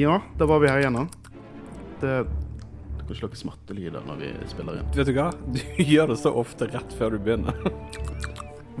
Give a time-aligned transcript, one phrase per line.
[0.00, 1.08] Ja, da var vi her igjennom.
[2.00, 4.86] Det, Du kan ikke lage smattelyder når vi spiller inn.
[4.96, 5.26] Vet du hva?
[5.52, 7.58] Du gjør det så ofte rett før du begynner.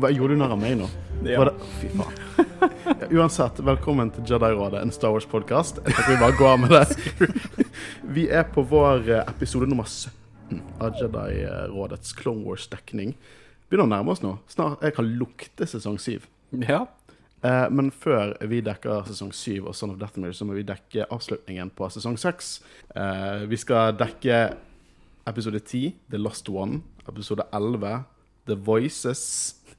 [0.00, 0.86] Hva gjorde du narr av meg nå?
[1.26, 1.42] Ja.
[1.42, 2.46] Var det, fy faen.
[2.86, 5.82] Ja, uansett, velkommen til Jedi-rådet, en Star Wars-podkast.
[5.84, 7.66] Jeg tenker vi bare går med det.
[8.16, 13.12] Vi er på vår eh, episode nummer 17 av Jedi-rådets Clone Wars-dekning.
[13.68, 14.38] Begynner å nærme oss nå.
[14.50, 16.16] Snart Jeg kan lukte sesong 7.
[16.64, 16.86] Ja.
[17.42, 21.08] Eh, men før vi dekker sesong 7 og Son of Deathmere, så må vi dekke
[21.08, 22.50] avslutningen på sesong 6.
[22.94, 24.40] Eh, vi skal dekke
[25.30, 26.82] episode 10, The Lost One.
[27.08, 28.04] Episode 11,
[28.50, 29.22] The Voices.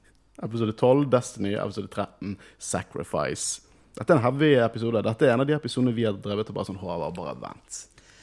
[0.42, 1.54] Episode 12, Destiny.
[1.54, 3.62] Episode 13, Sacrifice.
[3.94, 5.02] Dette er en heavy episode.
[5.04, 7.82] Dette er en av de episodene vi har drevet og bare sånn Håvard, bare vent.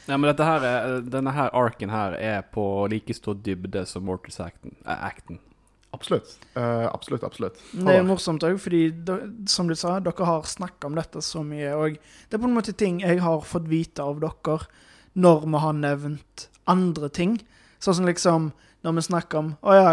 [0.10, 4.08] ja men dette her er, denne her arken her er på like stor dybde som
[4.10, 5.40] Mortals Acten.
[5.92, 6.36] Absolutt.
[6.54, 7.58] Uh, absolutt, absolutt.
[7.74, 8.84] Det er morsomt òg, fordi
[9.50, 11.74] som du sa, dere har snakka om dette så mye.
[11.74, 14.60] Og det er på en måte ting jeg har fått vite av dere
[15.20, 17.40] når vi har nevnt andre ting.
[17.82, 18.52] Sånn som liksom
[18.86, 19.92] når vi snakker om Å ja,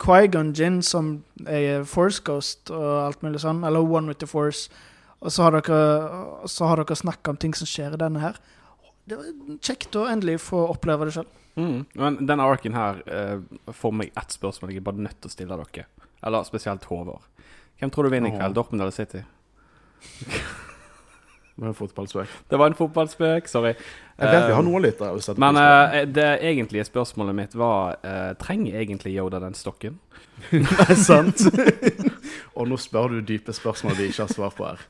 [0.00, 4.70] Quaigon Gin, som er Force Ghost og alt mulig sånn, eller One with the Force.
[5.24, 5.80] Og så har dere,
[6.50, 8.38] så har dere snakka om ting som skjer i denne her.
[9.08, 11.28] Det var kjekt å endelig få oppleve det sjøl.
[11.54, 11.84] Mm.
[11.94, 13.38] Men denne arken her eh,
[13.72, 15.86] får meg ett spørsmål jeg er bare nødt til å stille dere.
[16.24, 17.22] Eller spesielt Håvard.
[17.78, 18.56] Hvem tror du vinner i kveld?
[18.56, 19.24] Dortmund eller City?
[21.54, 22.28] Det var en fotballspøk.
[22.50, 23.74] Det var en fotballspøk, sorry.
[24.18, 25.14] Jeg vet vi Eh, har noe litt der.
[25.38, 30.00] Men pris eh, det egentlige spørsmålet mitt var eh, Trenger egentlig Yoda den stokken?
[30.50, 31.44] Nei, sant?
[32.58, 34.82] og nå spør du dype spørsmål vi ikke har svar på her.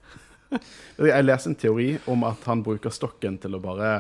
[1.05, 3.93] Jeg leste en teori om at han bruker stokken til å bare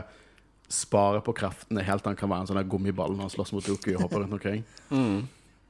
[0.69, 3.67] spare på kreftene helt til han kan være en sånn gummiball når han slåss mot
[3.67, 4.67] Doku og hopper rundt omkring.
[4.95, 5.25] Mm.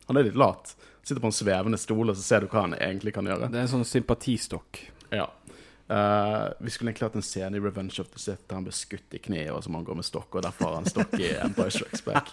[0.05, 0.75] Han er litt lat.
[1.01, 3.47] Sitter på en svevende stol, og så ser du hva han egentlig kan gjøre.
[3.49, 4.81] Det er en sånn sympatistokk.
[5.15, 5.31] Ja.
[5.89, 8.77] Uh, vi skulle egentlig hatt en scene i Revenge of the Sith der han blir
[8.77, 11.31] skutt i kneet, og som han går med stokk, og derfor har han stokk i
[11.45, 12.33] Empire Strikes Back.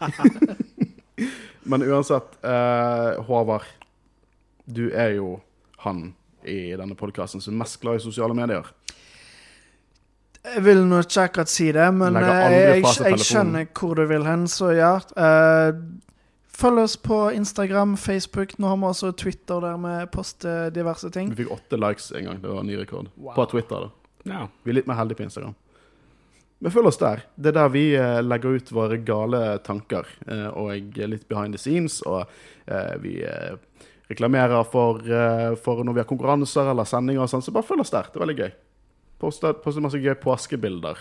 [1.72, 3.68] Men uansett, uh, Håvard,
[4.66, 5.36] du er jo
[5.86, 6.10] han
[6.48, 8.68] i denne podkasten som er mest glad i sosiale medier.
[10.42, 14.08] Jeg vil nå ikke akkurat si det, men eh, jeg, fra jeg skjønner hvor du
[14.10, 14.96] vil hen, så ja.
[15.14, 15.78] Uh,
[16.58, 18.56] følg oss på Instagram, Facebook.
[18.58, 21.30] Nå har vi også Twitter der vi poster diverse ting.
[21.36, 22.40] Vi fikk åtte likes en gang.
[22.42, 23.12] Det var en ny rekord.
[23.18, 23.36] Wow.
[23.38, 24.16] På Twitter, da.
[24.32, 24.48] Ja.
[24.64, 25.54] Vi er litt mer heldige på Instagram.
[26.62, 27.24] Men følg oss der.
[27.38, 30.10] Det er der vi eh, legger ut våre gale tanker
[30.54, 32.02] og litt behind the scenes.
[32.06, 32.30] Og
[33.02, 33.16] vi
[34.10, 35.02] reklamerer for,
[35.64, 37.42] for når vi har konkurranser eller sendinger og sånn.
[37.46, 38.10] Så bare følg oss der.
[38.10, 38.54] Det er veldig gøy.
[39.22, 40.98] Poster, poster masse gøy påskebilder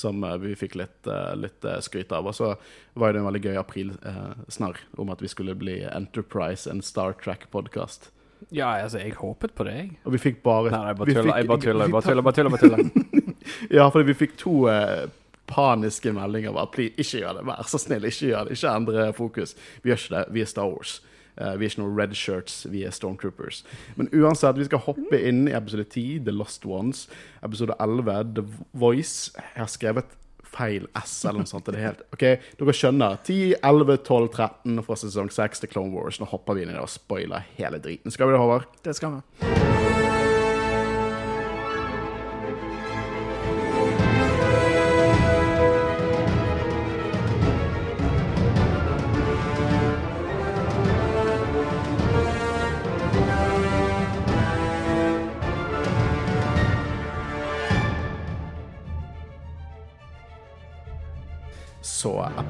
[0.00, 2.28] som eh, vi fikk litt, eh, litt eh, skryt av.
[2.30, 2.52] Og så
[2.94, 8.10] var det en veldig gøy aprilsnarr om at vi skulle bli Enterprise, en Star Trek-podkast.
[8.54, 9.90] ja, altså, jeg håpet på det, jeg.
[10.06, 11.36] Og vi fikk bare Nei, jeg bare tuller.
[11.42, 12.22] Jeg bare tuller, jeg bare tar- tuller.
[12.22, 13.26] Bare tuller, bare tuller.
[13.76, 15.08] Ja, fordi vi fikk to eh,
[15.50, 16.54] paniske meldinger.
[16.54, 17.44] Bare, Please, ikke gjør det.
[17.50, 18.56] Vær så snill, ikke gjør det.
[18.56, 19.56] Ikke endre fokus.
[19.82, 20.22] Vi gjør ikke det.
[20.38, 21.00] Vi er Star Wars.
[21.40, 23.62] Eh, vi er ikke noen red shirts, vi er Stormtroopers.
[23.96, 27.06] Men uansett, vi skal hoppe inn i episode 10, The Lost Ones.
[27.46, 28.46] Episode 11, The
[28.76, 29.32] Voice.
[29.40, 30.16] Jeg har skrevet
[30.50, 31.68] feil S eller noe sånt.
[31.70, 32.26] Det er helt, ok,
[32.58, 33.20] Dere skjønner.
[33.26, 36.20] 10, 11, 12, 13 fra sesong 6 til Clone Wars.
[36.20, 38.12] Nå hopper vi inn i det og spoiler hele driten.
[38.14, 38.68] Skal vi det, Håvard?
[38.84, 39.89] Det skal vi.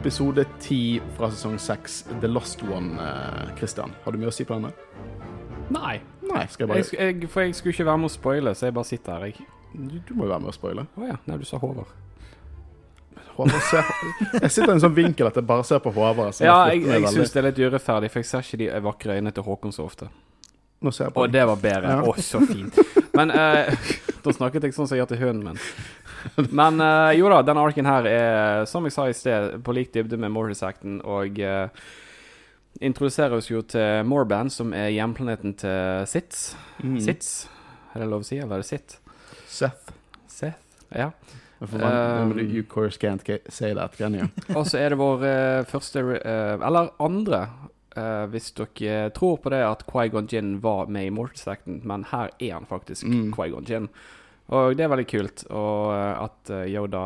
[0.00, 2.96] Episode 10 fra sesong 6, The Lost One.
[2.96, 4.72] eh, Christian, har du mye å si på denne?
[5.70, 6.00] Nei.
[6.30, 8.68] Nei, skal jeg bare Jeg, jeg, for jeg skulle ikke være med å spoile, så
[8.68, 9.48] jeg bare sitter her, jeg.
[9.74, 10.86] Du, du må jo være med å spoile.
[10.96, 11.18] Å ja.
[11.26, 11.90] Nei, du sa Håvard.
[13.40, 16.34] Jeg sitter i en sånn vinkel at jeg bare ser på Håvard.
[16.36, 18.68] så Ja, jeg, jeg, jeg syns det er litt urettferdig, for jeg ser ikke de
[18.84, 20.10] vakre øynene til Håkon så ofte.
[20.80, 21.92] Nå ser jeg på Og det var bedre.
[21.92, 22.02] Ja.
[22.08, 22.76] Å, så fint.
[23.16, 23.72] Men eh,
[24.24, 25.62] da snakket jeg sånn som jeg gjør til hunden min.
[26.60, 29.92] Men uh, jo da, denne arken her er, som jeg sa i sted, på lik
[29.94, 31.68] dybde med Mortis Acten, og uh,
[32.80, 36.52] introduserer oss jo til Morband, som er hjemplaneten til Sitz.
[36.84, 36.98] Mm.
[37.02, 37.32] Sitz,
[37.94, 38.96] er det lov å si, eller er det Sitt?
[39.50, 39.92] Seth.
[40.30, 40.60] Seth?
[40.94, 41.10] Ja.
[41.60, 44.28] Man, Um, you course can't ca- say that, can you?
[44.56, 47.42] Og så er det vår uh, første eh, Eller andre,
[47.98, 52.04] Uh, hvis dere tror på det at Quaigon Gin var med i Mortis Acten, men
[52.12, 53.32] her er han faktisk Mm.
[53.34, 53.88] Quaigon Jin.
[54.50, 57.04] Og det er veldig kult, og eh, at eh, Yoda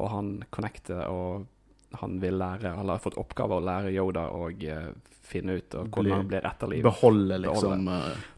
[0.00, 1.46] og han connecter, og
[1.98, 4.92] han vil lære, eller har fått oppgave å lære Yoda og eh,
[5.30, 6.86] finne ut og hvordan han blir etterlivet.
[6.86, 7.90] Beholde, liksom.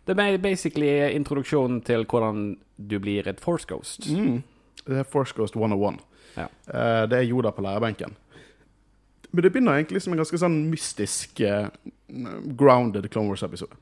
[0.05, 4.08] Det er basically introduksjonen til hvordan du blir et Force Ghost.
[4.08, 4.40] Mm.
[4.82, 6.00] Det er Force Ghost 101.
[6.37, 6.49] Ja.
[6.49, 8.17] Eh, det er Yoda på lærebenken.
[9.32, 11.40] Men det begynner egentlig som en ganske sånn mystisk,
[12.61, 13.78] grounded Clone Wars-episode.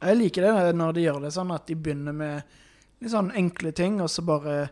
[0.00, 2.58] Jeg liker det når de gjør det sånn at de begynner med
[3.00, 4.68] litt sånn enkle ting, og så bare,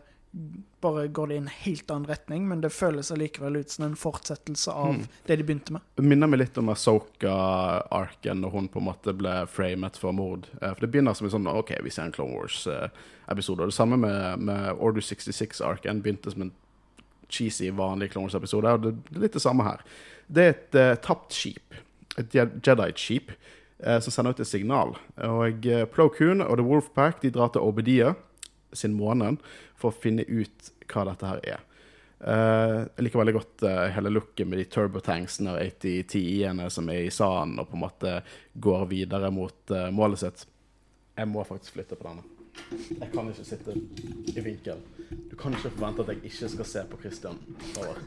[0.81, 3.95] bare går det i en helt annen retning, men det føles allikevel ut som en
[3.97, 5.07] fortsettelse av Mm.
[5.25, 5.81] det de begynte med.
[5.97, 10.47] Det minner meg litt om Asoka-arken, når hun på en måte ble framet for mord.
[10.61, 13.61] Eh, For det begynner som en sånn OK, vi ser en Clone Wars-episode.
[13.65, 16.01] Og det samme med, med Order 66-arken.
[16.05, 16.51] Begynte som en
[17.29, 18.73] cheesy, vanlig Clone Wars-episode.
[18.77, 19.83] Og det, det er litt det samme her.
[20.29, 21.73] Det er et uh, tapt skip.
[22.17, 23.31] Et Jedi-skip.
[23.83, 24.95] Eh, som sender ut et signal.
[25.27, 28.13] Og uh, Plo Koon og The Wolfpack de drar til Obedia
[28.73, 29.41] sin måned
[29.79, 31.65] for å finne ut hva dette her er.
[32.19, 37.05] Eh, jeg liker veldig godt eh, hele looket med de turbotanksene og AT-10-ene som er
[37.05, 38.15] i sanden og på en måte
[38.59, 40.43] går videre mot eh, målet sitt.
[41.15, 42.25] Jeg må faktisk flytte på denne.
[42.91, 43.75] Jeg kan ikke sitte
[44.35, 44.81] i vinkel.
[45.31, 47.39] Du kan ikke forvente at jeg ikke skal se på Christian.
[47.77, 48.03] Håvard.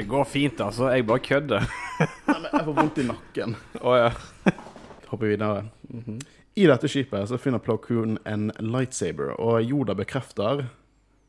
[0.00, 0.86] Det går fint, altså.
[0.94, 1.64] Jeg bare kødder.
[2.00, 3.56] Nei, men jeg får vondt i nakken.
[3.84, 4.06] Å ja.
[5.10, 5.66] Hopper videre.
[6.56, 10.62] I dette skipet så finner Plo Koon en lightsaber, og Yoda bekrefter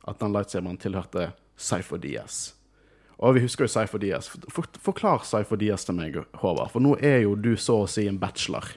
[0.08, 2.54] at den lightsaberen tilhørte Cypher Diaz.
[3.20, 4.32] Og vi husker jo Cypher Diaz.
[4.32, 8.08] For, forklar Cypher Diaz til meg, Håvard, for nå er jo du så å si
[8.08, 8.72] en bachelor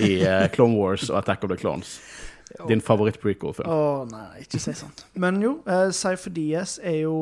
[0.00, 1.98] i uh, Clone Wars og Attack of the Clones.
[2.70, 3.68] Din favoritt-prequel-film.
[3.68, 5.04] Å nei, ikke si sånt.
[5.12, 7.16] Men jo, uh, Cypher Diaz er jo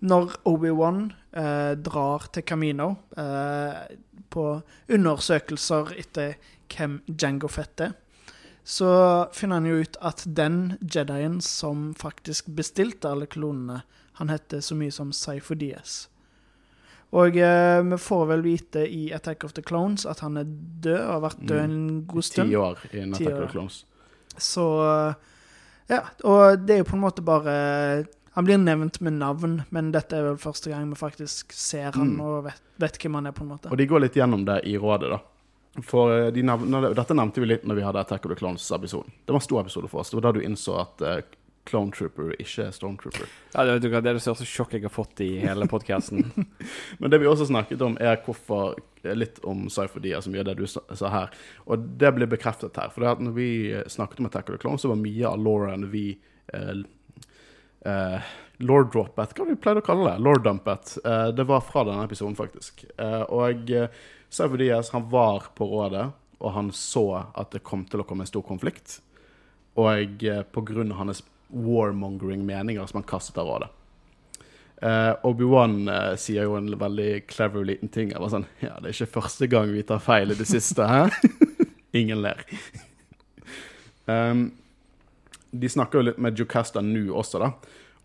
[0.00, 3.96] Når Obi-Wan eh, drar til Camino eh,
[4.32, 4.44] på
[4.88, 6.38] undersøkelser etter
[6.70, 7.96] hvem Jango Fett er,
[8.64, 8.90] så
[9.34, 13.82] finner han jo ut at den Jedien som faktisk bestilte alle klonene,
[14.20, 16.06] han heter så mye som Cypher Diaz.
[17.16, 21.00] Og eh, vi får vel vite i Attack of the Clones at han er død
[21.00, 22.52] og har vært død en god stund.
[22.52, 23.82] Ti år i Attack of the Clones.
[24.38, 24.64] Så
[25.90, 27.54] Ja, og det er jo på en måte bare
[28.40, 32.14] Han blir nevnt med navn, men dette er vel første gang vi faktisk ser han
[32.14, 32.20] Mm.
[32.24, 33.68] og vet, vet hvem han er, på en måte.
[33.68, 35.18] Og de går litt gjennom det i rådet, da.
[35.84, 39.12] For eh, de nevner, Dette nevnte vi litt når vi hadde Attack of the Clones-episoden.
[39.26, 40.10] Det var en stor episode for oss.
[40.10, 41.20] Det var da du innså at uh,
[41.68, 43.28] Clone Trooper ikke er Stormtrooper.
[43.52, 46.32] ja det, vet det er det største sjokket jeg har fått i hele podkasten.
[46.98, 50.56] Men det vi også snakket om, er hvorfor litt om Cypher Dia, som gjør det
[50.62, 51.28] du sa her.
[51.68, 52.88] Og det blir bekreftet her.
[52.88, 55.28] For det at når vi eh, snakket om Attack of the Clones, så var mye
[55.28, 56.06] av Lauren vi
[56.54, 56.80] eh,
[57.84, 58.30] eh,
[58.60, 60.22] Lord Droppet, hva vi pleide å kalle det?
[60.24, 60.98] Lord Dumpet.
[61.04, 62.84] Uh, det var fra denne episoden, faktisk.
[63.00, 63.86] Uh, og uh,
[64.28, 66.10] Cypher Diaz, han var på rådet,
[66.40, 67.06] og han så
[67.40, 68.98] at det kom til å komme en stor konflikt.
[69.80, 73.70] Og uh, av hans warmongering-meninger som han kastet av rådet.
[74.80, 78.12] Uh, Obi-Wan uh, sier jo en veldig clever liten ting.
[78.14, 80.84] Jeg var sånn, ja, Det er ikke første gang vi tar feil i det siste,
[80.88, 81.08] hæ?
[82.00, 82.44] Ingen ler.
[84.10, 84.48] Um,
[85.50, 87.52] de snakker jo litt med Jocasta nå også, da.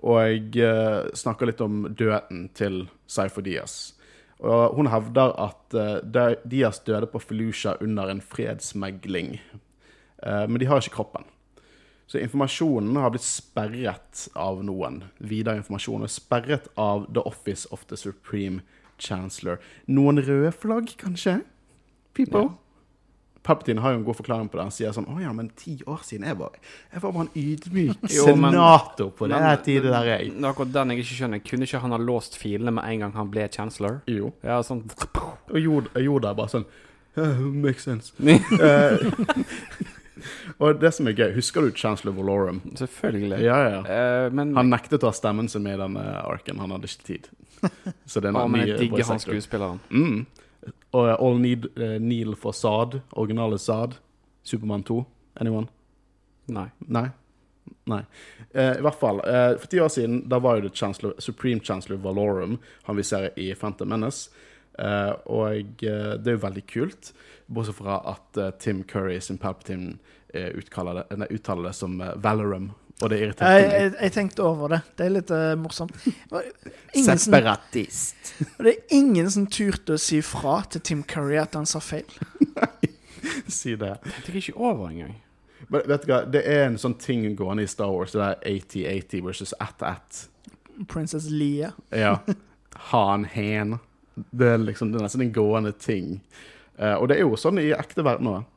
[0.05, 3.95] Og jeg eh, snakker litt om døden til Cypher Diaz.
[4.43, 9.39] Og hun hevder at eh, Diaz døde på Felucia under en fredsmegling.
[10.21, 11.25] Eh, men de har ikke kroppen.
[12.05, 15.01] Så informasjonen har blitt sperret av noen.
[15.17, 18.61] Videre informasjon er sperret av The Office of the Supreme
[19.01, 19.57] Chancellor.
[19.89, 21.39] Noen røde flagg, kanskje?
[22.13, 22.51] People?
[23.45, 24.63] Palpatine har jo en god forklaring på det.
[24.65, 26.55] Han sier sånn Å ja, men ti år siden Jeg var,
[26.93, 30.31] jeg var bare en ydmyk Jo, senator på den, Men- her der, jeg.
[30.33, 31.43] Det er akkurat den jeg ikke skjønner.
[31.45, 34.01] Kunne ikke han ha låst filene med en gang han ble chancellor?
[34.09, 34.33] Jo.
[34.45, 34.83] Ja, sånn
[35.51, 36.65] Og gjorde det bare sånn
[37.19, 38.13] uh, Makes sense.
[40.25, 42.61] Eh, og det som er gøy, husker du Chancellor Valorum?
[42.79, 43.41] Selvfølgelig.
[43.43, 43.81] Ja, ja.
[43.83, 46.61] Uh, men Han nektet å ha stemmen sin med i denne arken.
[46.63, 47.27] Han hadde ikke tid.
[48.09, 49.81] Så det er Å, men jeg digger han skuespilleren.
[49.91, 50.23] Mm.
[50.95, 53.95] Eh, All Need uh, Neil for Sad, Originale Sad,
[54.43, 55.05] Supermann 2.
[55.33, 55.67] Anyone?
[56.45, 56.67] Nei.
[56.77, 57.09] Nei?
[57.83, 58.01] Nei.
[58.55, 59.21] Uh, I hvert fall.
[59.59, 63.31] For ti år siden da var jo det Chancellor, Supreme Chancellor Valorum han vi ser
[63.39, 64.29] i Phantom Menace.
[65.31, 67.13] Og det er jo veldig kult,
[67.47, 69.95] bortsett fra at Tim Curry sin Palpatine
[70.35, 72.73] uttaler det, uttaler det som Valorum.
[73.03, 73.73] Og det irriterte meg.
[73.73, 74.79] jeg, jeg tenkte over det.
[74.95, 75.95] Det er litt uh, morsomt.
[76.95, 78.31] Ingen som, Separatist.
[78.55, 81.81] og det er ingen som turte å si fra til Tim Curry at han sa
[81.83, 82.07] feil.
[82.55, 82.91] Nei,
[83.57, 83.97] si det.
[83.99, 85.17] Jeg tenker ikke over engang.
[85.67, 88.39] Men vet du hva, det er en sånn ting gående i Star Wars, det der
[88.53, 90.23] 80-80 versus 1-1.
[90.91, 91.73] Princess Leia.
[91.91, 92.19] Ja.
[92.93, 93.79] Han, hen.
[94.15, 96.19] Det er liksom det er nesten en gående ting.
[96.79, 98.47] Uh, og det er jo sånn i ekte verden òg.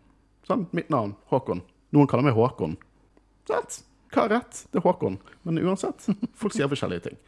[0.47, 1.65] Sånn, mitt navn, Håkon.
[1.95, 2.79] Noen kaller meg Håkon.
[3.49, 3.83] Sant?
[4.13, 4.63] Hva er rett?
[4.73, 5.19] Det er Håkon.
[5.45, 6.07] Men uansett,
[6.39, 7.19] folk sier forskjellige ting.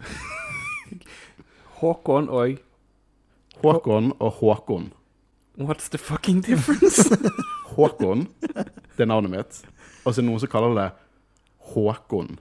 [1.81, 2.59] Håkon og
[3.61, 4.91] Håkon og Håkon.
[5.61, 7.05] What's the fucking difference?
[7.77, 9.59] Håkon, det er navnet mitt.
[10.05, 10.87] Og så er det noen som kaller det
[11.75, 12.39] Håkon.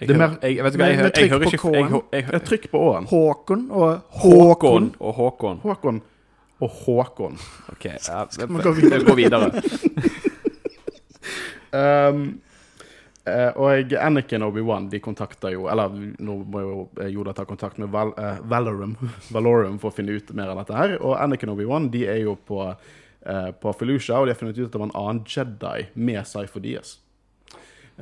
[0.00, 1.90] Jeg, Det er mer- jeg, vet du hva, jeg, med jeg, hører ikke på K-en.
[1.92, 3.08] jeg, jeg, Jeg trykk på Å-en.
[3.10, 3.84] Håkon og
[4.22, 4.88] Håkon Håkon.
[5.00, 5.60] og Håkon.
[5.66, 6.00] Håkon
[6.62, 7.36] og Håkon.
[7.74, 9.04] Ok, ja, vi vi gå videre?
[9.04, 9.52] går videre.
[11.72, 12.40] Um,
[13.28, 17.44] eh, og Anakin og Obi-Wan de kontakter jo Eller nå må jo eh, Yoda ta
[17.48, 18.96] kontakt med Val, uh, Valorum,
[19.34, 20.96] Valorum for å finne ut mer av dette her.
[21.00, 24.58] Og Anakin og Obi-Wan de er jo på, uh, på Felucia, og de har funnet
[24.58, 26.98] ut at det var en annen Jedi med Cypher Diaz.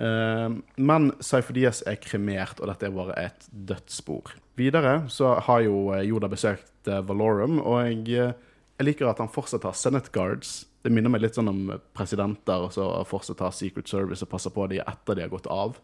[0.00, 4.30] Men Cypher Diaz er kremert, og dette er bare et dødsspor.
[4.56, 8.30] Videre så har jo Yoda besøkt Valorum, og jeg,
[8.78, 10.69] jeg liker at han fortsatt har Senate Guards.
[10.82, 11.62] Det minner meg litt sånn om
[11.96, 15.46] presidenter og så fortsatt har Secret Service og passer på dem etter de har gått
[15.52, 15.76] av.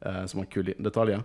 [0.00, 1.16] eh, som en kul detalj.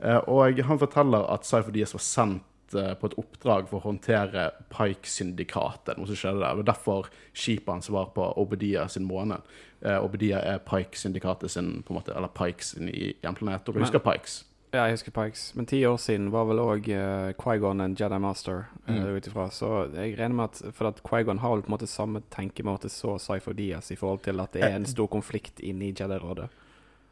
[0.00, 3.88] Eh, og han forteller at Cypher Diaz var sendt eh, på et oppdrag for å
[3.88, 5.96] håndtere Pike-syndikatet.
[5.98, 6.54] Noe som skjedde der.
[6.54, 9.42] Det var derfor skipet hans var på Obedia sin måned.
[9.82, 13.68] Eh, Obedia er Pike-syndikatet sin, på en måte, eller Pikes i hjemplanet.
[13.68, 14.44] Og du husker Pikes?
[14.70, 15.54] Ja, jeg husker Pikes.
[15.58, 18.68] Men ti år siden var vel òg uh, Quaigon en Jedi Master.
[18.86, 19.16] Uh, Mm.
[19.16, 19.50] ut ifra.
[19.50, 22.88] Så jeg regner med at For at Quaigon har vel på en måte samme tenkemåte
[22.88, 26.48] så Cypher Diaz i forhold til at det er en stor konflikt inne i Jedi-rådet.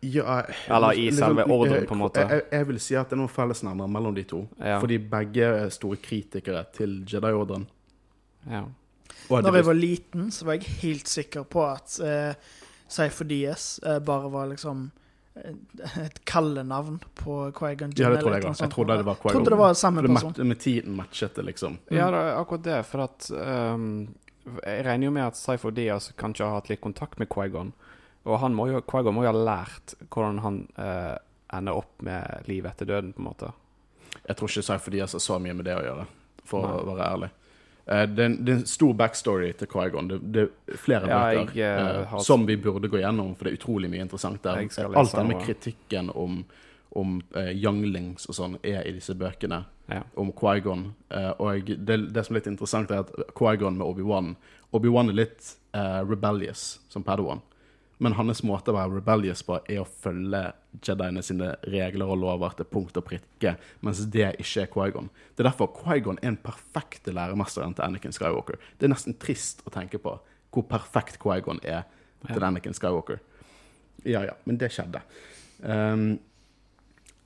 [0.01, 2.21] Ja, Eller i selve ordren, på en måte.
[2.21, 4.45] Jeg, jeg, vil si at det er noen fellesnevnere mellom de to.
[4.61, 4.79] Ja.
[4.79, 7.67] Fordi begge er store kritikere til Jedi-ordren.
[8.47, 8.63] Ja.
[9.29, 12.35] Når jeg var liten, så var jeg helt sikker på at uh,
[12.89, 15.08] Cypher Diaz uh, bare var liksom eh,
[16.05, 18.61] et kallenavn på Quaigon Ja, det trodde jeg òg.
[18.61, 20.33] Jeg trodde det var Jeg trodde det var samme person.
[20.37, 21.79] mat- Med tiden matchet det, liksom.
[21.91, 22.79] ja, det er akkurat det.
[22.87, 23.31] For at
[23.75, 24.09] um,
[24.65, 27.73] Jeg regner jo med at Cypher Diaz kanskje har hatt litt kontakt med Quaigon.
[28.25, 31.17] Og han må jo, Quaigon må jo ha lært hvordan han uh,
[31.53, 33.53] ender opp med livet etter døden, på en måte.
[34.29, 36.07] Jeg tror ikke Cypher Diaz har så mye med det å gjøre,
[36.45, 37.31] for å være ærlig.
[37.89, 40.09] Eh, Det er, en, det er en stor backstory til Quaigon.
[40.09, 43.53] Det, det er flere Ja, bøker jeg, har- som vi burde gå gjennom, for det
[43.55, 44.61] er utrolig mye interessant der.
[44.95, 46.45] Alt det med kritikken om,
[46.93, 49.65] om uh, younglings og sånn er i disse bøkene.
[49.89, 50.03] Ja.
[50.21, 50.83] om Quaigon.
[51.11, 54.35] Uh, og det, det som er litt interessant, er at Quaigon med Obi-Wan
[54.77, 57.41] Obi-Wan er litt uh, rebellious som Padawan.
[57.99, 60.45] Men hans måte å være rebellious på er å følge
[60.85, 65.09] Jediene sine regler og lover til punkt og prikke, mens det ikke er Quaigon.
[65.35, 68.61] Det er derfor Quaigon er en perfekte læremesteren til Anakin Skywalker.
[68.79, 70.15] Det er nesten trist å tenke på
[70.55, 71.89] hvor perfekt Quaigon er
[72.29, 73.19] til Anakin Skywalker.
[74.07, 75.03] Ja, ja, men det skjedde.
[75.59, 76.21] Um,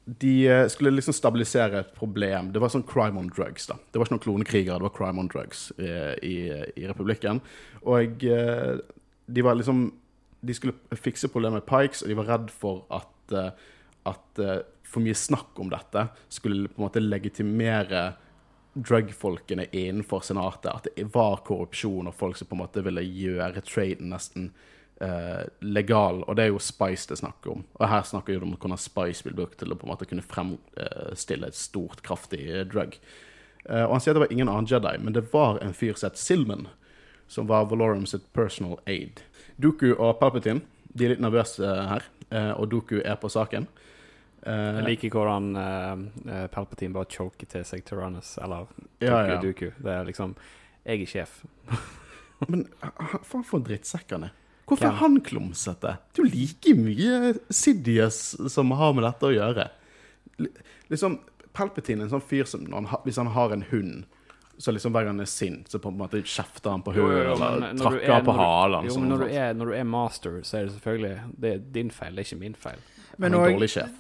[0.05, 2.51] de eh, skulle liksom stabilisere et problem.
[2.53, 3.69] Det var sånn crime on drugs.
[3.71, 3.77] da.
[3.93, 5.91] Det var ikke noen klonekrigere, det var crime on drugs i,
[6.27, 6.37] i,
[6.81, 7.39] i republikken.
[7.87, 8.81] Og eh,
[9.33, 9.91] de var liksom
[10.43, 13.71] De skulle fikse problemet med Pikes, og de var redd for at, eh,
[14.11, 18.11] at eh, for mye snakk om dette skulle på en måte legitimere
[18.73, 20.73] drugfolkene innenfor senatet.
[20.73, 24.51] At det var korrupsjon og folk som på en måte ville gjøre traden nesten
[25.03, 26.23] eh, legal.
[26.27, 27.67] Og det er jo Spice det snakker om.
[27.79, 30.25] Og her snakker vi om hvordan Spice vil bruke til å på en måte kunne
[30.25, 32.97] fremstille et stort, kraftig eh, drug.
[33.69, 35.95] Eh, og han sier at det var ingen annen Jedi, men det var en fyr
[35.97, 36.69] som het Silman,
[37.33, 39.23] som var Valorum sitt personal aid.
[39.57, 40.61] Doku og Palpatine
[40.93, 43.65] de er litt nervøse her, eh, og Doku er på saken.
[44.45, 49.23] Eh, Jeg liker hvordan eh, eh, Palpatine bare choker til seg Tyrannus, eller Doku Ja,
[49.31, 49.41] ja.
[49.41, 49.71] Doku.
[49.79, 50.35] Det er liksom
[50.85, 51.39] Jeg er sjef.
[52.51, 52.67] Men
[53.23, 54.33] faen for drittsekk han er.
[54.67, 55.97] Hvorfor er han klumsete?
[56.13, 58.19] Det er jo like mye Sidious
[58.53, 59.69] som har med dette å gjøre.
[60.43, 60.53] L-
[60.93, 61.21] Liksom,
[61.57, 64.05] Palpatine er en sånn fyr som han, Hvis han har en hund,
[64.63, 67.09] så liksom hver gang han er sint, så på en måte kjefter han på jo,
[67.11, 68.87] eller trakker er- på halen.
[68.87, 71.59] Jo, men når du, er, når du er master, så er det selvfølgelig Det er
[71.75, 72.79] din feil, det er ikke min feil.
[73.19, 73.59] Men òg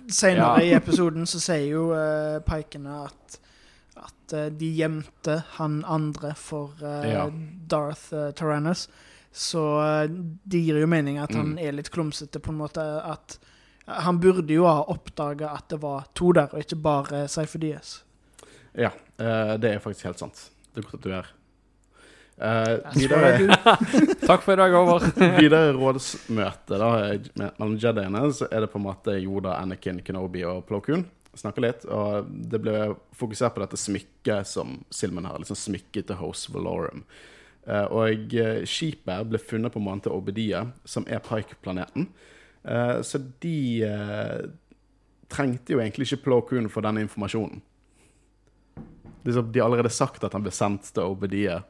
[0.09, 0.61] senere Ja.
[0.62, 3.38] i episoden så sier jo uh, pikene at
[4.02, 7.26] at uh, de gjemte han andre for uh, Ja.
[7.69, 8.87] Darth uh, Tyrannus.
[9.33, 9.61] Så
[10.45, 11.59] det gir jo mening at han Mm.
[11.59, 12.81] er litt klumsete, på en måte.
[13.04, 13.38] At
[13.87, 18.02] han burde jo ha oppdaga at det var to der, og ikke bare Seifer Diaz.
[18.75, 20.50] Ja, det er faktisk helt sant.
[20.73, 21.31] Det er godt at du er her.
[22.43, 23.57] Uh, videre,
[24.29, 25.05] Takk for i dag, over.
[25.43, 26.88] videre rådsmøte da,
[27.38, 31.05] med- mellom Jediene, så er det på en måte Yoda, Anakin, Kenobi og Plo Koon.
[31.38, 32.73] Snakker litt, og det ble
[33.17, 35.38] fokusert på dette smykket som Silman har.
[35.41, 37.05] liksom Smykket til Host Valorum.
[37.62, 42.09] Uh, og eh, skipet ble funnet på månen til Obedia, som er Pike-planeten.
[42.67, 43.55] Uh, så de
[43.87, 44.41] eh,
[45.31, 47.62] trengte jo egentlig ikke Plo Koon for denne informasjonen.
[49.23, 51.62] Liksom, de har allerede sagt at han ble sendt til Obedia.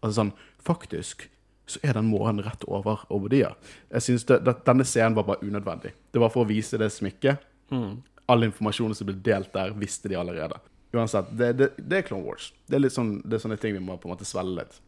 [0.00, 0.34] Altså sånn,
[0.66, 1.28] faktisk
[1.66, 3.54] så er den månen rett over Obedia.
[3.90, 5.92] Jeg synes det, det, Denne scenen var bare unødvendig.
[6.14, 7.42] Det var for å vise det smykket.
[7.74, 8.02] Mm.
[8.30, 10.60] All informasjonen som ble delt der, visste de allerede.
[10.94, 12.52] Uansett, det, det, det er Clone Wars.
[12.70, 14.78] Det er, sånn, det er sånne ting vi må på en måte svelge litt.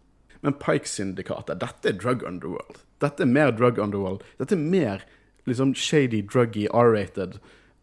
[0.47, 2.79] Men Pike-syndikatet, dette er drug underworld.
[3.03, 4.23] Dette er mer drug underworld.
[4.39, 5.03] Dette er mer
[5.51, 7.41] liksom shady, druggy, R-rated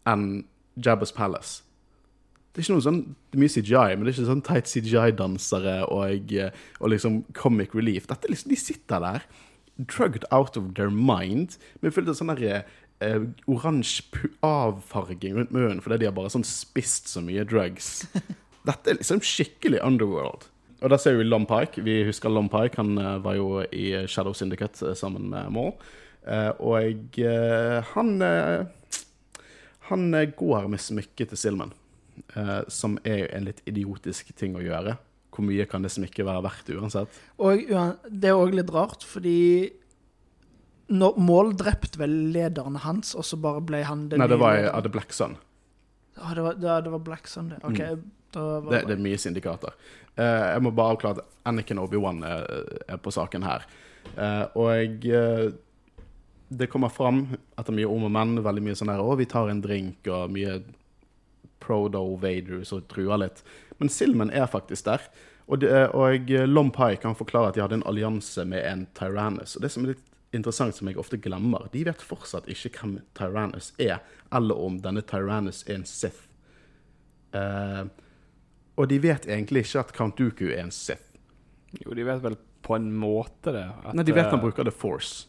[0.08, 0.46] enn
[0.80, 1.65] Jabba's Palace.
[2.56, 4.70] Det er ikke noe sånn, det er mye CGI, men det er ikke sånn teit
[4.70, 8.06] CGI-dansere og, eh, og liksom comic relief.
[8.08, 9.26] Dette liksom, De sitter der,
[9.76, 12.62] drugged out of their mind, med fullt av sånn der
[13.04, 18.06] eh, oransje avfarging rundt munnen fordi de har bare sånn spist så mye drugs.
[18.70, 20.48] Dette er liksom skikkelig underworld.
[20.80, 21.84] Og der ser vi Lom Pike.
[21.84, 22.80] Vi husker Lom Pike.
[22.80, 25.76] Han eh, var jo i Shadow Syndicate eh, sammen med Maul.
[26.58, 27.20] Og
[27.92, 28.08] han
[29.86, 31.70] Han går med smykket til Silman,
[32.34, 34.96] eh, som er jo en litt idiotisk ting å gjøre.
[35.34, 37.18] Hvor mye kan det som ikke være verdt uansett?
[37.42, 37.66] Og
[38.08, 39.72] det er òg litt rart, fordi
[40.86, 44.54] når Mål drepte vel lederen hans, og så bare ble han den Nei, det var
[44.54, 44.78] i lederen.
[44.78, 45.36] av The Black Sun.
[46.16, 47.58] Ja, det var, det, det var Black Sunday.
[47.62, 47.80] OK.
[47.80, 48.04] Mm.
[48.36, 49.76] Det, det er mye syndikater.
[50.16, 52.46] Eh, jeg må bare avklare at Anakin Obi-Wan er,
[52.88, 53.66] er på saken her.
[54.14, 55.46] Eh, og eh,
[56.48, 57.24] det kommer fram
[57.58, 60.32] etter mye om og men, veldig mye sånn der Å, vi tar en drink, og
[60.32, 60.60] mye
[61.64, 63.42] prodo-Vader som truer litt.
[63.80, 65.08] Men Silmen er faktisk der.
[65.46, 69.54] Og, det, og Lom Pie kan forklare at de hadde en allianse med en Tyrannus.
[69.56, 72.96] Og det som er litt interessant, som jeg ofte glemmer, de vet fortsatt ikke hvem
[73.16, 74.00] Tyrannus er,
[74.34, 76.26] eller om denne Tyrannus er en Sith.
[77.36, 77.86] Uh,
[78.76, 81.16] og de vet egentlig ikke at Count Dooku er en Sith.
[81.84, 82.36] Jo, de vet vel
[82.66, 83.64] på en måte det.
[83.84, 85.28] at, Nei, de vet han eh, bruker The Force.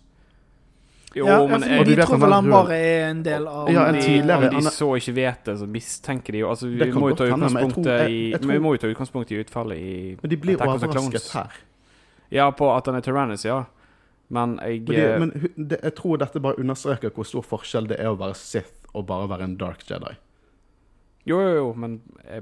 [1.15, 3.85] Jo, ja, men jeg, de de tror vel han bare er en del av Ja,
[3.87, 6.91] en tidligere- om de han så ikke vet det, så mistenker de jo altså, Vi
[6.91, 9.77] må jo ta utgangspunkt jeg jeg- i jeg vi må jo ta utgangspunkt i utfallet
[9.77, 11.51] i Men de blir overrasket her.
[12.29, 13.63] Ja, på at han er Tyrannus, ja.
[14.29, 15.19] Men jeg Men, de,
[15.55, 18.73] men det, jeg tror dette bare understreker hvor stor forskjell det er å være Sith
[18.93, 20.15] og bare være en Dark Jedi.
[21.25, 22.41] Jo, jo, jo, men eh,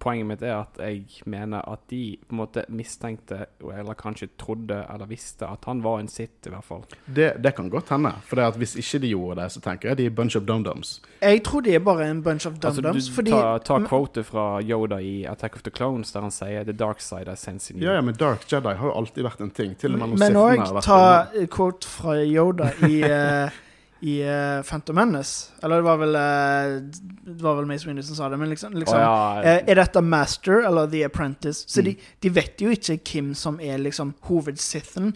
[0.00, 4.78] poenget mitt er at jeg mener at de på en måte mistenkte, eller kanskje trodde,
[4.92, 6.84] eller visste at han var en sitt, i hvert fall.
[7.06, 8.12] Det, det kan godt hende.
[8.26, 10.46] For det at hvis ikke de gjorde det, så tenker jeg de er bunch of
[10.48, 11.00] dum-dums.
[11.20, 13.08] Jeg tror de er bare en bunch of Altså, dum-dums.
[13.08, 16.72] du, fordi ta, ta fra Yoda i Attack of the Clones, der han sier 'The
[16.72, 17.82] dark side is sensing'.
[17.82, 19.76] Ja, ja, men Dark Jedi har jo alltid vært en ting.
[19.78, 23.50] Til og med når Men òg ta quote fra Yoda i, eh,
[24.00, 25.52] i uh, Phantom Menace.
[25.62, 26.80] Eller det var vel uh,
[27.26, 29.74] Det var vel Mace Windu som sa det, men liksom, liksom oh, ja, eh, Er
[29.80, 31.64] dette Master eller The Apprentice?
[31.68, 31.84] Så Mm.
[31.84, 35.14] de, de vet jo ikke hvem som er liksom hovedsithen.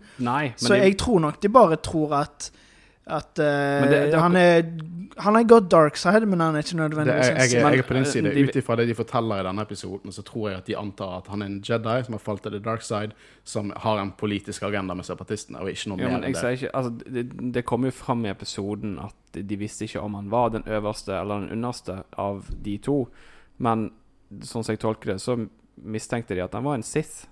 [0.57, 2.51] Så de, jeg tror nok de bare tror at
[3.11, 4.63] at uh, det- han er
[5.21, 7.83] Han er godt dark side, men han er ikke nødvendigvis er, jeg, er- jeg er
[7.83, 8.31] på din Men, side.
[8.31, 11.17] eh, Ut ifra det de forteller i denne episoden, så tror jeg at de antar
[11.19, 13.11] at han er en Jedi som har falt til the dark side,
[13.45, 16.53] som har en politisk agenda med separatistene, og ikke noe ja, mer enn det.
[16.63, 20.31] ikke Altså, det, det kom jo fram i episoden at de visste ikke om han
[20.31, 23.09] var den øverste eller den underste av de to,
[23.59, 23.91] men
[24.41, 25.37] sånn som jeg tolker det, så
[25.85, 27.27] mistenkte de at han var en Sith.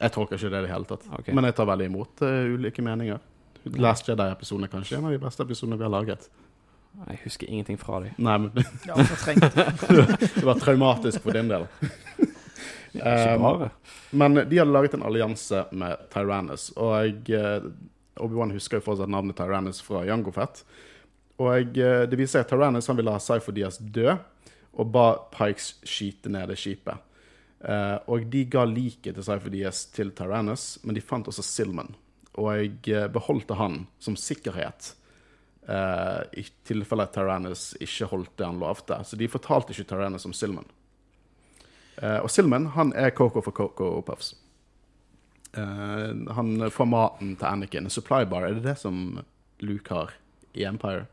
[0.00, 1.06] Jeg tolker ikke det i det hele tatt.
[1.18, 1.34] okay.
[1.34, 3.20] Men jeg tar veldig imot uh, ulike meninger.
[3.64, 6.28] Last Jedi-episoden er kanskje en av de beste episodene vi har laget.
[7.08, 8.14] Jeg husker ingenting fra dem.
[8.22, 8.50] Nei, men
[8.86, 8.94] Ja,
[10.36, 11.66] det var traumatisk for din del.
[12.94, 13.70] Ikke Um, bare.
[14.14, 17.64] Men de hadde laget en allianse med Tyrannus, og eh,
[18.22, 20.60] Obi-Wan husker jo fortsatt navnet Tyrannus fra Jango Fett.
[21.42, 24.22] Og eh, det viser at Tyrannus han ville ha Cypher Diaz død,
[24.78, 27.02] og ba Pikes skyte ned det skipet.
[27.64, 31.94] Uh, og de ga liket til Cypher Diaz til Tyrannus, men de fant også Silman.
[32.40, 34.94] Og jeg eh, beholdte han som sikkerhet.
[35.64, 38.98] Uh, I tilfelle Tyrannus ikke holdt det han lovte.
[39.08, 40.66] Så de fortalte ikke Tyrannus om Silman.
[41.96, 44.34] Uh, og Silman han er Coco for Coco Puffs.
[45.56, 47.88] Uh, han får maten til Anakin.
[47.88, 49.22] Supply bar, er det det som
[49.64, 50.12] Luke har
[50.52, 51.06] i Empire?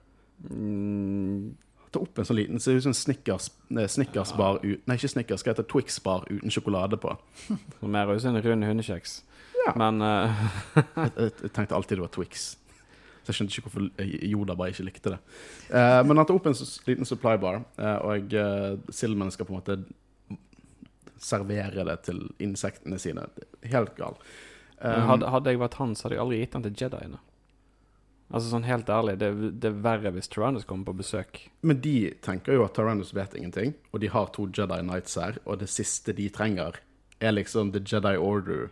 [0.49, 1.53] Mm,
[1.91, 5.09] Ta opp en sånn liten, ser ut som en Snickers, nei, Snickers-bar ut, Nei, ikke
[5.11, 5.71] Snickers, skal hete det?
[5.73, 7.17] Twix-bar uten sjokolade på.
[7.81, 9.17] som er også en rund hundekjeks.
[9.67, 9.75] Ja.
[9.77, 10.41] Men uh,
[10.75, 12.51] Jeg, jeg, jeg tenkte alltid det var Twix.
[13.21, 15.19] Så jeg skjønte ikke hvorfor Joda Yoda bare ikke likte det.
[15.69, 16.57] Uh, men han tar opp en
[16.89, 19.81] liten supply bar, uh, og uh, Silman skal på en måte
[21.21, 23.27] servere det til insektene sine.
[23.69, 24.17] Helt gal.
[24.81, 27.21] Um, hadde, hadde jeg vært han, så hadde jeg aldri gitt han til Jediene.
[28.31, 29.29] Altså sånn helt ærlig, det,
[29.61, 31.41] det er verre hvis Tyrannus kommer på besøk.
[31.67, 35.37] Men de tenker jo at Tyrannus vet ingenting, og de har to Jedi Knights her,
[35.43, 36.79] og det siste de trenger,
[37.21, 38.71] er liksom The Jedi Order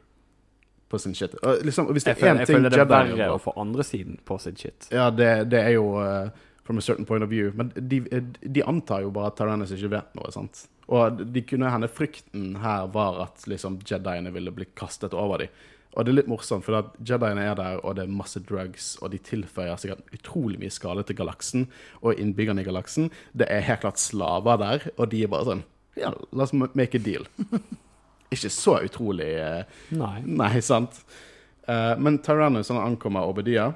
[0.90, 1.36] på sin shit.
[1.44, 3.54] Og liksom, hvis det Jeg er føler, ting jeg føler det er verre å få
[3.62, 4.90] andre siden på sin shit.
[4.94, 6.30] Ja, det, det er jo uh,
[6.66, 7.52] from a certain point of view.
[7.56, 8.02] Men de,
[8.42, 10.68] de antar jo bare at Tyrannus ikke vet noe, sant?
[10.90, 15.60] Og de kunne hende frykten her var at liksom Jediene ville bli kastet over dem.
[15.98, 18.92] Og det er litt morsomt, for at Jediene er der, og det er masse drugs,
[19.02, 21.66] og de tilføyer sikkert utrolig mye skade til galaksen
[22.04, 23.10] og innbyggerne i galaksen.
[23.34, 25.66] Det er helt klart slaver der, og de er bare sånn
[25.98, 27.26] Ja, la oss make a deal.
[28.30, 29.64] Ikke så utrolig eh,
[29.98, 30.20] Nei.
[30.26, 31.02] Nei, sant.
[31.66, 33.72] Eh, men Tyrannus han ankommer Obedia,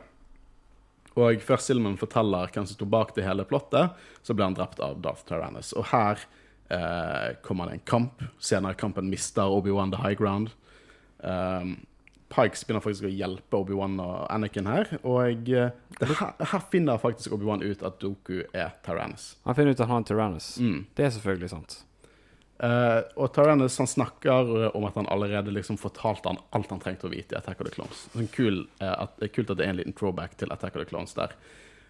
[1.15, 3.93] Og før Silman forteller hvem som sto bak det hele plottet,
[4.25, 5.73] så blir han drept av Darth Tyrannus.
[5.77, 6.21] Og her
[6.73, 8.23] eh, kommer det en kamp.
[8.41, 10.55] Senere i kampen mister Obi-Wan the high ground.
[11.19, 11.85] Um,
[12.33, 14.89] Pikes begynner faktisk å hjelpe Obi-Wan og Anakin her.
[15.05, 15.69] Og eh,
[16.01, 19.35] her, her finner faktisk Obi-Wan ut at Doku er Tyrannus.
[19.45, 20.53] Han finner ut at han er Tyrannus.
[20.57, 20.79] Mm.
[20.97, 21.83] Det er selvfølgelig sant.
[22.57, 26.81] Eh, og Tyrannus han snakker eh, om at han allerede liksom fortalte han alt han
[26.83, 28.05] trengte å vite i Attack of the Clones.
[28.13, 30.77] Sånn kul, uh, at, det er kult at det er en liten throwback til Attack
[30.77, 31.33] of the Clones der.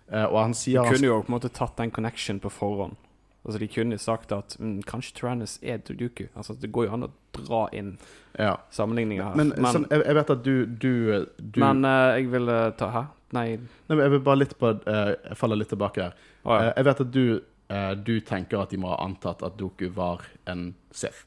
[0.08, 2.95] Uh, og han De sier kunne jo på en måte tatt den connection på forhånd.
[3.43, 6.30] Altså De kunne sagt at mm, kanskje Tyrannus er Duduku.
[6.36, 7.97] Altså Det går jo an å dra inn
[8.39, 8.56] ja.
[8.71, 9.36] sammenligninger her.
[9.36, 10.93] Men, Men, sånn, jeg, jeg vet at du, du,
[11.38, 13.04] du men uh, jeg vil eh, ta Hæ?
[13.34, 13.47] Nei.
[13.58, 16.15] Nei, men Jeg vil bare litt på eh, Jeg faller litt tilbake her.
[16.43, 16.71] Oh, Eh, ja.
[16.78, 17.26] jeg vet at du,
[17.67, 21.26] eh, du tenker at de må ha antatt at Doku var en Sith.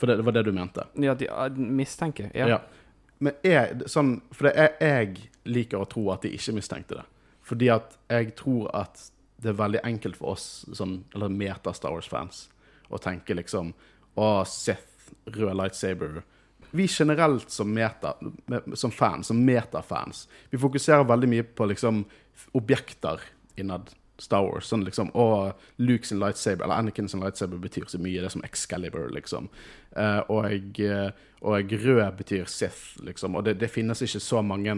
[0.00, 0.86] For det, det var det du mente?
[0.94, 2.30] ja, de eh, mistenker.
[2.34, 2.62] Ja.
[3.20, 7.06] Men jeg, sånn, for det er, jeg liker å tro at de ikke mistenkte det.
[7.44, 11.92] Fordi at jeg tror at det er veldig enkelt for oss, sånn, eller meta Star
[11.92, 12.46] Wars-fans,
[12.88, 13.74] å tenke liksom
[14.20, 16.22] Å, Sith, rød lightsaber.
[16.74, 18.14] Vi generelt som meta,
[18.74, 22.02] som fans, som metafans, vi fokuserer veldig mye på liksom
[22.56, 23.22] objekter
[23.60, 24.68] innad Star Wars.
[24.70, 28.20] Sånn liksom, Og Luke sin lightsaber, eller Anakin sin lightsaber betyr så mye.
[28.20, 29.48] Det er som Excalibur, liksom.
[29.96, 31.10] Uh, og, eh,
[31.42, 33.34] og rød betyr Sith, liksom.
[33.36, 34.76] Og det, det finnes ikke så mange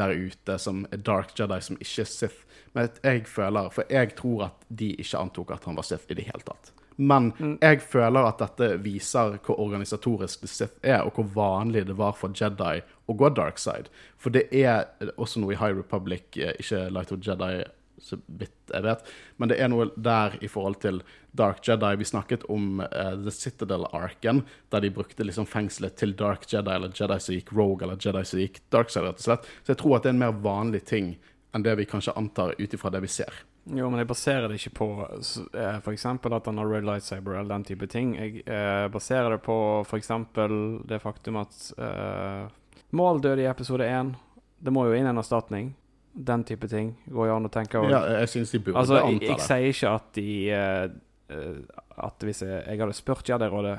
[0.00, 2.44] der ute som er Dark Jedi som ikke er Sith.
[2.74, 6.18] Men jeg føler, for jeg tror at de ikke antok at han var Sith i
[6.18, 6.72] det hele tatt.
[7.00, 7.30] Men
[7.62, 12.12] jeg føler at dette viser hvor organisatorisk det Sith er, og hvor vanlig det var
[12.18, 13.88] for Jedi å gå dark side.
[14.20, 17.64] For det er også noe i High Republic, eh, ikke Light of Jedi
[18.02, 21.00] så vidt jeg vet, men det er noe der i forhold til
[21.36, 21.90] Dark Jedi.
[21.98, 26.94] Vi snakket om uh, The Citadel-arken, der de brukte liksom fengselet til Dark Jedi, eller
[26.94, 29.50] Jedi som gikk Rogue, eller Jedi som gikk Dark rett og slett.
[29.62, 31.14] Så jeg tror at det er en mer vanlig ting
[31.54, 33.42] enn det vi kanskje antar ut ifra det vi ser.
[33.68, 37.52] Jo, men jeg baserer det ikke på eh, eksempel at han har red lightsaber eller
[37.52, 38.14] den type ting.
[38.16, 39.58] Jeg eh, baserer det på
[39.98, 42.48] eksempel det faktum at eh,
[42.90, 44.14] Mål døde i episode 1.
[44.58, 45.68] Det må jo inn en erstatning.
[46.14, 47.78] Den type ting går jo an å tenke.
[47.78, 47.90] over.
[47.90, 49.28] Ja, jeg syns de burde altså, jeg, det.
[49.28, 50.84] jeg sier ikke at de eh,
[51.30, 53.78] eh, At hvis jeg, jeg hadde spurt Jedi-rådet,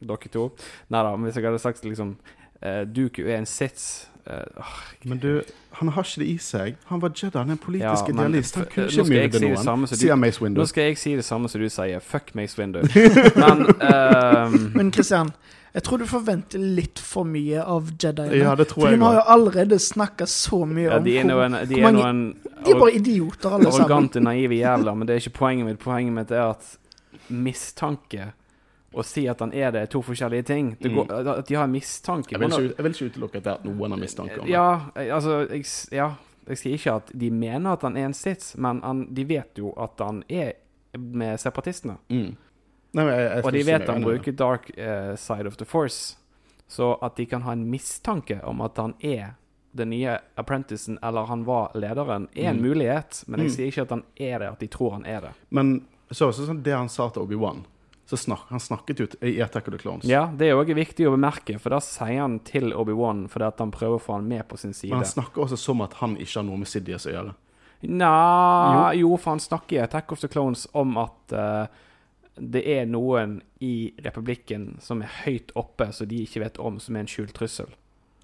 [0.00, 0.48] dere to
[0.90, 2.16] Nei da, men hvis jeg hadde sagt liksom
[2.62, 5.42] uh, Duku er en sits uh, Men du,
[5.78, 6.78] han har ikke det i seg.
[6.90, 8.56] Han var Jedi, han er en politisk Ja, idealist.
[8.58, 9.60] Han kunne ikke myrde noen.
[9.62, 10.62] samme du- Sier Mace Window.
[10.62, 12.00] Nå skal jeg si det samme som du sier.
[12.02, 12.80] Fuck Mace Windu.
[13.42, 15.30] Men ehm, Men Kristian,
[15.74, 18.34] jeg tror du forventer litt for mye av Jediene.
[18.38, 21.12] Ja, det tror For jeg de har jo allerede snakka så mye ja, om de
[21.18, 23.80] hvor- noen, de hvor er mange- noen De er bare idioter, alle sammen.
[23.84, 25.78] arrogante, naive jævler, men det er ikke poenget mitt.
[25.78, 26.78] Poenget mitt er at
[27.30, 28.32] mistanke
[28.94, 30.70] å si at han er det, er to forskjellige ting.
[30.80, 33.52] Det går, at de har mistanke Jeg vil ikke, jeg vil ikke utelukke at det
[33.52, 34.54] er noen har mistanke om det.
[34.54, 36.08] Ja, altså jeg, ja,
[36.48, 39.60] jeg sier ikke at de mener at han er en sits, men han, de vet
[39.60, 40.52] jo at han er
[40.98, 41.98] med separatistene.
[42.10, 42.36] Mm.
[42.94, 46.16] Nei, jeg, jeg Og de vet han bruker dark uh, side of the force.
[46.68, 49.34] Så at de kan ha en mistanke om at han er
[49.76, 52.62] den nye apprenticen, eller han var lederen, er en Mm.
[52.62, 53.24] mulighet.
[53.28, 53.54] Men jeg Mm.
[53.56, 55.30] sier ikke at han er det, at de tror han er det.
[55.50, 57.64] Men så også sånn det han sa til Obi-Wan
[58.08, 60.04] så snak, Han snakket ut i Attack of the Clones.
[60.04, 63.52] Ja, det er jo også viktig å bemerke, for da sier han til Obi-Wan fordi
[63.58, 64.90] han prøver å få han med på sin side.
[64.90, 67.34] Men han snakker også som at han ikke har noe med Sidious å gjøre.
[67.82, 69.16] Nja jo.
[69.16, 71.66] for han snakker i Attack of the Clones om at eh,
[72.40, 76.96] det er noen i republikken som er høyt oppe, så de ikke vet om, som
[76.96, 77.70] er en skjult trussel.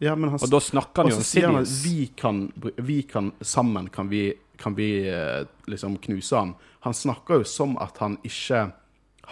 [0.03, 1.79] Ja, men han, Og da snakker han jo om Sidious.
[1.85, 6.55] vi kan, vi kan sammen kan vi, kan vi eh, liksom knuse han.
[6.87, 8.67] Han snakker jo som at han ikke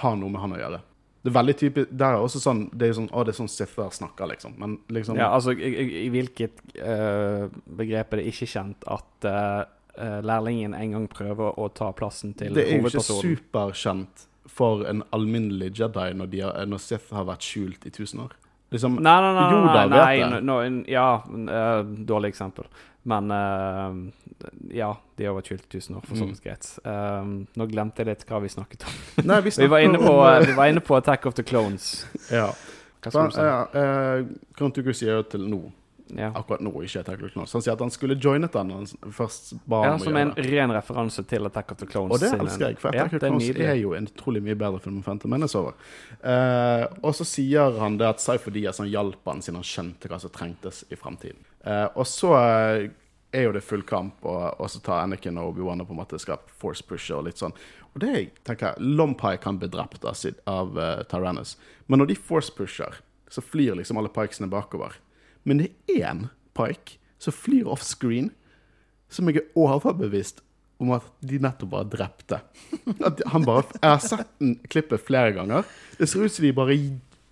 [0.03, 0.81] har noe med han å gjøre.
[1.23, 3.37] Det er veldig typisk, Der er også sånn Det er jo sånn Å, det er
[3.37, 4.57] sånn Sither snakker, liksom.
[4.59, 7.47] Men liksom Ja, altså, i, i, hvilket uh,
[7.79, 12.51] begrep er det ikke kjent at eh, lærlingen en gang prøver å ta plassen til
[12.51, 12.59] hovedpersonen?
[12.59, 17.25] Det er jo ikke superkjent for en alminnelig Jedi når, de har, når Sith har
[17.29, 18.33] vært skjult i tusen år.
[18.73, 19.49] Liksom, Nei, nei, nei.
[19.53, 20.41] Yoda nei, nei, vet det.
[20.49, 20.57] No,
[20.89, 22.65] ja, uh, dårlig eksempel.
[23.05, 23.97] Men uh,
[24.73, 26.31] ja, de har vært skjult i tusen år, for så Mm.
[26.33, 26.69] vidt greit.
[26.87, 28.95] Um, nå glemte jeg litt hva vi snakket om.
[29.29, 31.43] Nei, vi, Vi var inne på, om, eh, vi var inne på Attack of the
[31.45, 32.07] Clones.
[32.31, 32.49] Ja.
[33.03, 33.45] Hva skal du si?
[33.45, 34.25] ja, eh,
[34.57, 35.61] Count Dooku sier til nå,
[36.17, 36.29] Ja.
[36.37, 37.53] akkurat nå, ikke Attack of the Clones.
[37.57, 40.19] Han sier at han skulle joinet den når han først ba ja, om å som
[40.21, 42.15] en ren referanse til Attack of the Clones.
[42.15, 44.83] Og det elsker jeg, for Attack of the Clones er, jo en utrolig mye bedre
[44.85, 45.77] film enn Phantom Menace over.
[46.21, 50.11] Uh, og så sier han det at Cypher Diaz han hjalp han siden han skjønte
[50.13, 51.41] hva som trengtes i fremtiden.
[51.63, 52.89] Uh, og så eh,
[53.33, 56.03] er jo det full kamp, og, og så tar Anakin og Obi-Wan og på en
[56.03, 57.55] måte skal force pushe og litt sånn.
[57.93, 60.19] Og det jeg tenker Lompai kan bli drept av,
[60.51, 63.01] av uh, Tyrannus, men når de force pusher,
[63.33, 64.99] så flyr liksom alle pikesene bakover.
[65.45, 66.27] Men det er én
[66.57, 68.31] pike som flyr offscreen,
[69.13, 70.43] som jeg er overbevist
[70.83, 72.41] om at de nettopp bare drepte.
[73.07, 75.69] At han bare, jeg har sett den klippet flere ganger.
[75.99, 76.79] Det ser ut som de bare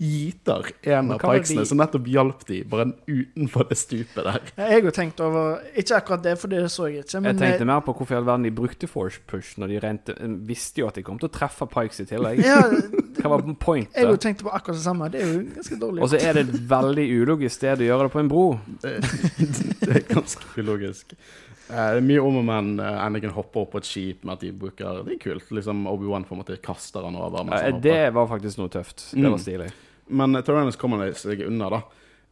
[0.00, 4.40] giter en av pikesene som nettopp hjalp de, bare utenfor det stupet der.
[4.56, 7.20] Jeg har tenkt over Ikke akkurat det, for det så jeg ikke.
[7.20, 9.80] Jeg tenkte eh, mer på hvorfor i all verden de brukte force push når de
[9.84, 10.12] rent,
[10.48, 12.40] visste jo at de kom til å treffe Pikes i tillegg.
[12.44, 12.62] ja,
[13.20, 15.10] Hva var jeg jo tenkt på akkurat det samme.
[15.12, 16.02] Det er jo ganske dårlig.
[16.02, 18.44] Og så er det et veldig ulogisk sted å gjøre det på en bro.
[18.80, 18.94] Det,
[19.84, 21.12] det er ganske ulogisk.
[21.12, 24.38] Eh, Det er mye om og men eh, Anakin hopper opp på et skip med
[24.38, 25.50] at de bruker Det er kult.
[25.54, 26.24] liksom Obi-Wan
[26.62, 27.52] kaster han over.
[27.60, 27.78] Eh.
[27.84, 29.10] Det var faktisk noe tøft.
[29.12, 29.30] Det Mm.
[29.30, 29.70] var stilig.
[30.10, 31.80] Men Tyrannus kommer seg unna, da.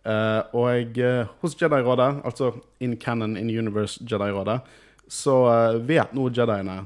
[0.09, 2.53] Uh, og uh, hos Jedi-rådet, altså
[2.85, 4.61] in canon, in universe Jedi-rådet,
[5.09, 6.83] så uh, vet nå Jediene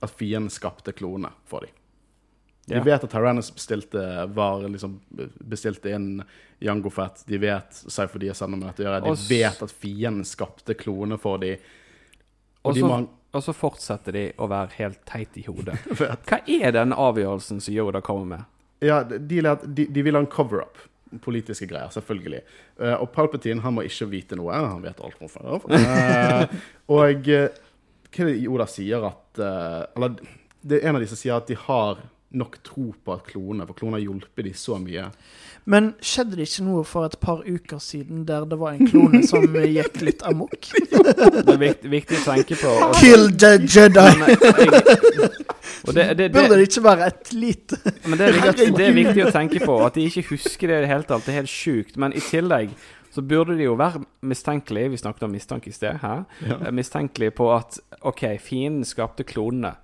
[0.00, 1.76] at fienden skapte klonene for dem.
[2.70, 2.84] De yeah.
[2.84, 4.02] vet at Tyrannus bestilte,
[4.36, 5.00] var, liksom,
[5.40, 6.20] bestilte inn
[6.62, 7.24] Jango Fett.
[7.26, 9.00] De vet Cypher Diaz hadde med dette å gjøre.
[9.02, 11.64] De Også, vet at fienden skapte klonene for dem.
[12.62, 12.84] Og de
[13.30, 15.76] og så fortsetter de å være helt teit i hodet.
[16.26, 18.48] Hva er den avgjørelsen som Yoda kommer med?
[18.80, 20.78] Ja, de, de, de vil ha en cover-up.
[21.24, 22.44] Politiske greier, selvfølgelig.
[22.78, 24.54] Uh, og Palpatine han må ikke vite noe.
[24.54, 25.66] Han vet alt om før.
[25.66, 26.60] Uh,
[27.00, 27.48] og uh,
[28.10, 30.16] hva er det Yoda sier at eh, Eller
[30.60, 32.00] det er en av de som sier at de har
[32.32, 35.08] nok tro på at klone, for klonene har hjulpet de så mye.
[35.70, 39.20] Men skjedde det ikke noe for et par uker siden der det var en klone
[39.26, 40.56] som gikk litt amok?
[40.70, 42.70] Det er viktig, viktig å tenke på.
[42.70, 43.00] Også.
[43.02, 44.06] Kill the Jedi!
[44.20, 45.40] men, jeg,
[45.86, 48.86] og det, det, Burde det, det ikke være et lite men det, er viktig, det
[48.86, 49.76] er viktig å tenke på.
[49.84, 51.26] At de ikke husker det i det hele tatt.
[51.26, 52.00] Det er helt sjukt.
[52.00, 52.72] Men i tillegg
[53.10, 54.92] så burde de jo være mistenkelige.
[54.94, 55.98] Vi snakket om mistanke i sted.
[56.02, 56.58] her, Ja.
[56.60, 59.74] Eh, Mistenkelige på at OK, fienden skapte klonene.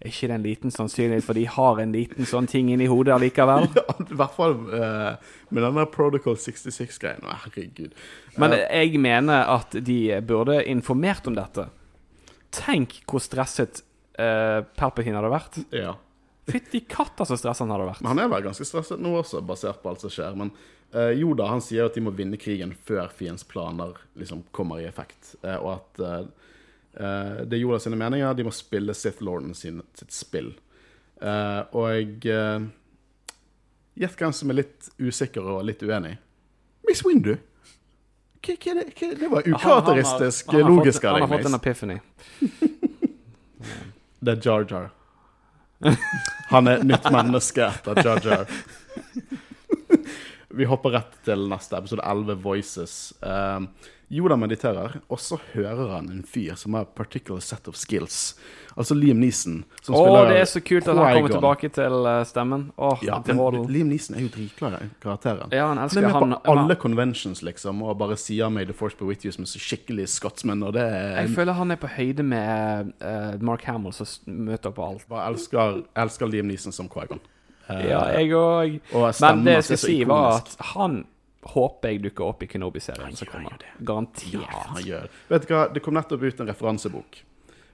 [0.00, 3.12] Er ikke det en liten sannsynlighet, for de har en liten sånn ting inni hodet
[3.18, 3.66] allikevel?
[3.76, 7.26] Ja, I hvert fall uh, med denne Protocol 66-greien.
[7.44, 7.92] Herregud.
[8.40, 11.66] Men uh, jeg mener at de burde informert om dette.
[12.56, 13.82] Tenk hvor stresset
[14.16, 15.60] uh, Palpatine hadde vært.
[15.76, 15.98] ja.
[16.50, 18.00] Fytti katta så stresset han hadde vært.
[18.02, 20.32] Men han er vel ganske stresset nå også, basert på alt som skjer.
[20.34, 20.48] Men
[21.14, 24.88] jo da, han sier at de må vinne krigen før fiendens planer liksom kommer i
[24.88, 25.36] effekt.
[25.44, 26.00] Eh, og at
[26.96, 28.34] eh, det er Yoda sine meninger.
[28.34, 30.52] De må spille Sith Lorden sin, sitt spill.
[31.20, 32.62] Uh, og uh,
[34.00, 36.14] Gjett hvem som er litt usikker og litt uenig.
[36.88, 37.34] Miss Windu.
[38.40, 41.98] K -k -k det- var ukarakteristisk logisk av Han har fått en epiphany.
[44.20, 44.90] Det er Jar Jar.
[46.48, 48.46] Han er et nytt menneske etter Jar Jar.
[50.60, 52.94] Vi hopper rett til neste episode, 11 Voices.
[53.24, 53.64] Uh,
[54.12, 58.34] Yoda mediterer, og så hører han en fyr som har particular set of skills.
[58.74, 62.08] Altså Liam Neeson, som oh, spiller det er så kult at han kommer tilbake til
[62.10, 62.66] eh, stemmen.
[62.76, 63.64] Oh, Ja, til men.
[63.70, 65.54] Liam Neeson er jo dritglad i karakteren.
[65.54, 66.36] Ja, han Han er med han.
[66.44, 69.46] på alle conventions, liksom, og bare sier 'May the force be with you' som en
[69.46, 73.62] så skikkelig skotsmann, og det er Jeg føler han er på høyde med uh, Mark
[73.62, 75.08] Hamill, som møter på alt.
[75.08, 77.20] bare elsker, elsker Liam Neeson som Qui-Gon.
[77.70, 78.80] Eh, Ja, jeg òg.
[79.20, 81.04] Men det jeg skal si, var at han
[81.50, 83.58] håper jeg dukker opp i Kenobi-serien som kommer.
[83.80, 84.32] Garantert.
[84.34, 85.10] Ja, han gjør det.
[85.30, 87.22] Vet du hva, det kom nettopp ut en referansebok.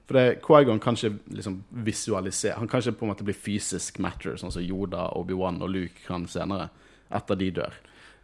[0.07, 3.99] For det, Qui-Gon kan ikke liksom visualisere Han kan ikke på en måte bli fysisk
[3.99, 6.69] matter, sånn som Yoda, Obi-Wan og Luke kan senere.
[7.11, 7.75] Etter de dør.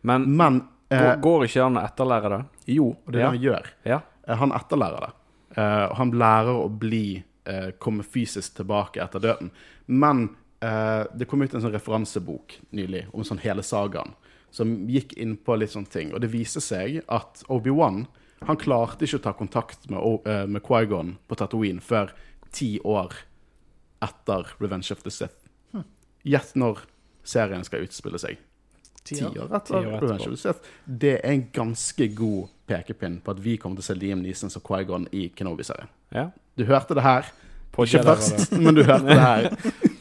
[0.03, 2.41] Men Men eh, går, går ikke han å etterlære det?
[2.77, 3.31] jo, og det er Ja.
[3.31, 3.67] det han gjør.
[3.85, 4.01] Ja.
[4.29, 5.13] Eh, Han etterlærer det.
[5.59, 9.51] Uh, han lærer å bli uh, Komme fysisk tilbake etter døden.
[9.87, 10.29] Men
[10.62, 14.14] eh, det kom ut en sånn referansebok nylig om sånn hele sagaen,
[14.53, 16.12] som gikk inn på litt sånne ting.
[16.14, 18.05] Og det viser seg at Obi-Wan
[18.46, 22.11] han klarte ikke å ta kontakt med, eh, med Qui-Gon på Tatooine før
[22.53, 23.12] ti år
[24.03, 25.37] etter Revenge of the Sith.
[26.27, 26.79] Gjett når
[27.27, 28.38] serien skal utspille seg.
[29.03, 29.87] Ti Ti år etter.
[30.01, 30.66] Revenge of the Sith.
[30.87, 34.51] Det er en ganske god pekepinn på at vi kommer til å se Liam Neeson
[34.51, 35.88] som Qui-Gon i Kenobi-serien.
[36.14, 36.31] ja.
[36.55, 37.25] Du hørte det her.
[37.72, 39.46] På ikke først, men du hørte det her.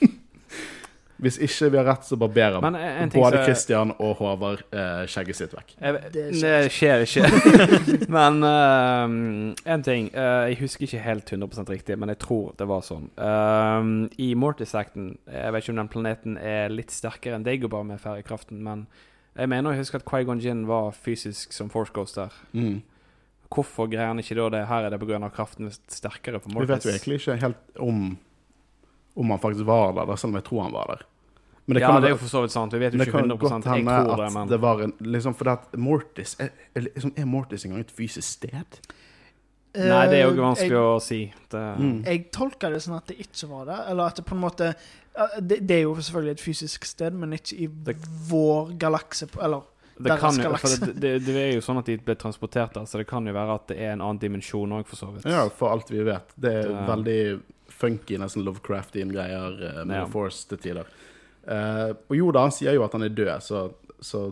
[1.22, 5.04] Hvis ikke vi har rett, så barberer Men en både Kristian Christian og Håvard eh,
[5.12, 5.76] skjegget sitt vekk.
[5.78, 7.28] Jeg, Det det skjer ikke.
[8.18, 12.66] men uh, en ting uh, Jeg husker ikke helt 100% riktig, men jeg tror det
[12.72, 13.12] var sånn.
[13.22, 18.02] Uh, I Mortis-acten Jeg vet ikke om den planeten er litt sterkere enn Dagobah med
[18.02, 18.88] færrekraften, men
[19.38, 22.34] jeg mener å huske at Quaigon Jin var fysisk som Force Ghost der.
[22.52, 22.82] Mm.
[23.52, 24.66] Hvorfor greier han ikke da det?
[24.68, 25.22] Her er det pga.
[25.32, 28.18] kraften sterkere på Vi vet jo egentlig ikke helt om
[29.14, 31.02] om han faktisk var der, selv om jeg tror han var der.
[31.67, 32.74] Men ja, kan- det er jo for så vidt sant.
[32.74, 33.38] Vi vet jo det ikke 100
[33.78, 37.26] Jeg tror det, men det var en liksom For at Mortis er, er, liksom, er
[37.26, 38.80] Mortis engang et fysisk sted?
[39.74, 41.34] Nei, det er jo Eh, vanskelig jeg, å si.
[41.50, 42.04] Det, Mm.
[42.06, 43.78] jeg tolker det sånn at det ikke var det.
[43.89, 44.76] Eller at det på en måte
[45.41, 47.97] Det, det er jo selvfølgelig et fysisk sted, men ikke i Det-
[48.30, 49.28] vår galakse.
[49.41, 49.62] Eller
[49.97, 50.62] Det, deres jo, laks.
[50.80, 53.26] for det, det, det er jo sånn at de ble transportert der, så det kan
[53.26, 55.26] jo være at det er en annen dimensjon òg, for så vidt.
[55.26, 56.32] Ja, for alt vi vet.
[56.39, 60.06] Det er Det- veldig funky, nesten Lovecraftian-greier eh, med Ja.
[60.06, 60.86] Force til tider.
[61.47, 63.65] Eh, og Yoda han sier jo at han er død, så,
[64.01, 64.27] så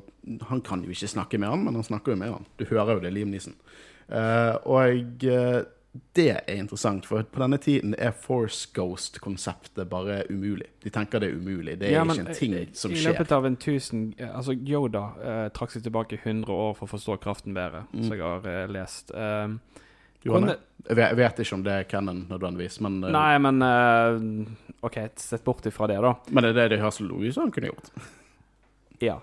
[0.49, 2.45] han kan jo ikke snakke med han, men han snakker jo med han.
[2.59, 3.55] Du hører jo det, Liam Neeson.
[4.09, 5.59] Eh, og uh,
[6.15, 10.67] det er interessant, for på denne tiden er Force Ghost-konseptet bare umulig.
[10.83, 11.79] De tenker det er umulig.
[11.81, 13.01] Det er Ja, men, ikke en ting som skjer.
[13.01, 17.17] I løpet av en tusen Altså, Yoda trakk seg tilbake 100 år for å forstå
[17.25, 18.03] kraften bedre, Mm.
[18.03, 19.11] som jeg har lest.
[19.17, 19.59] Um,
[20.23, 20.65] Gjorde han?
[20.89, 25.43] Jeg vet, ikke om det er canon nødvendigvis, men, eh, Nei, men eh, OK, sett
[25.45, 26.15] bort ifra det, da.
[26.29, 27.91] men det er det de har så Louis han kunne gjort.
[28.99, 29.21] Ja.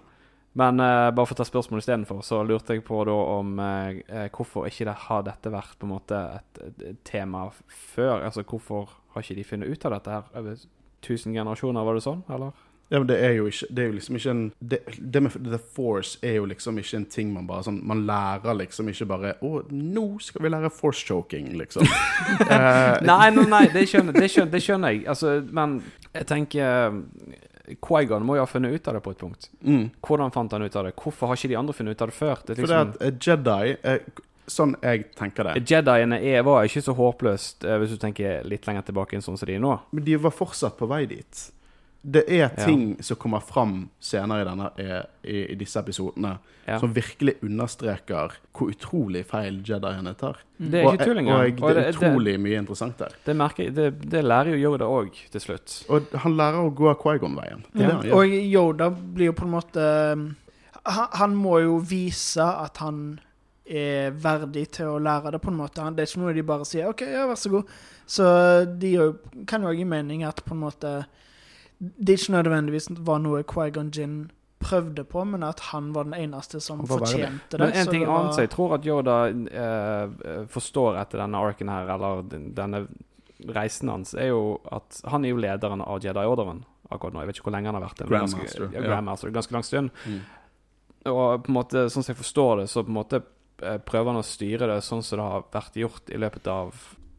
[0.56, 3.98] Men eh, bare for å ta spørsmålet istedenfor, så lurte jeg på da om eh,
[4.08, 8.22] eh, hvorfor ikke det har dette vært på en måte et, et, et tema før?
[8.24, 10.56] Altså hvorfor har ikke de funnet ut av dette her over
[11.04, 12.56] 1000 generasjoner, var det sånn, eller?
[12.88, 14.78] Ja, men det er jo ikke Det er jo liksom ikke en Det,
[15.14, 18.54] det med The Force er jo liksom ikke en ting man bare sånn Man lærer
[18.60, 21.82] liksom ikke bare Å, nå skal vi lære force choking, liksom.
[21.82, 25.02] uh, Nei, nei, nei det, skjønner, det, skjønner, det skjønner jeg.
[25.10, 25.80] Altså, men
[26.12, 27.02] jeg tenker
[27.82, 29.50] Quaigon må jo ha funnet ut av det på et punkt.
[29.60, 29.88] mm.
[30.06, 30.94] Hvordan fant han ut av det?
[31.02, 32.44] Hvorfor har ikke de andre funnet ut av det før?
[32.46, 36.94] Det liksom, at eh, Jedi eh, Sånn jeg tenker det Jediene er, var ikke så
[36.94, 39.72] håpløst, eh, hvis du tenker litt lenger tilbake enn sånn som de er nå.
[39.90, 41.40] Men de var fortsatt på vei dit.
[42.08, 42.48] Det er Ja.
[42.64, 44.68] ting som kommer fram senere i, denne,
[45.24, 46.78] i, i disse episodene, Ja.
[46.78, 50.36] som virkelig understreker hvor utrolig feil Jediene tar.
[50.58, 51.36] Det er Og, ikke tull engang.
[51.40, 53.08] og Og det er utrolig det, mye interessant der.
[53.26, 55.84] det, merker, det, det lærer jo Yoda òg, til slutt.
[55.90, 57.64] Og han lærer å gå Quaigon-veien.
[57.74, 57.96] Ja.
[58.14, 60.36] Og Yoda blir jo på en måte um,
[60.86, 63.18] han, han må jo vise at han
[63.66, 65.82] er verdig til å lære det, på en måte.
[65.94, 67.64] Det er ikke noe de bare sier OK, ja, vær så god.
[68.06, 68.24] Så
[68.78, 68.92] de
[69.50, 70.92] kan jo gi mening at på en måte
[71.78, 76.60] Det ikke nødvendigvis var noe Quaigon Gin prøvde på, men at han var den eneste
[76.64, 77.60] som fortjente det.
[77.60, 81.68] Men en så ting var- annet jeg tror at Yoda eh, forstår etter denne arken
[81.68, 82.22] her, eller
[82.56, 82.86] denne
[83.52, 87.20] reisen hans, er jo at han er jo lederen av Jedi-orderen akkurat nå.
[87.20, 88.08] Jeg vet ikke hvor lenge han har vært det.
[88.08, 88.88] Grandmaster, Ganske, ja, ja.
[88.88, 89.90] Grandmaster, ganske lang stund.
[90.06, 90.20] Mm.
[91.12, 93.20] Og på en måte, sånn som jeg forstår det, så på en måte
[93.62, 96.72] eh, prøver han å styre det sånn som det har vært gjort i løpet av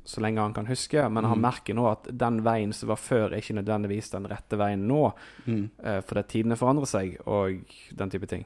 [0.08, 1.41] så lenge han kan huske, men han Mm.
[1.43, 5.12] merker nå at den veien som var før, er ikke nødvendigvis den rette veien nå,
[5.46, 5.70] Mm.
[5.84, 7.60] Uh, fordi tidene forandrer seg, og
[7.98, 8.46] den type ting.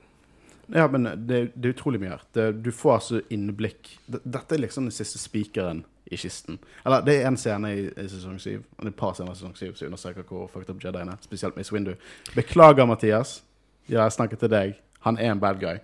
[0.74, 2.22] Ja, men det, det er utrolig mye her.
[2.34, 6.60] Det, du får altså innblikk Dette er liksom den siste spikeren i kisten.
[6.86, 8.64] Eller det er en scene i, i sesong syv.
[8.80, 11.18] eller Et par scener i sesong syv som understreker hvor fucked up Jedien er.
[11.22, 11.94] Spesielt Miss Windu.
[12.36, 13.42] Beklager, Mathias.
[13.90, 14.74] Ja, Jeg snakker til deg.
[15.02, 15.78] Han er en bad guy.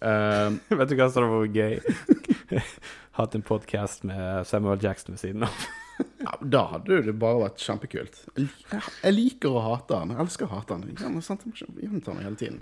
[0.00, 2.60] Uh, Vet du hva som hadde vært gøy?
[3.18, 5.48] Hatt en podkast med Samuel Jackson ved siden av.
[6.24, 8.20] ja, da hadde det bare vært kjempekult.
[8.38, 10.12] Jeg, liker å hate han.
[10.14, 10.84] Jeg elsker å hate han.
[10.86, 11.00] Jeg
[11.82, 12.60] gjentar meg hele tiden.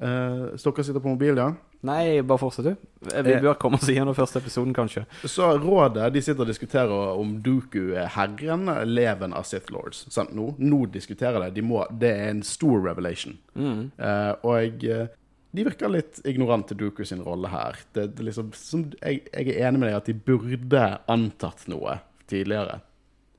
[0.00, 1.50] Uh, så dere sitter på mobil, ja?
[1.84, 3.10] Nei, bare fortsett, du.
[3.28, 5.02] Vi bør komme oss gjennom første episoden, kanskje.
[5.28, 10.06] Så rådet de sitter og diskuterer om Duku er herren, eleven av Sith Lords.
[10.14, 10.32] Sant?
[10.32, 11.58] Nå, nå diskuterer de.
[11.58, 13.36] de må, det er en stor revelation.
[13.52, 13.90] Mm.
[14.00, 15.12] Uh, og eh,
[15.54, 17.78] de virker litt ignorant til Duku sin rolle her.
[17.94, 20.82] Det, det liksom, som, jeg, jeg er enig med deg at de burde
[21.14, 22.80] antatt noe tidligere.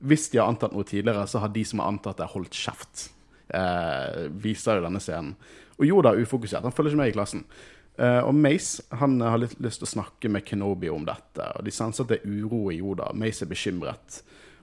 [0.06, 3.08] Hvis de har antatt noe tidligere, så har de som har antatt det, holdt kjeft.
[3.48, 5.34] Eh, viser jo denne scenen.
[5.76, 6.64] Og Yoda er ufokusert.
[6.64, 7.44] Han følger ikke med i klassen.
[7.96, 11.52] Eh, og Mace han har litt lyst til å snakke med Kenobi om dette.
[11.56, 13.12] Og De senser at det er uro i Yoda.
[13.16, 14.22] Mace er bekymret.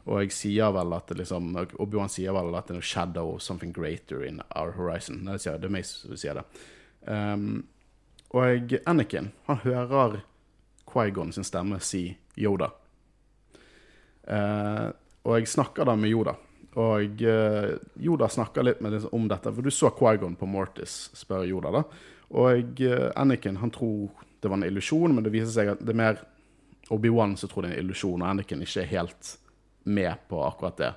[0.09, 3.35] Og jeg sier vel at det liksom Obi-Wan sier vel at det er noe shadow
[3.39, 5.23] something greater in our horizon.
[5.29, 6.47] Det sier det er Mace som sier det.
[7.05, 7.63] Um,
[8.33, 10.21] og Anakin, han hører
[10.89, 12.07] Qui-Gon sin stemme si
[12.39, 12.71] Yoda.
[14.23, 14.89] Uh,
[15.23, 16.35] og jeg snakker da med Yoda.
[16.79, 21.11] Og uh, Yoda snakker litt med det, om dette, for du så Qui-Gon på Mortis,
[21.17, 21.73] spør Yoda.
[21.77, 21.83] da.
[22.33, 24.09] Og uh, Anakin han tror
[24.41, 26.23] det var en illusjon, men det viser seg at det er mer
[26.91, 29.35] Obi-Wan som tror det er en illusjon, og Anakin ikke er helt
[29.83, 30.91] med på akkurat det.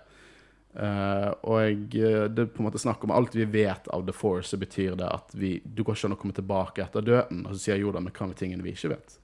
[0.76, 4.14] Eh, og eh, det er på en måte snakk om alt vi vet av The
[4.16, 7.46] Force, så betyr det at vi, du går ikke an å komme tilbake etter døden.
[7.46, 9.16] Og så sier Yoda men hva med tingene vi ikke vet?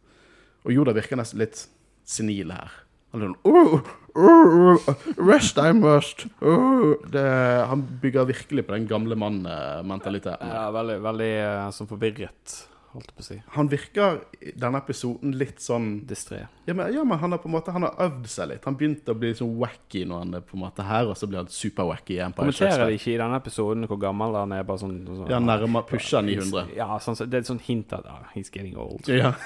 [0.65, 1.67] Og Yoda virker nesten litt
[2.09, 2.81] senil her.
[3.13, 4.87] Han er sånn oh,
[5.21, 6.25] Rest I must.
[6.41, 6.95] Oh.
[7.13, 7.25] det,
[7.69, 10.55] han bygger virkelig på den gamle mann-mentaliteten.
[10.55, 12.57] Ja, veldig, veldig eh, sånn forvirret,
[12.93, 13.37] holdt jeg på å si.
[13.55, 16.43] Han virker i denne episoden litt sånn Distré.
[16.69, 18.65] ja men, ja, men han har på en måte Han har øvd seg litt.
[18.69, 21.29] Han begynte å bli sånn wacky når han er på en måte her, og så
[21.31, 22.37] blir han super-wacky igjen.
[22.37, 24.67] Kommenterer de ikke i denne episoden hvor gammel han er?
[24.69, 25.31] Bare sånn, sånn.
[25.33, 26.75] Ja, nærmer pusher 900.
[26.77, 29.09] Ja, sånn, så det er et sånt hint at ah, he's getting old.
[29.11, 29.35] Ja.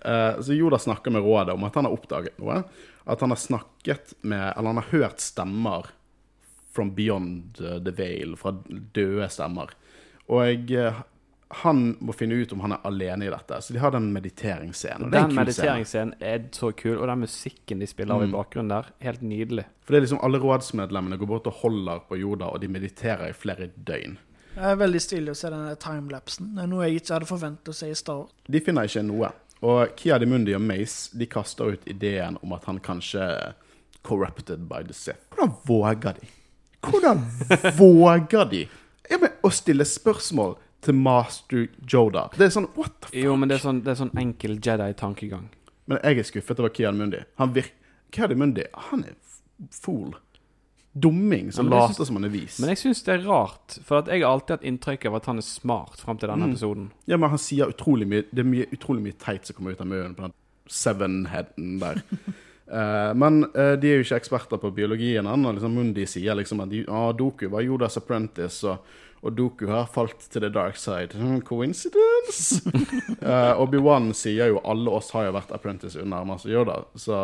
[0.00, 2.62] Eh, så Yoda snakker med rådet om at han har oppdaget noe.
[3.04, 5.90] At han har snakket med Eller han har hørt stemmer
[6.72, 8.54] from beyond the veil, fra
[8.96, 9.74] døde stemmer.
[10.30, 11.00] Og jeg, eh,
[11.50, 13.56] han må finne ut om han er alene i dette.
[13.62, 15.08] Så de har den mediteringsscenen.
[15.08, 18.32] og er Den mediteringsscenen er så kul, og den musikken de spiller av i Mm.
[18.36, 19.64] bakgrunnen der, helt nydelig.
[19.84, 23.28] For det er liksom alle rådsmedlemmene går bort og holder på jorda, og de mediterer
[23.30, 24.16] i flere døgn.
[24.54, 26.54] Det er veldig stilig å se denne timelapsen.
[26.54, 28.30] Det er noe jeg ikke hadde forventet å se i Star Wars.
[28.48, 29.32] De finner ikke noe.
[29.62, 33.52] Og Kia de Mundi og Mace de kaster ut ideen om at han kanskje
[34.02, 35.18] corrupted by the Sith.
[35.34, 36.28] Hvordan våger de?
[36.82, 37.24] Hvordan
[37.76, 38.68] våger de
[39.10, 42.28] ja, men, å stille spørsmål til master Joda?
[42.36, 43.18] Det er sånn What the fuck?
[43.24, 45.48] Jo, men det er sånn, det er sånn enkel Jedi-tankegang.
[45.90, 47.20] Men jeg er skuffet over Kia de Mundi.
[47.40, 47.76] Han virker
[48.10, 49.14] Kia Mundi, han er
[49.70, 50.14] fool.
[50.92, 52.56] Dumming som Ja, later som han er vis.
[52.58, 55.38] Men jeg syns det er rart, for jeg har alltid hatt inntrykk av at han
[55.38, 56.54] er smart fram til denne Mm.
[56.56, 56.90] episoden.
[57.06, 59.80] Ja, men han sier utrolig mye Det er mye, utrolig mye teit som kommer ut
[59.80, 60.32] av munnen på den
[60.66, 62.02] seven-headen der.
[62.70, 65.52] Uh, men uh, de er jo ikke eksperter på biologien ennå.
[65.54, 68.78] Liksom Mundi sier liksom at de, ah, Doku var Jodas apprentice, og,
[69.20, 71.18] og Doku har falt til the dark side.
[71.18, 72.62] Hmm, coincidence?
[73.20, 77.18] uh, Obi-Wan sier jo alle oss har jo vært apprentice under Master Yoda, så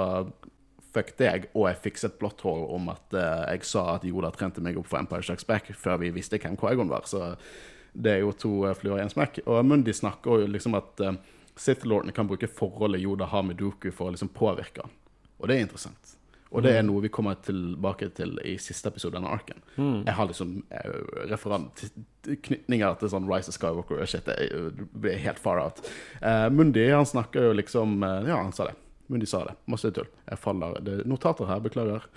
[0.97, 4.65] fuck deg, og jeg fikset blått hår om at uh, jeg sa at Yoda trente
[4.65, 7.09] meg opp for Empire Strikes Back før vi visste hvem Quaigon var.
[7.09, 7.35] Så
[7.97, 9.43] det er jo to uh, fluer i en smekk.
[9.47, 11.17] Og Mundi snakker jo liksom at uh,
[11.57, 14.93] Sith-lordene kan bruke forholdet Yoda har med Doku for å liksom påvirke han.
[15.41, 16.16] Og det er interessant.
[16.57, 19.61] Og det er noe vi kommer tilbake til i siste episode av Arken.
[19.77, 21.37] Jeg har liksom uh,
[22.27, 24.25] til sånn Rise of Skywalker og shit.
[24.27, 25.85] Det blir helt far out.
[26.23, 28.75] Uh, Mundi han snakker jo liksom eh, Ja, han sa det.
[29.13, 29.55] Mundi sa det.
[29.71, 30.09] Masse tull.
[30.27, 30.81] Jeg faller.
[30.83, 32.09] Det er notater her, beklager.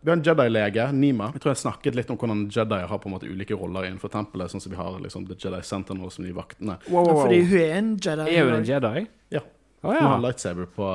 [0.00, 1.32] Vi har en Jedi-lege, Nima.
[1.34, 4.12] Jeg tror jeg snakket litt om hvordan Jedi har på en måte ulike roller innenfor
[4.14, 6.78] tempelet, sånn som vi har liksom The Jedi Sentinel som de vaktene.
[6.86, 7.22] Wow, wow, wow.
[7.24, 8.28] fordi hun er en Jedi.
[8.30, 9.06] Er hun en Jedi?
[9.34, 9.42] Ja.
[9.78, 10.86] Å Hun har lightsaber på,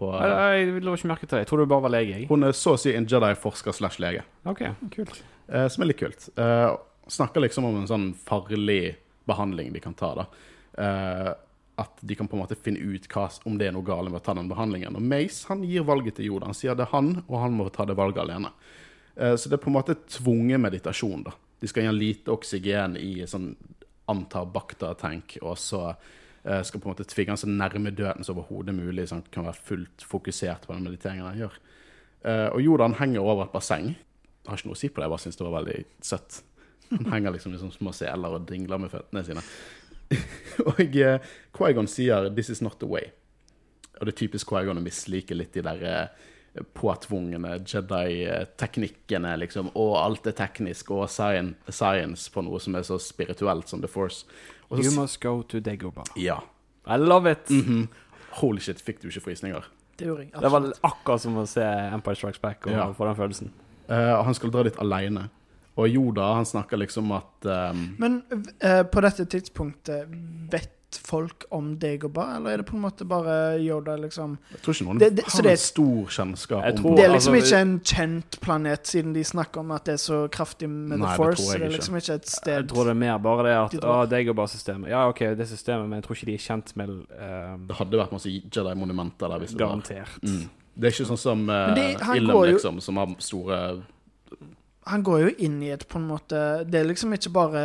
[0.00, 1.42] på Jeg, jeg la ikke merke til det.
[1.42, 2.14] Jeg trodde du bare var lege.
[2.16, 2.28] jeg.
[2.30, 4.24] Hun er så å si en Jedi-forsker slash lege.
[4.48, 4.62] OK,
[4.94, 5.18] kult.
[5.52, 6.30] Eh, som er litt kult.
[6.40, 6.68] Eh,
[7.12, 8.94] snakker liksom om en sånn farlig
[9.28, 10.14] behandling de kan ta.
[10.22, 10.26] da.
[10.80, 11.32] Eh,
[11.82, 14.20] at de kan på en måte finne ut hva, om det er noe galt med
[14.20, 14.96] å ta den behandlingen.
[14.96, 16.48] Og Mace han gir valget til Yoda.
[16.50, 18.52] Han sier det er han, og han må ta det valget alene.
[19.16, 21.24] Eh, så det er på en måte tvungen meditasjon.
[21.28, 21.36] da.
[21.60, 23.52] De skal gi han lite oksygen i sånn
[24.10, 25.92] antar bakta-tenk, og så
[26.42, 29.46] skal på en måte tvinge han så nærme døden som overhodet mulig, så han kan
[29.46, 31.58] være fullt fokusert på den mediteringen han gjør.
[32.24, 33.92] Eh, og Jordan henger over et basseng.
[33.92, 36.42] Jeg har ikke noe å si på det, jeg bare syns det var veldig søtt.
[36.92, 39.42] Han henger liksom i liksom små seler og dingler med føttene sine.
[40.68, 43.10] og eh, Quaigon sier 'this is not the way'.
[44.00, 46.28] Og det er typisk Quaigon å mislike litt de der eh,
[46.76, 49.70] påtvungne Jedi-teknikkene, liksom.
[49.78, 54.26] Og alt er teknisk, og science, på noe som er så spirituelt som The Force.
[54.70, 56.04] Også, You must go to Dagobah.
[56.16, 56.40] ja.
[56.86, 57.50] I love it!
[57.50, 57.88] Mhm.
[58.40, 59.62] Holy shit, fikk du ikke frysninger?
[59.98, 60.32] Det gjorde jeg.
[60.42, 62.92] Det var akkurat som å se Empire Strikes Back og Ja.
[62.92, 63.50] få den følelsen.
[63.88, 65.28] Uh, han skal dra dit aleine.
[65.76, 68.22] Og Yoda han snakker liksom at um, Men
[68.64, 70.08] uh, på dette tidspunktet,
[70.50, 74.38] vet folk om Dagobah, eller er det på en måte bare Yoda, liksom?
[74.52, 77.08] Jeg tror ikke noen Det- det- har det en stor kjennskap om tror- Det er
[77.12, 80.68] liksom altså, ikke en kjent planet, siden de snakker om at det er så kraftig
[80.68, 81.36] med Nei, The det Force.
[81.42, 83.52] tror jeg så det er liksom ikke et Jeg tror det er mer bare det
[83.70, 84.06] De at drar.
[84.06, 84.88] Å, Dagobah-systemet.
[84.88, 86.88] Ja, OK, det systemet, men jeg tror ikke de er kjent med
[87.20, 89.38] eh, Det hadde vært masse Jedi-monumenter der.
[89.38, 89.68] hvis det var.
[89.68, 90.22] Garantert.
[90.22, 90.48] Mm.
[90.78, 93.82] Det er ikke sånn som uh, Men Ilum, liksom, som har store
[94.90, 97.60] Han går jo inn i et på en måte Det er liksom ikke bare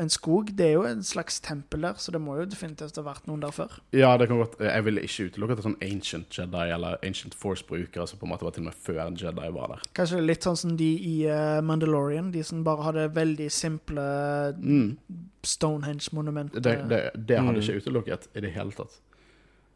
[0.00, 3.02] en skog, det er jo en slags tempel der, så det må jo definitivt ha
[3.04, 3.74] vært noen der før.
[3.92, 6.96] Ja, det kan godt Jeg vil ikke utelukke at det er sånn ancient Jedi eller
[7.04, 9.84] ancient Force-brukere som på en måte var til og med før en Jedi var der.
[10.00, 14.08] Kanskje litt sånn som de i eh, Mandalorian, de som bare hadde veldig simple
[14.56, 14.96] Mm.
[15.44, 16.60] Stonehenge-monumenter.
[16.60, 17.62] Det, det, det hadde Mm.
[17.62, 19.00] ikke utelukket i det hele tatt.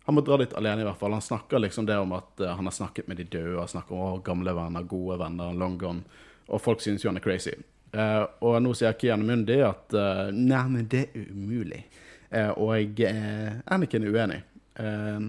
[0.07, 1.13] Han må dra dit alene, i hvert fall.
[1.13, 3.93] Han snakker liksom det om at eh, han har snakket med de døde, han snakker
[3.95, 6.03] om gamle venner, gode venner, long gone.
[6.49, 7.55] Og folk synes jo han er crazy.
[7.93, 11.83] Eh, og nå sier Kian Mundi at eh, Nei, men det er umulig.
[12.31, 14.43] Eh, og uh, Anniken er uenig.
[14.77, 15.29] Eh,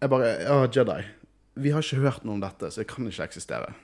[0.00, 1.02] jeg bare Ja, Jedi.
[1.60, 3.74] Vi har ikke hørt noe om dette, så det kan ikke eksistere.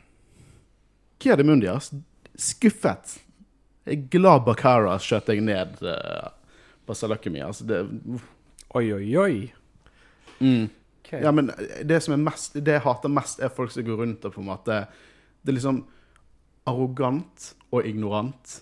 [1.20, 1.92] Kian Mundi, ass.
[2.36, 3.18] Skuffet.
[3.86, 6.32] Jeg er glad Bakara skjøt deg ned uh,
[6.86, 7.42] på Salakemi.
[7.44, 7.84] Altså, det
[8.76, 9.52] Oi, oi, oi.
[10.40, 10.66] mm.
[11.07, 11.20] Okay.
[11.22, 11.52] Ja, men
[11.86, 14.40] det som er mest Det jeg hater mest, er folk som går rundt og på
[14.42, 14.80] en måte
[15.47, 15.84] Det er liksom
[16.66, 18.57] arrogant og ignorant.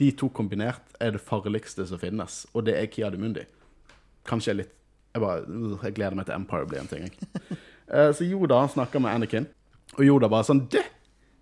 [0.00, 3.44] De to kombinert er det farligste som finnes, og det er Kia de Mundi.
[4.24, 4.78] Kanskje jeg litt
[5.12, 7.58] Jeg bare uh, Jeg gleder meg til Empire blir en ting, jeg.
[7.92, 9.44] Eh, så Yoda han snakker med Anakin,
[9.98, 10.78] og Yoda bare sånn Du,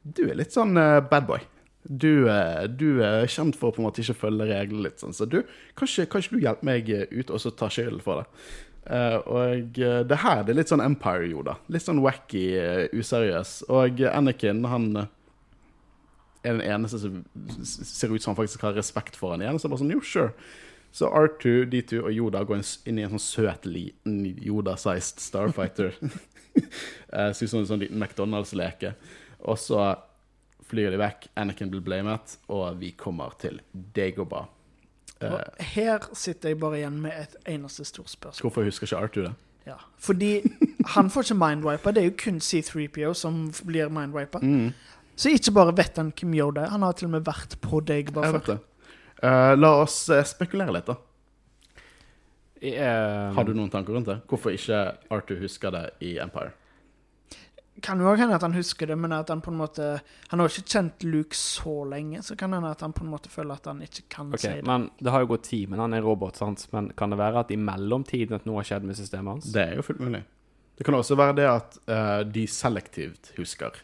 [0.02, 1.44] du er litt sånn bad boy.
[1.84, 5.14] Du, eh, du er kjent for å på en måte ikke følge reglene litt sånn,
[5.14, 5.44] så du,
[5.78, 8.48] kanskje, kanskje du hjelper meg ut og så tar skylden for det.
[8.86, 11.58] Eh, og eh, det her det er litt sånn Empire-Yoda.
[11.72, 13.54] Litt sånn wacky, uh, useriøs.
[13.70, 17.20] Og Anakin, han er den eneste som
[17.66, 19.60] ser ut som han faktisk har respekt for han igjen.
[19.60, 20.32] Så bare sånn, jo, sure.
[20.96, 25.94] Så R2, D2 og Yoda går inn i en sånn søt, liten Yoda-sized Starfighter.
[26.00, 28.96] uh, Ser ut som en sånn liten McDonald's-leke.
[29.46, 29.84] Og så
[30.70, 34.48] flyr de vekk, Anakin blir blamet, og vi kommer til Dagobah.
[35.20, 35.40] Eh, Og
[35.74, 38.40] her sitter jeg bare igjen med et eneste stort spørsmål.
[38.50, 39.32] hvorfor husker ikke R2 det?
[39.66, 39.74] Ja.
[39.98, 40.42] Fordi
[40.94, 41.90] han får ikke mindwipa.
[41.92, 44.38] Det er jo kun C3PO som blir mindwipa.
[44.42, 44.72] Mm,
[45.16, 47.80] Så ikke bare vet han hvem Yoda er, han har til og med vært på
[47.84, 48.54] Dagobah jeg før.
[48.54, 48.58] det.
[49.22, 50.94] Eh, la oss eh, spekulere litt, da.
[52.62, 54.18] Um, Har du noen tanker rundt det?
[54.28, 56.50] Hvorfor ikke R2 husker det i Empire?
[57.82, 59.84] Kan jo hende at han husker det, men at han på en måte
[60.28, 63.04] Han har jo ikke kjent Luke så lenge, så kan det hende at han på
[63.04, 64.66] en måte føler at han ikke kan okay, si det.
[64.68, 66.66] men Det har jo gått tid, men han er robot, sant?
[66.74, 69.52] Men kan det være at i mellomtiden at noe har skjedd med systemet hans?
[69.54, 70.24] Det er jo fullt mulig.
[70.80, 73.74] Det kan også være det at uh, de selektivt husker.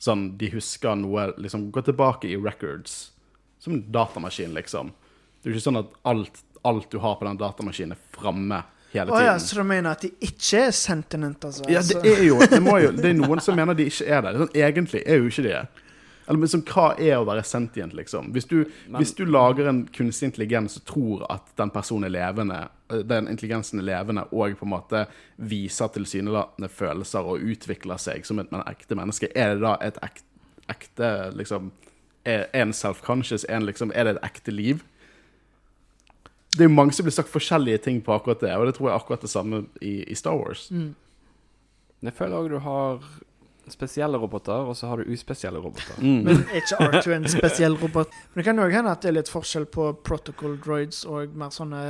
[0.00, 3.12] Sånn, de husker noe Liksom, gå tilbake i records.
[3.60, 4.94] Som en datamaskin, liksom.
[5.40, 8.62] Det er jo ikke sånn at alt, alt du har på den datamaskinen, er framme
[8.92, 9.16] hele tiden.
[9.16, 11.68] Oh, ja, så du mener at de ikke er sentient, altså?
[11.70, 14.24] Ja, det er jo det, må jo det er noen som mener de ikke er
[14.26, 14.32] det.
[14.32, 15.86] det er sånn, egentlig er jo ikke de det.
[16.30, 18.28] Eller men sånn, Hva er å være sentient, liksom?
[18.34, 18.60] Hvis du,
[18.94, 22.60] hvis du lager en kunstig intelligens og tror at den personen er levende,
[22.92, 25.04] eh, den intelligensen er levende, og på en måte
[25.42, 29.98] viser tilsynelatende følelser og utvikler seg som et men- ekte menneske, er det da et
[30.06, 30.26] ekte,
[30.70, 31.72] ekte liksom
[32.22, 33.46] Er er en self-conscious?
[33.48, 34.82] Er, liksom, er det et ekte liv?
[36.50, 38.88] Det er jo mange som blir sagt forskjellige ting på akkurat det, og det tror
[38.88, 40.66] jeg er akkurat det samme i, i Star Wars.
[40.74, 40.94] Mm.
[42.02, 43.04] Jeg føler òg du har
[43.70, 45.98] spesielle roboter, og så har du uspesielle roboter.
[46.02, 46.24] Mm.
[46.26, 48.10] Men er ikke R2 en spesiell robot?
[48.32, 51.52] Men det kan jo hende at det er litt forskjell på protocol droids og mer
[51.54, 51.84] sånne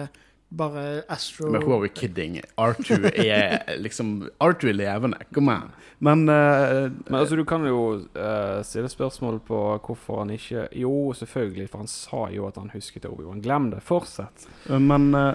[0.51, 1.51] bare astro...
[1.51, 2.41] Men who are we kidding?
[2.59, 5.71] R2 er liksom R2 er levende, come on.
[5.99, 11.13] Men uh, Men altså, du kan jo uh, stille spørsmål på hvorfor han ikke Jo,
[11.15, 13.43] selvfølgelig, for han sa jo at han husket Obi-Wan.
[13.45, 13.83] Glem det.
[13.87, 14.49] Fortsett.
[14.67, 15.35] Men uh,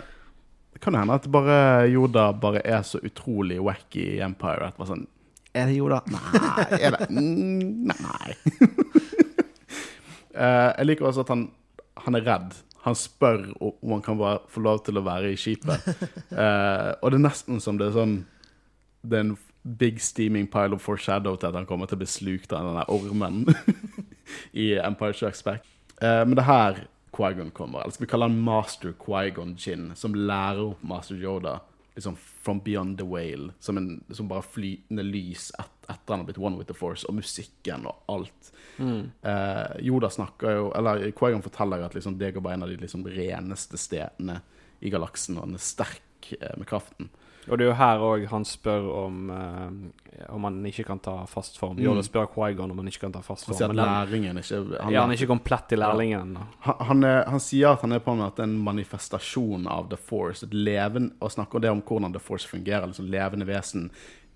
[0.80, 1.58] kan det hende at bare
[1.88, 5.06] Yoda bare er så utrolig wacky i Empire at bare sånn
[5.56, 6.02] Er det Yoda?
[6.12, 6.66] Nei.
[6.82, 7.08] Er det?
[7.10, 8.36] Mm, nei.
[10.36, 11.48] uh, jeg liker også at han,
[12.04, 12.58] han er redd.
[12.86, 15.86] Han spør om han kan bare få lov til å være i skipet.
[16.36, 18.16] Eh, og det er nesten som det er sånn
[19.06, 19.36] Det er en
[19.80, 22.76] big steaming pile of foreshadow til at han kommer til å bli slukt av den
[22.76, 23.46] der ormen
[24.66, 25.64] i Empire Strikes Back.
[26.02, 26.82] Eh, men det er her
[27.16, 27.82] Qui-Gon kommer.
[27.82, 31.60] Eller skal vi kalle han Master Qui-Gon Jinn, som lærer opp Master Yoda
[31.96, 36.28] liksom from beyond the whale, som, en, som bare flytende lys et, etter han har
[36.30, 38.52] blitt one with the force, og musikken og alt.
[38.80, 43.06] Eh, Yoda snakker jo Eller Qui-Gon forteller at liksom Dagobah bare en av de liksom
[43.08, 44.42] reneste stedene
[44.84, 47.08] i galaksen, og han er sterk eh, med kraften.
[47.46, 51.14] Og det er jo her òg han spør om eh, Om han ikke kan ta
[51.30, 51.76] fast form.
[51.78, 51.84] Mm.
[51.86, 53.56] Yoda spør Qui-Gon om han ikke kan ta fast form.
[53.56, 56.46] Han sier at læringen ikke han, ja, han er ikke komplett i lærlingen ennå.
[56.68, 60.48] han, han, han sier at han er på en måte en manifestasjon av The Force.
[60.48, 62.88] Et leven, og snakker det om hvordan The Force fungerer.
[62.88, 63.90] liksom Levende vesen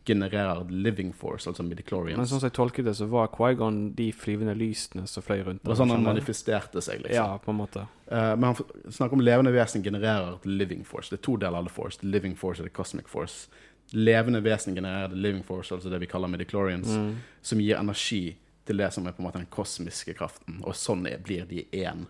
[0.10, 4.56] genererer living force, altså Men sånn som jeg tolket det, så var Qui-Gon de flyvende
[4.58, 5.64] lysene som fløy rundt.
[5.64, 7.16] Det var sånn han manifesterte seg, liksom.
[7.16, 7.86] Ja, på en måte.
[8.12, 8.56] Uh, men han
[8.90, 11.10] snakker om levende vesen genererer living force.
[11.14, 12.02] Det er to deler av the force.
[12.02, 13.48] The living force og the cosmic force.
[13.94, 17.16] Levende vesen genererer the living force, altså det vi kaller midichlorians, Mm.
[17.42, 18.36] som gir energi
[18.66, 20.60] til det som er på en måte den kosmiske kraften.
[20.64, 22.06] Og sånn blir de én.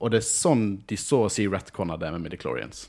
[0.00, 2.88] Og det er sånn de så å si retconner det med midichlorians.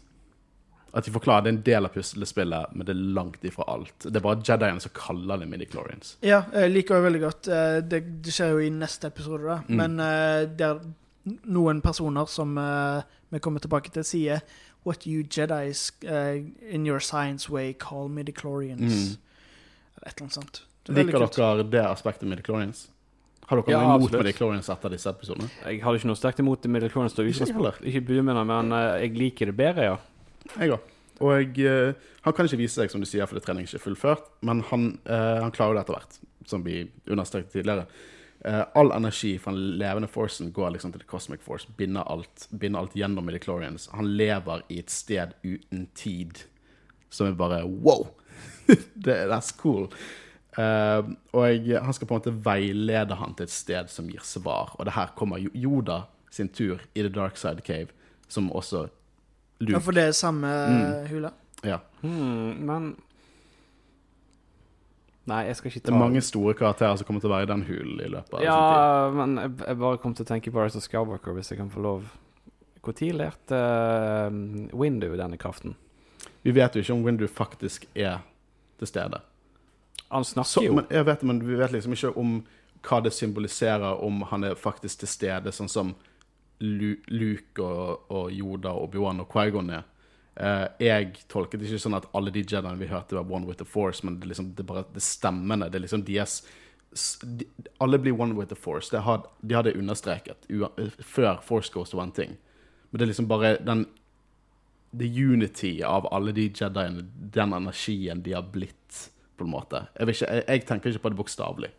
[0.98, 4.08] At de forklarer det er en del av puslespillet, men det er langt ifra alt.
[4.08, 6.16] Det er bare Jediene som kaller det midichlorians.
[6.26, 7.50] Ja, jeg liker det veldig godt.
[7.54, 9.60] Eh, Det, det skjer jo i neste episode, da.
[9.68, 9.78] Mm.
[9.78, 10.80] Men eh, det er
[11.54, 14.41] noen personer som eh, vi kommer tilbake til, sier
[14.88, 16.39] What you Jedis uh,
[16.72, 18.80] in your science way call midichlorians.
[18.82, 19.18] Mm.
[20.06, 20.62] Et eller annet sånt.
[20.88, 21.36] Det er Liker kult.
[21.36, 22.86] dere det aspektet med midichlorians?
[23.50, 25.50] Har dere Ja, noe imot midichlorians etter disse episodene?
[25.66, 27.20] Jeg hadde ikke noe sterkt imot Midichlorians.
[27.20, 27.74] Ikke.
[27.84, 28.72] Ikke begynn med men
[29.02, 29.98] jeg liker det bedre, ja.
[30.56, 30.93] Jeg òg.
[31.18, 34.28] Og jeg, han kan ikke vise seg, som du sier, fordi trening ikke er fullført,
[34.45, 37.88] men han, eh, han klarer det etter hvert, som vi understreket tidligere.
[38.45, 42.45] Eh, all energi fra den levende forcen går liksom til the cosmic force, binder alt,
[42.54, 43.89] binder alt gjennom midichlorians.
[43.98, 46.45] Han lever i et sted uten tid,
[47.10, 48.08] som er bare wow!
[49.02, 49.89] that's cool.
[50.58, 51.02] Eh,
[51.34, 54.76] og jeg, han skal på en måte veilede han til et sted som gir svar.
[54.78, 57.89] Og det her kommer Yoda sin tur i The Dark Side Cave,
[58.30, 58.88] som også
[59.60, 61.08] Luke Ja, for det er samme Mm.
[61.10, 61.32] hula.
[61.64, 61.80] ja.
[62.01, 62.95] Hmm, men
[65.28, 67.43] Nei, jeg skal ikke ta Det er mange store karakterer som kommer til å være
[67.43, 68.47] i den hulen i løpet av sin tid.
[68.47, 71.60] Ja, men jeg, jeg bare kom til å tenke på Rise of Skywalker, hvis jeg
[71.60, 72.05] kan få lov.
[72.88, 73.58] Når lærte
[74.32, 75.74] uh, Windu denne kraften?
[76.45, 78.22] Vi vet jo ikke om Windu faktisk er
[78.80, 79.20] til stede.
[80.14, 80.78] Han Så, snakker jo.
[80.78, 82.38] men, jeg vet, men vi vet liksom ikke om
[82.88, 85.91] hva det symboliserer, om han er faktisk til stede, sånn som
[86.60, 89.84] Luke og, og Yoda og Obi-Wan og Qui-Gon er.
[90.38, 93.58] Uh, jeg tolket det ikke sånn at alle de Jediene vi hørte, var one with
[93.58, 95.72] the force, men det, liksom, det bare det stemmende stemmene.
[95.74, 96.39] Det liksom deres
[97.24, 97.45] de,
[97.84, 98.89] Alle blir one with the force.
[98.93, 100.72] Det had, de hadde understreket ua-
[101.03, 102.38] før Force Ghost var en ting.
[102.89, 103.88] Men det er liksom bare den
[104.97, 107.03] The unity av alle de Jediene,
[107.34, 109.84] den energien de har blitt, på en måte.
[109.99, 111.70] Jeg, ikke, jeg, jeg tenker ikke på det bokstavelig.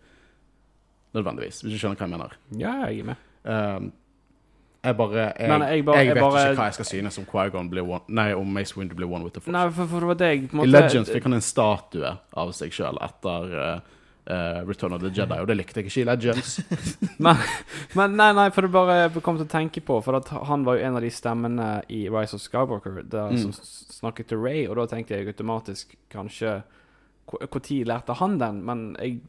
[1.16, 2.37] Nødvendigvis, hvis du skjønner hva jeg mener.
[2.61, 3.24] Ja, jeg er med.
[3.49, 3.89] Um,
[4.85, 7.24] jeg bare Jeg, Men jeg bare- jeg vet bare- ikke hva jeg skal synes om
[7.26, 9.53] Qui-Gon blir one Nei, om Mace Windu blir one with the force.
[9.53, 12.97] Nei, for, for var det en I Legends fikk han en statue av seg sjøl
[13.03, 13.81] etter uh,
[14.31, 16.61] uh, Return of the Jedi, og det likte jeg ikke i Legends.
[17.18, 17.37] Men,
[17.97, 20.85] men nei, nei, for det bare kom til å tenke på For han var jo
[20.87, 23.39] en av de stemmene i Rise of Skywalker der, Mm.
[23.39, 26.62] som snakket til Ray, og da tenkte jeg automatisk kanskje
[27.29, 28.62] Når lærte han den?
[28.64, 29.20] Men jeg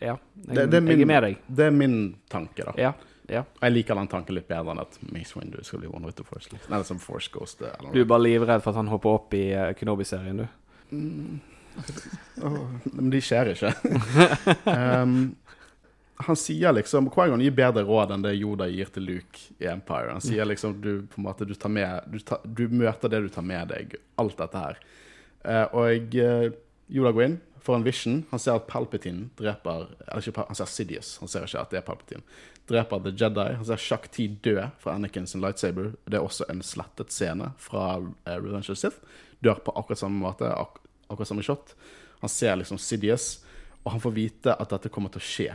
[0.00, 0.16] Ja,
[0.48, 1.36] jeg, Det- det er min- jeg er med deg.
[1.48, 2.72] Det er min tanke, da.
[2.76, 2.92] Ja.
[3.32, 3.44] Ja.
[3.62, 6.26] Jeg liker den tanken litt bedre enn at Mace Windu skal bli one with the
[6.26, 6.50] force.
[6.52, 6.72] Liksom.
[6.72, 7.62] Eller som Force Ghost.
[7.62, 7.92] Eller.
[7.92, 10.48] Du er bare livredd for at han hopper opp i uh, Kenobi-serien, du.
[12.42, 13.72] Åh, men de skjer ikke.
[15.02, 15.14] um,
[16.22, 20.12] han sier liksom Qui-Gon gir bedre råd enn det Yoda gir til Luke i Empire.
[20.12, 23.24] Han sier liksom du på en måte du tar med Du, ta, du møter det
[23.24, 23.96] du tar med deg.
[24.20, 24.82] Alt dette her.
[25.42, 26.52] Uh, og uh,
[26.92, 28.20] Yoda går inn, får en vision.
[28.30, 31.16] Han ser at Palpatine dreper ikke, han ser Sidious.
[31.22, 32.22] Han ser ikke at det er Palpatine.
[32.70, 33.48] Dreper The Jedi.
[33.58, 35.92] Han ser Shakti dø fra Anakin sin lightsaber.
[36.06, 39.02] Det er også en slettet scene fra eh, Revenge of Sith.
[39.42, 40.50] Dør på akkurat samme måte.
[40.50, 40.82] Ak
[41.12, 41.74] akkurat samme shot.
[42.22, 43.42] Han ser liksom Sidious,
[43.82, 45.48] og han får vite at dette kommer til å skje.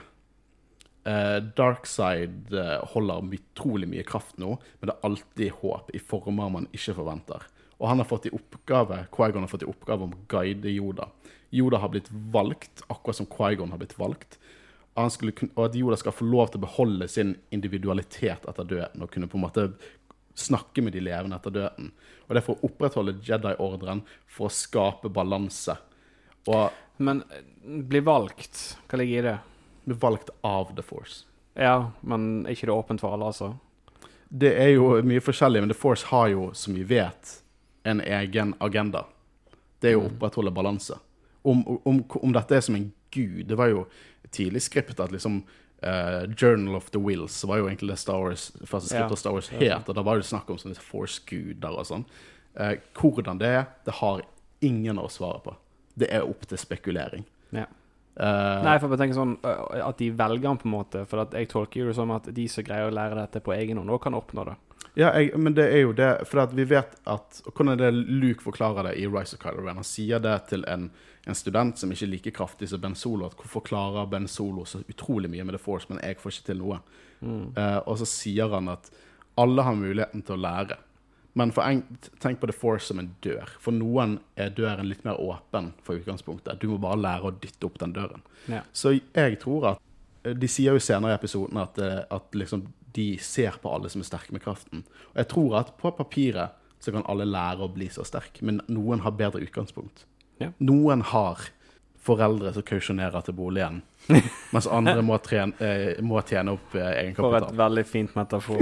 [1.08, 6.51] Uh, Darkside eh, holder utrolig mye kraft nå, men det er alltid håp i former
[6.51, 7.45] man ikke forventer.
[7.78, 11.08] Og han har fått i oppgave, Qui-Gon har fått i oppgave om å guide Yoda.
[11.56, 14.39] Yoda har blitt valgt, akkurat som Qui-Gon har blitt valgt.
[15.14, 19.12] Skulle, og at Yoda skal få lov til å beholde sin individualitet etter døden, og
[19.14, 19.68] kunne på en måte
[20.38, 21.91] snakke med de levende etter døden.
[22.26, 25.78] Og det er for å opprettholde Jedi-ordren, for å skape balanse.
[26.50, 27.45] Og Men eh,
[27.86, 29.38] bli valgt, hva ligger i det?
[29.88, 31.26] bli valgt av The Force.
[31.54, 33.54] Ja, men er ikke det åpent for alle, altså?
[34.28, 37.38] Det er jo mye forskjellig, men The Force har jo, som vi vet,
[37.88, 39.06] en egen agenda.
[39.80, 40.98] Det er jo å opprettholde balanse.
[41.48, 43.86] Om, om, om dette er som en gud Det var jo
[44.36, 45.38] tidlig skriptet at liksom
[45.86, 49.22] uh, Journal of the Wills var jo egentlig det Star Wars, første skriptet Ja.
[49.22, 52.04] Star Wars het, og da var det snakk om sånne Force-guder og sånn.
[52.60, 54.26] Uh, hvordan det er, det har
[54.60, 55.56] ingen av oss svaret på.
[55.95, 57.24] Det er opp til spekulering.
[57.56, 57.70] Ja.
[58.18, 61.04] Uh, Nei, for jeg bare tenker sånn at de velger han på en måte.
[61.10, 63.54] For at jeg tolker jo det som at de som greier å lære dette på
[63.56, 64.58] egen hånd, kan oppnå det.
[64.98, 67.91] Ja, jeg, men det er jo det, for at vi vet at Hvordan er det
[67.93, 69.78] Luke forklarer det i Rise of Kylo Ren?
[69.78, 70.88] Han sier det til en,
[71.28, 74.65] en student som ikke er like kraftig som Ben Solo, at hvorfor klarer Ben Solo
[74.65, 76.80] så utrolig mye med The Force, men jeg får ikke til noe?
[77.21, 78.89] Eh, og så sier han at
[79.38, 80.78] alle har muligheten til å lære.
[81.38, 81.84] Men en,
[82.23, 83.51] tenk på The Force som en dør.
[83.61, 86.57] For noen er døren litt mer åpen for utgangspunktet.
[86.61, 88.23] Du må bare lære å dytte opp den døren.
[88.49, 88.63] Ja.
[88.73, 89.84] Så jeg tror at
[90.23, 92.65] eh, De sier jo senere i episoden at, eh, at liksom
[92.97, 94.82] de ser på alle som er sterke med kraften.
[95.11, 98.61] Og jeg tror at på papiret så kan alle lære å bli så sterk, men
[98.69, 100.05] noen har bedre utgangspunkt.
[100.40, 100.52] Ja.
[100.60, 101.48] Noen har
[102.08, 103.82] foreldre som kausjonerer til boligen,
[104.54, 107.56] mens andre må, trene, eh, må tjene opp eh, For et egenkapital.
[107.60, 108.62] veldig fint metafor.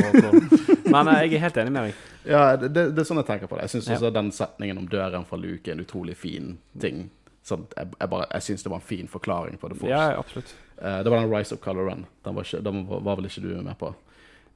[0.90, 2.00] Men eh, jeg er helt enig med deg.
[2.32, 3.68] Ja, det, det, det er sånn jeg tenker på det.
[3.68, 4.00] Jeg syns Ja.
[4.00, 7.04] også den setningen om døren fra Luke er en utrolig fin ting.
[7.46, 9.78] Sånn, jeg jeg, bare- jeg syns det var en fin forklaring på det.
[9.92, 10.56] Ja, absolutt.
[10.82, 12.08] Eh, det var den Rise of Color Run.
[12.26, 13.92] Den var, ikke, den var, var vel ikke du med på?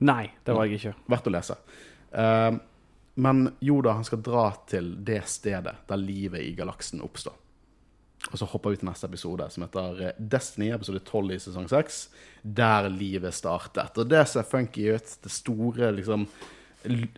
[0.10, 0.96] Nei, det var jeg ikke.
[1.14, 1.60] Verdt å lese.
[2.18, 2.52] Eh,
[3.20, 7.36] men Yoda han skal dra til det stedet der livet i galaksen oppstår.
[8.30, 11.68] Og så hopper vi til neste episode, som heter eh, Destiny, episode 12 i sesong
[11.72, 12.00] 6.
[12.44, 13.98] Der livet startet.
[14.00, 15.14] Og det ser funky ut.
[15.24, 16.28] Det store liksom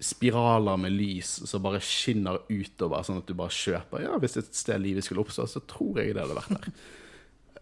[0.01, 4.05] spiraler med lys som bare skinner utover, sånn at du bare kjøper.
[4.07, 6.71] Ja, hvis et sted livet skulle oppstå, så tror jeg det hadde vært der.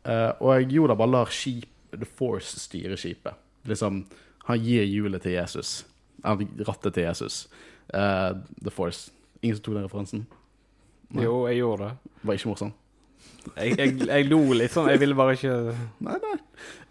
[0.08, 3.36] uh, og Yoda bare lar skip, The Force styre skipet.
[3.68, 4.04] Liksom,
[4.48, 5.82] han gir hjulet til Jesus.
[6.24, 7.48] Han rattet til Jesus.
[7.94, 8.32] Eh,
[8.64, 9.12] The Force.
[9.42, 10.26] Ingen som tok den referansen?
[11.10, 11.26] Nei.
[11.26, 12.14] Jo, jeg gjorde det.
[12.22, 12.72] Var ikke morsom?
[13.56, 14.90] Jeg, jeg, jeg lo litt sånn.
[14.92, 15.56] Jeg ville bare ikke
[16.06, 16.38] Nei, nei.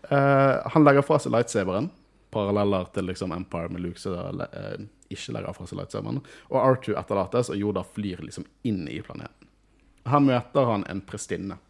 [0.08, 1.90] Uh, han legger fra seg lightsaberen.
[2.34, 4.74] Paralleller til liksom Empire med Luke som uh,
[5.12, 6.22] ikke legger fra seg lightsaberen.
[6.50, 9.50] Og R2 etterlates, og Yoda flyr liksom inn i planeten.
[10.08, 11.60] Her møter han en prestinne.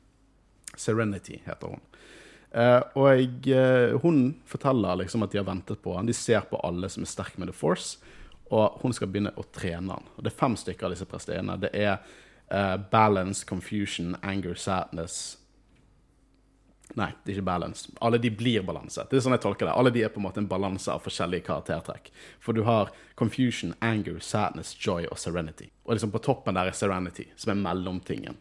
[0.78, 1.84] Serenity heter hun.
[2.54, 3.50] Uh, og
[4.04, 6.08] hun forteller liksom at de har ventet på han.
[6.08, 7.98] De ser på alle som er sterke med The Force,
[8.50, 10.08] og hun skal begynne å trene han.
[10.16, 11.58] Og det er fem stykker av disse prestene.
[11.60, 15.38] Det er uh, balance, confusion, anger, sadness,
[16.96, 17.90] Nei, det er ikke balance.
[18.00, 19.04] Alle de blir balanse.
[19.10, 19.74] Det er sånn jeg tolker det.
[19.76, 22.08] Alle de er på en måte en balanse av forskjellige karaktertrekk.
[22.42, 25.68] For du har confusion, anger, sadness, joy og serenity.
[25.84, 28.38] Og liksom på toppen der er serenity, som er mellomtingen.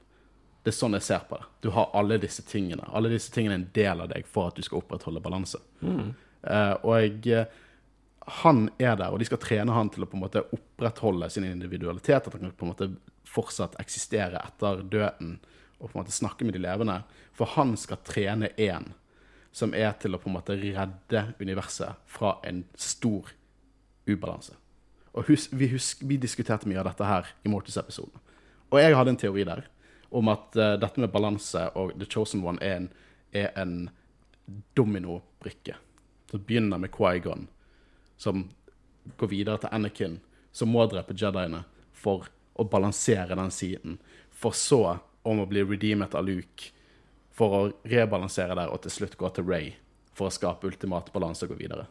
[0.64, 1.50] Det er sånn jeg ser på det.
[1.64, 2.88] Du har alle disse tingene.
[2.96, 5.62] Alle disse tingene er en del av deg for at du skal opprettholde balanse.
[6.48, 7.62] Eh, og jeg, eh,
[8.28, 11.46] han er der, og de skal trene han til å på en måte opprettholde sin
[11.48, 12.28] individualitet.
[12.28, 12.90] At han kan på en måte
[13.28, 15.38] fortsatt eksistere etter døden
[15.78, 17.02] og på en måte snakke med de levende.
[17.38, 18.92] For han skal trene én
[19.56, 23.32] som er til å på en måte redde universet fra en stor
[24.08, 24.58] ubalanse.
[25.18, 28.22] Og hus, vi, husk, vi diskuterte mye av dette her i Mortis-episoden.
[28.70, 29.64] Og jeg hadde en teori der
[30.14, 32.90] om at uh, dette med balanse og The Chosen One er en,
[33.36, 33.90] er en
[34.78, 35.76] dominobrikke.
[36.32, 37.48] Det begynner med Quaigon,
[38.18, 38.48] som
[39.18, 40.20] går videre til Anakin,
[40.52, 41.64] som må drepe Jediene
[41.94, 43.98] for å balansere den siden.
[44.32, 44.98] For så
[45.28, 46.72] om å bli redeemet av Luke,
[47.32, 49.76] for å rebalansere der og til slutt gå til Ray
[50.18, 51.86] for å skape ultimat balanse og gå videre.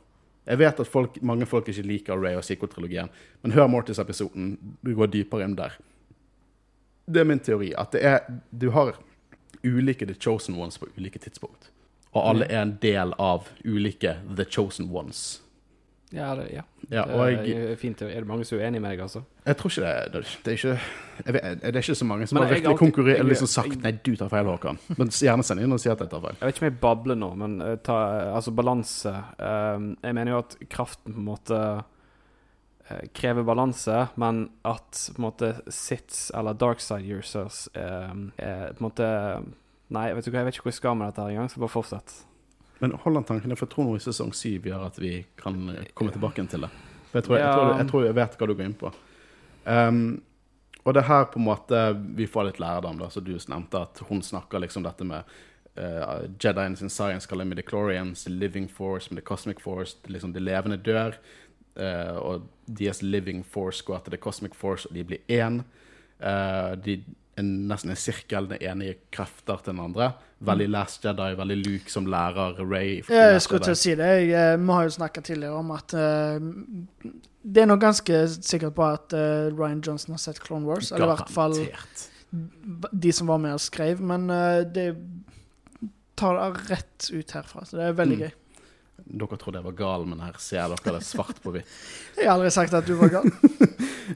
[0.46, 3.10] Jeg vet at folk, mange folk ikke liker Ray og psykotrilogien,
[3.42, 4.56] men hør Mortis-episoden.
[4.82, 5.74] Du går dypere inn der.
[7.06, 7.72] Det er min teori.
[7.78, 8.20] At det er,
[8.50, 8.94] du har
[9.62, 11.70] ulike The Chosen Ones på ulike tidspunkt.
[12.14, 15.42] Og alle er en del av ulike The Chosen Ones.
[16.14, 16.62] Ja, det, ja.
[16.90, 18.00] Ja, det er fint.
[18.02, 19.24] Er det mange som er uenige med deg, altså?
[19.46, 22.46] jeg tror ikke det Det er ikke, vet, det er ikke så mange som Men
[22.46, 24.78] har virkelig konkurrert eller liksom sagt jeg- Nei, du tar feil, Håkan.
[24.98, 26.36] Men gjerne send inn og si at jeg tar feil.
[26.40, 27.96] Jeg vet ikke om jeg babler nå, men eh, ta,
[28.36, 31.60] altså balanse eh, Jeg mener jo at kraften på en måte
[32.90, 38.72] eh, krever balanse, men at på en måte sits eller dark side users eh, er
[38.74, 39.10] på en måte
[39.90, 41.60] Nei, vet du hva, jeg vet ikke hvor jeg skal med dette her engang, så
[41.62, 42.14] bare fortsett.
[42.78, 45.56] Men hold den tanken, for jeg tror noe i sesong syv gjør at vi kan
[45.72, 46.70] eh, komme tilbake til det.
[47.10, 48.92] For jeg tror jeg, jeg, tror, jeg, tror jeg vet hva du går inn på.
[49.66, 50.00] Um,
[50.84, 51.80] og det er her på en måte
[52.18, 55.32] vi får litt lærdom, da, så du nevnte at hun snakker liksom dette med
[55.80, 60.40] uh, Jedien sin science kaller med the living force med the cosmic force, liksom de
[60.40, 61.18] levende dør,
[61.76, 62.46] Uh, og
[62.78, 65.60] deres living force går til the cosmic force, og de blir én.
[66.20, 67.04] Uh, de
[67.36, 70.10] er nesten en sirkel, den ene gir krefter til den andre.
[70.46, 73.02] Veldig Last Jedi, veldig Luke som lærer Ray.
[73.08, 74.08] Jeg skulle til å si det.
[74.28, 76.40] Eh, Vi har jo snakka tidligere om at uh,
[77.42, 80.92] Det er nok ganske sikkert på at uh, Ryan Johnson har sett Clone Wars.
[80.92, 81.56] Eller i hvert fall
[82.92, 84.00] de som var med og skrev.
[84.00, 84.90] Men uh, det
[86.16, 88.26] tar det rett ut herfra, så det er veldig Mm.
[88.26, 88.34] gøy.
[89.06, 91.68] Dere trodde jeg var gal, men her ser dere det svart på hvitt.
[92.16, 93.28] Jeg har aldri sagt at du var gal.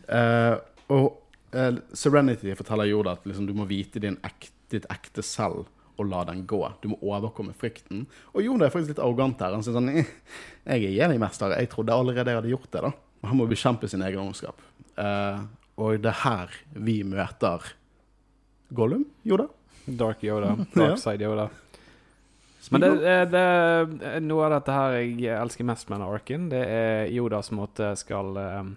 [0.08, 0.56] uh,
[0.96, 1.19] og
[1.52, 5.66] eh, Serenity forteller Yoda at liksom, du må vite din ek, ditt ekte selv
[6.00, 6.62] og la den gå.
[6.80, 8.06] Du må overkomme frykten.
[8.32, 9.52] Og Yoda er faktisk litt arrogant her.
[9.52, 10.06] Han sier sånn «Eh,
[10.64, 11.52] Jeg er Jedi-mester.
[11.58, 12.82] Jeg trodde allerede jeg hadde gjort det.
[12.86, 12.92] da.
[13.28, 14.62] Han må bekjempe sin egen ondskap.
[14.96, 15.42] Uh,
[15.80, 17.66] og det er her vi møter
[18.72, 19.46] Gollum, Yoda.
[19.86, 21.48] Dark Yoda, Darkside dark side Yoda.
[22.70, 22.90] Men det,
[23.32, 23.44] det,
[24.00, 26.48] det noe av dette her jeg elsker mest med denne arken.
[26.52, 27.60] Det er Yoda som
[27.98, 28.76] skal det-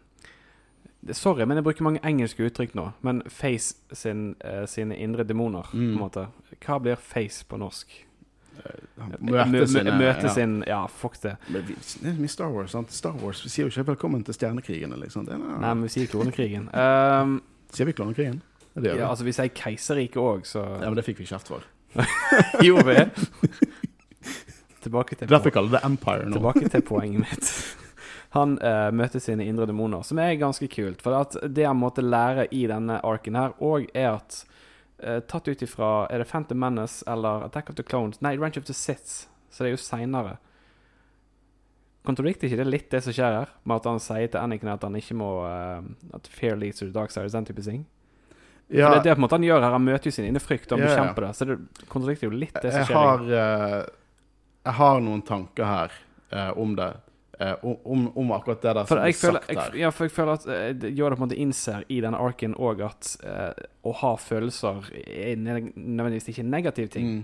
[1.11, 2.93] Sorry, men jeg bruker mange engelske uttrykk nå.
[3.01, 5.99] Men face sin, uh, sine indre demoner, på en Mm.
[5.99, 6.27] måte.
[6.65, 7.87] Hva blir face på norsk?
[9.19, 10.33] Møte sine møte ja.
[10.33, 11.35] sin Ja, fuck det.
[11.49, 12.91] Men vi, det er mye Star Wars, sant?
[12.91, 14.99] Star Wars, Vi sier jo ikke 'velkommen til stjernekrigene'.
[15.01, 15.27] liksom.
[15.27, 16.69] Er, Nei, men vi sier klonekrigen.
[16.75, 17.41] Um,
[17.73, 18.41] Sier vi Klonekrigen?
[18.75, 18.99] Ja, det gjør vi.
[18.99, 21.63] ja, altså, vi sier keiserriket òg, så Ja, men det fikk vi kjeft for.
[22.61, 22.95] Gjorde vi?
[24.83, 26.33] Tilbake til Derfor kaller det Empire nå.
[26.37, 27.72] Tilbake til poenget mitt.
[28.33, 31.03] Han uh, møter sine indre demoner, som er ganske kult.
[31.05, 34.39] For det han måtte lære i denne arken her, og er at
[35.03, 38.21] uh, Tatt ut ifra Er det Phantom Menace eller Attack of the Clones?
[38.25, 39.27] Nei, Ranch of the Sits.
[39.53, 40.39] Så det er jo seinere.
[42.03, 43.51] Kontradikter ikke det litt det som skjer her?
[43.63, 45.85] Med at han sier til Anakin at han ikke må uh,
[46.17, 47.85] At fear leads to the dark side, den type ting?
[48.73, 49.75] Ja, For det er det på en måte han gjør her.
[49.75, 50.91] Han møter jo sin indre frykt, og han ja.
[50.91, 51.31] bekjemper det.
[51.37, 51.57] Så det
[51.91, 53.27] kontradikter jo litt det som skjer.
[53.29, 54.21] Jeg har, uh,
[54.65, 55.97] jeg har noen tanker her
[56.33, 56.89] uh, om det.
[57.39, 59.77] Eh, om, om, akkurat det der For som jeg er føler, sagt jeg, der.
[59.81, 62.83] ja, for jeg føler at uh, Yoda på en måte innser i denne arken òg
[62.85, 63.53] at uh,
[63.83, 67.15] å ha følelser er nødvendigvis ikke en negativ ting.
[67.15, 67.23] Mm.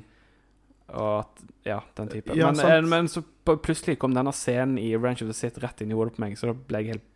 [0.99, 2.33] Og at Ja, den type.
[2.33, 5.91] Ja, men, men så plutselig kom denne scenen i Ranch of the Sith rett inn
[5.93, 7.09] i hodet på meg, så da ble jeg helt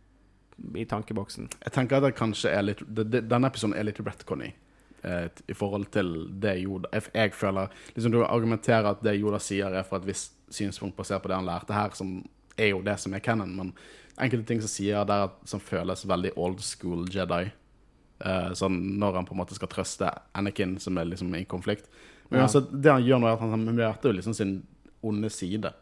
[0.78, 1.48] i tankeboksen.
[1.64, 4.52] Jeg tenker at det kanskje er litt det, det, Denne episoden er litt retconny
[5.02, 9.40] eh, i forhold til det Yoda Jeg, jeg føler liksom Du argumenterer at det Yoda
[9.42, 12.20] sier, er fra et visst synspunkt basert på det han lærte her, som
[12.58, 13.72] er jo det som er canon, men
[14.20, 17.50] enkelte ting som sier der at- som føles veldig old school Jedi.
[18.24, 21.88] Uh, sånn når han på en måte skal trøste Anakin, som er liksom i konflikt.
[22.30, 22.46] Men Ja.
[22.46, 24.66] altså, det han gjør nå, er at han, møter jo liksom sin
[25.02, 25.72] onde side.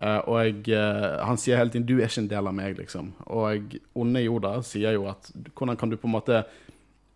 [0.00, 2.76] Uh, og jeg, uh, han sier hele tiden 'du er ikke en del av meg',
[2.78, 3.12] liksom.
[3.26, 6.44] Og onde Yoda sier jo at hvordan kan du på en måte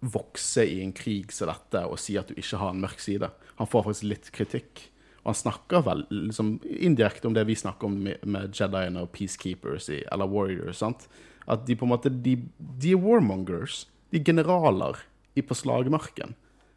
[0.03, 3.31] vokse i en krig som dette og si at du ikke har en mørk side?
[3.57, 4.89] Han får faktisk litt kritikk.
[5.25, 9.11] Og han snakker vel liksom, indirekte om det vi snakker om med, med Jediene og
[9.15, 10.83] Peacekeepers i, eller Warriors.
[10.83, 11.09] sant?
[11.49, 13.87] At de på en måte De, de er warmongers.
[14.13, 15.01] De er generaler
[15.35, 16.37] i, på slagmarken.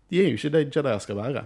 [0.10, 1.46] De er jo ikke det Jedier skal være.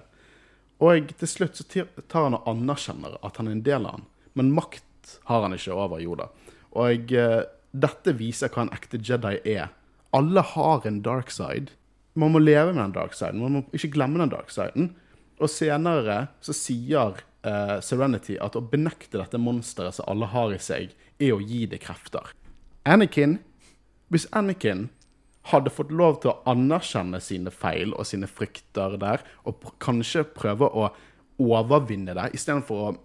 [0.82, 1.66] Og til slutt så
[2.10, 4.08] tar han og anerkjenner at han er en del av han.
[4.38, 6.30] Men makt har han ikke over Yoda.
[6.78, 7.42] Og eh,
[7.72, 9.70] dette viser hva en ekte Jedi er.
[10.16, 11.74] Alle har en dark side.
[12.20, 13.40] Man må leve med den dark siden.
[13.44, 14.92] Man må ikke glemme den dark siden.
[15.42, 20.62] Og senere så sier uh, Serenity at å benekte dette monsteret som alle har i
[20.62, 22.34] seg, er å gi det krefter.
[22.90, 23.40] Anakin,
[24.14, 24.90] hvis Anakin
[25.50, 30.26] hadde fått lov til å anerkjenne sine feil og sine frykter der, og pr kanskje
[30.38, 30.92] prøve å
[31.42, 32.96] overvinne det, istedenfor å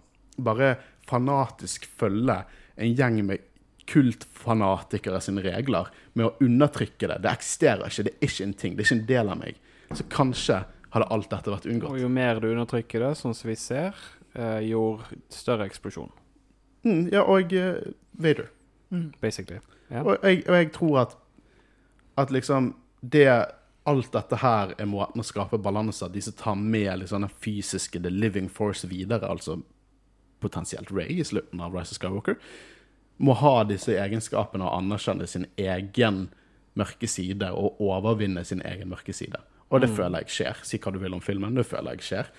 [0.44, 0.74] bare
[1.08, 2.42] fanatisk følge
[2.76, 3.44] en gjeng med
[3.86, 7.20] kultfanatikere sine regler med å undertrykke det.
[7.22, 9.60] Det eksisterer ikke, det er ikke en ting, det er ikke en del av meg.
[9.94, 10.64] Så kanskje
[10.94, 11.90] hadde alt dette vært unngått.
[11.90, 13.96] Og jo mer du undertrykker det, sånn som vi ser,
[14.34, 15.00] eh, jo
[15.32, 16.12] større eksplosjon,
[16.86, 18.46] Mm, ja, og uh, Vader.
[19.20, 19.58] basically.
[19.90, 20.02] Ja.
[20.02, 21.16] Og jeg, og jeg tror at,
[22.16, 23.46] at liksom det
[23.86, 28.00] Alt dette her er måten å skape balanse De som tar med liksom den fysiske
[28.02, 29.60] The Living Force videre, altså
[30.40, 32.36] potensielt Ray i slutten av Rise of Skywalker,
[33.18, 36.28] må ha disse egenskapene og anerkjenne sin egen
[36.74, 39.38] mørke side og overvinne sin egen mørke side.
[39.70, 40.60] Og det føler jeg skjer.
[40.66, 42.30] Si hva du vil om filmen, det føler jeg skjer.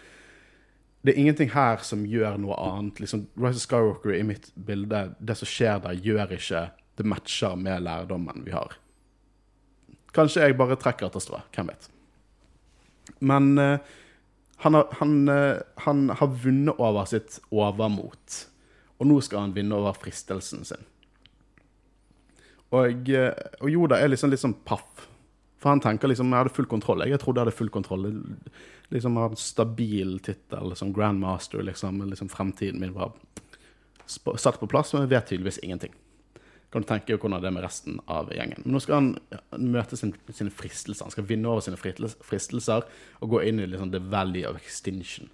[1.03, 3.01] Det er ingenting her som gjør noe annet.
[3.03, 6.63] Liksom, Rise of Skywalker i mitt bilde, det som skjer der, gjør ikke
[6.97, 8.77] det matcher med lærdommen vi har.
[10.15, 11.43] Kanskje jeg bare trekker etter strå.
[11.53, 11.89] Hvem vet.
[13.19, 13.77] Men uh,
[14.63, 18.39] han, har, han, uh, han har vunnet over sitt overmot.
[18.97, 20.87] Og nå skal han vinne over fristelsen sin.
[22.75, 25.06] Og, eh, og Yoda er liksom litt sånn paff.
[25.57, 27.05] For han tenker liksom jeg hadde full kontroll.
[27.09, 28.09] Jeg trodde jeg hadde full kontroll.
[28.93, 31.63] Liksom Hadde stabil tittel som grandmaster.
[31.65, 33.15] Liksom, liksom Fremtiden min var
[34.07, 35.95] satt på plass, men jeg vet tydeligvis ingenting.
[36.71, 38.61] Kan du tenke hvordan det er med resten av gjengen.
[38.65, 41.07] Men nå skal han møte sin, sine fristelser.
[41.07, 42.87] Han skal vinne over sine fristelser
[43.23, 45.31] og gå inn i liksom the valley of extinction.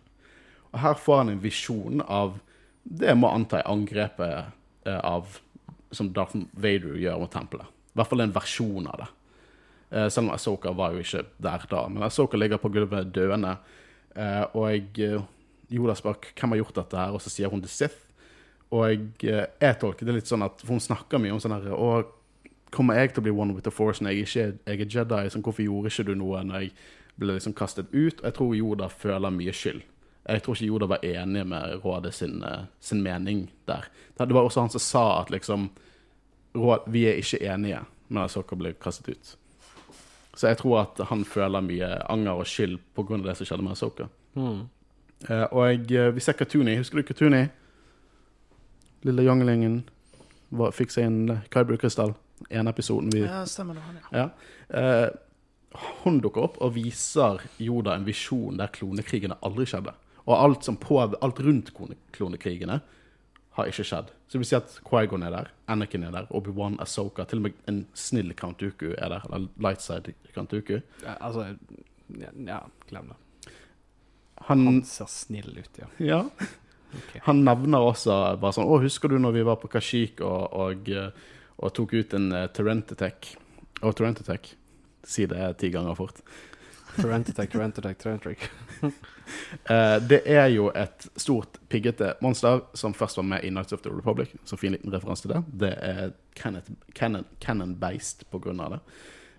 [0.71, 2.37] Og her får han en visjon av
[2.83, 4.53] det jeg må anta er angrepet
[4.89, 5.39] eh, av
[5.93, 7.69] som Darth Vader gjør mot tempelet.
[7.93, 9.09] I hvert fall en versjon av det.
[9.93, 11.85] Eh, selv om Asoka var jo ikke der da.
[11.87, 13.57] Men Asoka ligger på gulvet døende.
[14.15, 15.21] Eh, og eh,
[15.73, 18.01] Yoda spør hvem har gjort dette, her, og så sier hun The Sith.
[18.73, 22.09] Og eh, jeg tolker det litt sånn at hun snakker mye om sånn her Og
[22.73, 25.23] kommer jeg til å bli one with the force når jeg ikke jeg er Jedi?
[25.29, 26.71] Sånn, hvorfor gjorde ikke du noe når jeg
[27.21, 28.21] ble liksom kastet ut?
[28.21, 29.83] Og jeg tror Yoda føler mye skyld.
[30.23, 33.89] Jeg tror ikke Yoda var enig med rådet sin, eh, sin mening der.
[34.17, 35.69] Det var også han som sa at liksom
[36.55, 39.37] råd, Vi er ikke enige når Asoka ble kastet ut.
[40.33, 43.17] Så jeg tror at han føler mye anger og skyld pga.
[43.21, 44.07] det som skjedde med Asoka.
[44.33, 44.63] Mm.
[45.29, 46.75] Uh, og jeg, eh, vi ser Katuni.
[46.75, 47.45] Husker du Katuni?
[49.03, 49.83] Lille younglingen
[50.73, 52.15] fikk seg en Kyber-krystall.
[52.49, 53.81] En episoden vi Ja, stemmer det.
[53.81, 54.29] han, ja.
[54.73, 55.09] ja.
[55.09, 55.09] Uh,
[56.03, 59.93] hun dukker opp og viser Yoda en visjon der klonekrigene aldri skjedde.
[60.25, 61.73] Og alt, som på, alt rundt
[62.11, 62.81] klonekrigene
[63.57, 64.11] har ikke skjedd.
[64.33, 67.43] Så det vil si at Quaigon er der, Anakin er der, Obi-Wan, Asoka, til og
[67.45, 69.27] med en snill Count Dooku er der.
[69.27, 70.79] Eller lightside Count Dooku.
[71.03, 71.51] Ja, altså
[72.17, 72.57] ja, ja,
[72.89, 73.51] glem det.
[74.47, 75.91] Han, Han ser snill ut, ja.
[76.01, 76.23] ja,
[76.93, 77.21] Okay.
[77.25, 80.89] han nevner også bare sånn Å, husker du når vi var på Kashik og, og,
[80.89, 83.13] eh, og tok ut en uh, Å,
[83.85, 84.51] Og Terrentitech.
[85.05, 86.25] Si det ti ganger fort.
[86.97, 88.49] Torrentattack, Torrentattack, Torrentattack.
[89.69, 93.79] Eh, det er jo et stort, piggete monster som først var med i Nights of
[93.81, 94.33] the Republic.
[94.43, 95.39] Så fin liten referanse til det.
[95.61, 96.11] Det er
[97.39, 98.79] Cannon-based på grunn av det.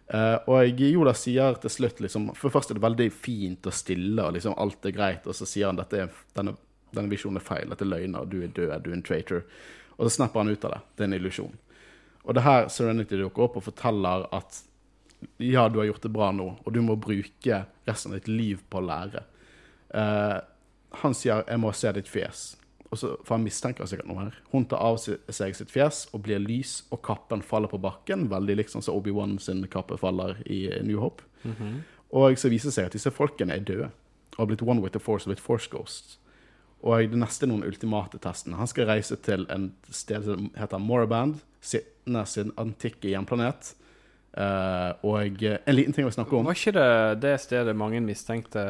[0.09, 4.20] Uh, og Yoda sier til slutt liksom For først er det veldig fint og stille,
[4.24, 6.57] og liksom alt er greit, og så sier han er, denne,
[6.92, 9.45] denne visjonen er feil, dette er løgner, du er død, du er en traitor.
[9.97, 10.80] Og så snapper han ut av det.
[10.95, 11.57] Det er en illusjon.
[12.24, 14.64] Og det her Serenity dukker opp og forteller at
[15.36, 18.61] ja, du har gjort det bra nå, og du må bruke resten av ditt liv
[18.68, 19.24] på å lære.
[19.95, 20.40] Eh,
[21.03, 22.57] han sier 'jeg må se ditt fjes',
[22.95, 24.34] så, for han mistenker sikkert noe her.
[24.53, 28.57] Hun tar av seg sitt fjes og blir lys, og kappen faller på bakken, veldig
[28.57, 31.22] liksom så Obi-Wan sin kappe faller i New Hope.
[32.12, 33.90] Og så viser det seg at disse folkene er døde,
[34.36, 36.18] og har blitt one with the force og blitt force ghosts.
[36.82, 38.57] Og det neste er noen ultimate testene.
[38.57, 43.74] Han skal reise til en sted som heter Moraband, sin antikke hjemplanet.
[44.35, 46.87] Eh, og eh, en liten ting å snakke om Var ikke det
[47.22, 48.64] det stedet mange mistenkte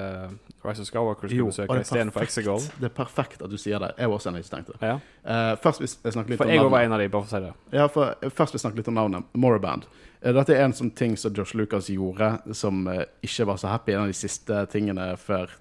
[0.61, 2.25] Rise of Skywalker skulle Jo, besøke istedenfor.
[2.27, 2.67] Exegol?
[2.83, 3.95] Det er perfekt at du sier det.
[3.97, 4.77] Jeg var også en av de som.
[4.85, 4.99] Ja.
[5.25, 7.31] Uh, først vil jeg snakke litt For om jeg var en av de, bare for
[7.31, 7.79] å si det.
[7.79, 9.31] Ja, for Først vil jeg snakke litt om navnet.
[9.41, 9.89] Moraband.
[10.21, 12.85] Uh, Dette er en sånn ting som Josh Lucas gjorde, som
[13.25, 13.97] ikke var så happy.
[13.97, 15.61] En av de siste tingene før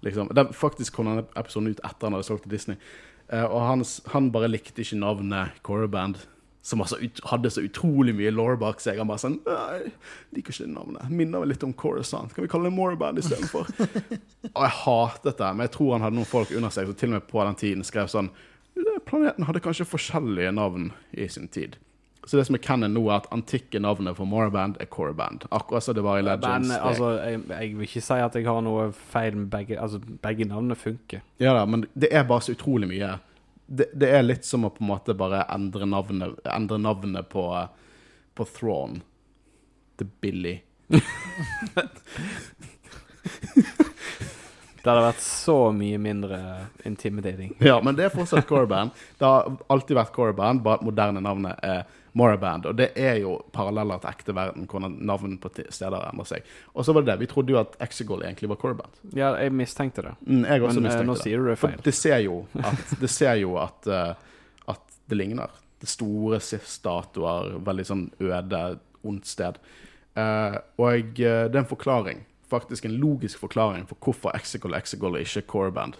[0.00, 0.30] Liksom.
[0.32, 2.78] Den, faktisk kom denne episoden ut etter han hadde solgt til Disney.
[3.36, 3.82] Og han,
[4.14, 6.22] han bare likte ikke navnet Coraband,
[6.62, 9.00] som altså ut, hadde så utrolig mye law bak seg.
[9.00, 9.92] Han bare sånn Nei,
[10.36, 11.08] liker ikke det navnet.
[11.08, 12.34] Minner meg litt om Coruscant.
[12.36, 13.70] Kan vi kalle det Moraband istedenfor?
[14.54, 17.12] og jeg hatet det, men jeg tror han hadde noen folk under seg som til
[17.12, 18.32] og med på den tiden skrev sånn
[19.04, 21.74] Planeten hadde kanskje forskjellige navn i sin tid.
[22.24, 25.46] Så det som er canon nå, er at antikke navnet for Moraband er Coraband.
[25.50, 26.68] Akkurat som det var i Legends.
[26.68, 30.00] Men altså, jeg, jeg vil ikke si at jeg har noe feil med begge Altså,
[30.22, 31.24] begge navnene funker.
[31.40, 33.14] Ja da, men det er bare så utrolig mye.
[33.70, 37.44] Det, det er litt som å på en måte bare endre navnet, endre navnet på,
[38.34, 38.98] på Thrawn.
[40.00, 40.56] til Billy.
[44.80, 46.38] Det hadde vært så mye mindre
[46.88, 47.52] intimidating.
[47.60, 48.94] Ja, men det er fortsatt Coreband.
[49.20, 52.66] Det har alltid vært Coreband, bare at moderne navnet er Moraband.
[52.66, 56.48] Og det er jo paralleller til ekte verden, hvordan navn på steder endrer seg.
[56.74, 57.20] Og så var det det.
[57.20, 58.98] Vi trodde jo at Exegol egentlig var Coraband.
[59.14, 60.14] Ja, jeg mistenkte det.
[60.26, 61.22] Mm, jeg også Men mistenkte nå det.
[61.22, 61.84] sier du det For feil.
[61.86, 65.50] det ser jo at det, ser jo at, uh, at det ligner.
[65.80, 68.64] Det store Sif-statuer, veldig sånn øde,
[69.06, 69.56] ondt sted.
[70.18, 75.14] Uh, og uh, det er en forklaring, faktisk en logisk forklaring for hvorfor Exegol Exegol
[75.16, 75.94] er ikke Coraband.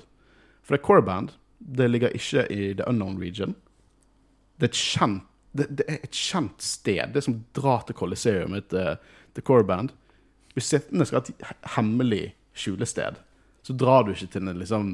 [0.66, 1.30] For det er Coraband.
[1.61, 3.54] det ligger ikke i The Unknown Region.
[4.61, 5.22] Det er et kjent,
[5.53, 7.01] det, det er et kjent sted.
[7.12, 9.01] Det er som drar til Colosseum til,
[9.34, 9.94] til Coreband.
[10.55, 12.24] Hvis sittende skal ha et hemmelig
[12.55, 13.18] skjulested,
[13.62, 14.92] så drar du ikke til en liksom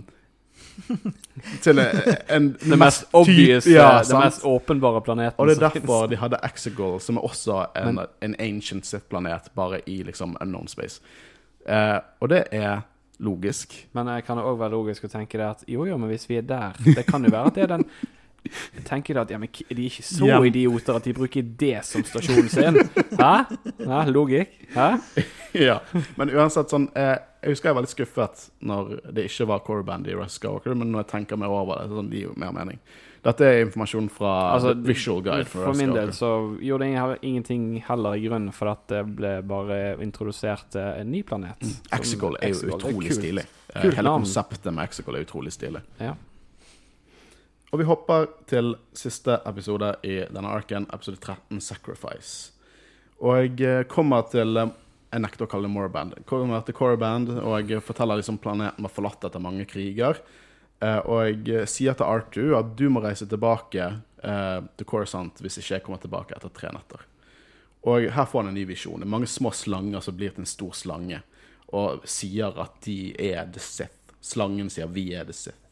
[1.63, 1.99] Til en,
[2.33, 6.17] en Det mest obvious, ja, eh, det mest åpenbare planeten Og det er derfor de
[6.17, 11.03] hadde Exegol, som er også en, en ancient Sith-planet, bare i liksom unknown space.
[11.69, 12.81] Eh, og det er
[13.19, 13.77] logisk.
[13.93, 16.41] Men det kan òg være logisk å tenke det at jo, jo, men hvis vi
[16.41, 17.87] er der Det kan jo være at det er den
[18.85, 20.41] Tenker da at ja, men de er ikke så Ja.
[20.45, 22.79] idioter at de bruker det som stasjonen sin?
[23.19, 23.33] Hæ?
[23.87, 24.03] Hæ?
[24.13, 24.53] logikk?
[24.75, 24.89] Hæ?
[25.69, 25.81] ja.
[26.17, 30.09] Men uansett sånn eh, Jeg husker jeg var litt skuffet når det ikke var Coreband
[30.11, 32.51] i Russ Skywalker, men når jeg tenker mer over det, sånn, det gir jo mer
[32.57, 32.81] mening.
[33.27, 35.47] Dette er informasjon fra Altså, Visual Guide.
[35.51, 36.29] For for min del så
[36.63, 41.23] gjorde jeg ingenting heller i grunnen for at det ble bare introdusert eh, en ny
[41.27, 41.59] planet.
[41.63, 41.75] Mm.
[41.99, 43.47] Exegol er jo er utrolig stilig.
[43.75, 44.23] Eh, Kult Hele navn.
[44.27, 45.83] konseptet med Exegol er utrolig stilig.
[45.99, 46.15] Ja.
[47.73, 52.53] Og vi hopper til siste episode i denne arken, episode 13, Sacrifice.
[53.19, 54.75] Og jeg eh, kommer til eh,
[55.11, 56.15] Jeg nekter å kalle det Morband.
[56.29, 60.19] Kommer til Coreband, og jeg forteller liksom planeten var forlatt etter mange kriger.
[60.83, 63.95] Eh, og jeg sier til Artu at du må reise tilbake
[64.27, 67.05] til Coruscant hvis ikke jeg kommer tilbake etter tre netter.
[67.87, 68.99] Og her får han en ny visjon.
[68.99, 71.21] Det er mange små slanger som blir til en stor slange,
[71.71, 74.17] og sier at de er The Sith.
[74.19, 75.66] Slangen sier 'vi er The Sith'.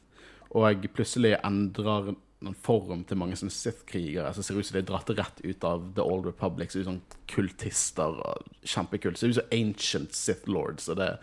[0.55, 2.13] Og plutselig endrer
[2.45, 5.65] en form til mange sånne Sith-krigere Så ser ut som de er dratt rett ut
[5.67, 6.73] av The Old Republic.
[6.73, 7.01] Så ut som
[7.31, 9.19] kultister og kjempekult.
[9.19, 10.89] Ser ut som ancient Sith lords.
[10.93, 11.15] Og det,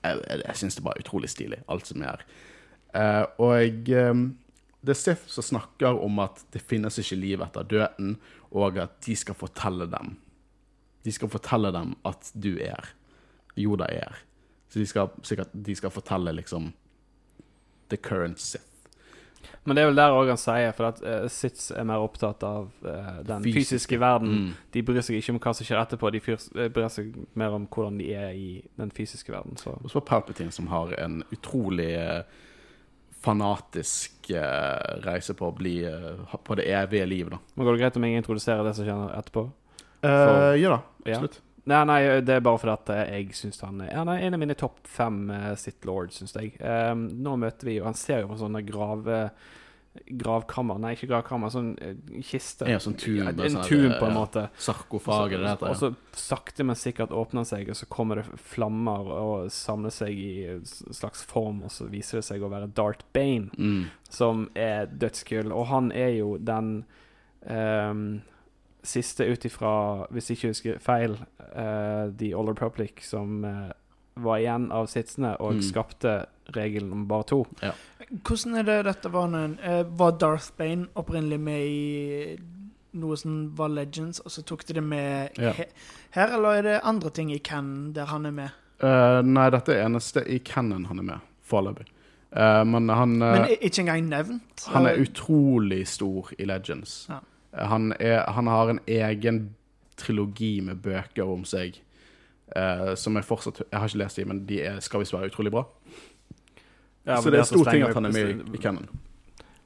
[0.00, 2.24] jeg, jeg, jeg syns det er utrolig stilig, alt som er.
[2.96, 4.22] Eh, og jeg, eh,
[4.80, 8.16] det er Sith som snakker om at det finnes ikke liv etter døden,
[8.50, 10.16] og at de skal fortelle dem.
[11.04, 12.94] De skal fortelle dem at du er.
[13.58, 14.22] Joda er.
[14.70, 16.72] Så de skal sikkert de skal fortelle liksom
[17.90, 18.69] the current Sith.
[19.68, 22.42] Men det er vel der òg han sier, for at uh, Sitz er mer opptatt
[22.48, 23.58] av uh, den Fysiske.
[23.76, 24.30] fysiske verden.
[24.30, 24.52] Mm.
[24.72, 27.52] De bryr seg ikke om hva som skjer etterpå, de fyr- eh, bryr seg mer
[27.58, 29.58] om hvordan de er i den fysiske verden.
[29.60, 32.22] Så Og så var Palpatine som har en utrolig uh,
[33.20, 34.30] fanatisk
[35.04, 35.74] reise på å bli
[36.46, 37.38] på det evige livet, da.
[37.54, 39.42] Men går det greit om jeg introduserer det som skjer etterpå?
[40.00, 41.18] Eh, ja da, Ja.
[41.70, 44.34] Nei, nei, det er bare fordi at eh, jeg syns han er Han er en
[44.36, 46.56] av mine topp fem uh, Sith Lord, syns jeg.
[46.60, 49.22] Um, nå møter vi jo Han ser jo på sånne grave
[50.06, 52.66] Gravkammer Nei, ikke gravkammer, sånn eh, kiste.
[52.70, 54.18] Ja, sånn tomb, Ja, en tun eh, på en ja.
[54.20, 54.44] måte.
[54.62, 55.72] Sarkofag, eller det heter.
[55.72, 59.90] Og så sakte, men sikkert åpner den seg, og så kommer det flammer og samler
[59.94, 60.62] seg i en
[60.94, 63.88] slags form, og så viser det seg å være Dart Bane, Mm.
[64.08, 65.50] som er dødskul.
[65.50, 66.84] Og han er jo den
[67.50, 68.20] ehm,
[68.82, 71.18] siste ut ifra, hvis jeg ikke husker feil,
[71.56, 73.70] uh, The Old Republic, som uh,
[74.16, 75.62] var igjen av sitsene og Mm.
[75.62, 77.46] skapte regelen om bare to.
[78.10, 82.38] Hvordan er det dette var en, eh, Var Darth Bane opprinnelig med i
[82.92, 85.52] noe som var Legends, og så tok de det med Ja.
[85.52, 85.64] he
[86.10, 88.50] her, eller er det andre ting i Cannon der han er med?
[88.82, 91.86] Uh, nei, dette er eneste i Cannon han er med, foreløpig.
[92.36, 94.66] Uh, men han Men ikke engang nevnt?
[94.68, 97.06] Han er utrolig stor i Legends.
[97.08, 97.20] Ja.
[97.52, 99.54] Han, er, han har en egen
[99.96, 101.80] trilogi med bøker om seg.
[102.56, 105.30] eh, som jeg fortsatt Jeg har ikke lest de, men de er, skal visst være
[105.30, 105.64] utrolig bra.
[107.06, 108.88] Ja, så det er stor ting at han er med i, i Cannon.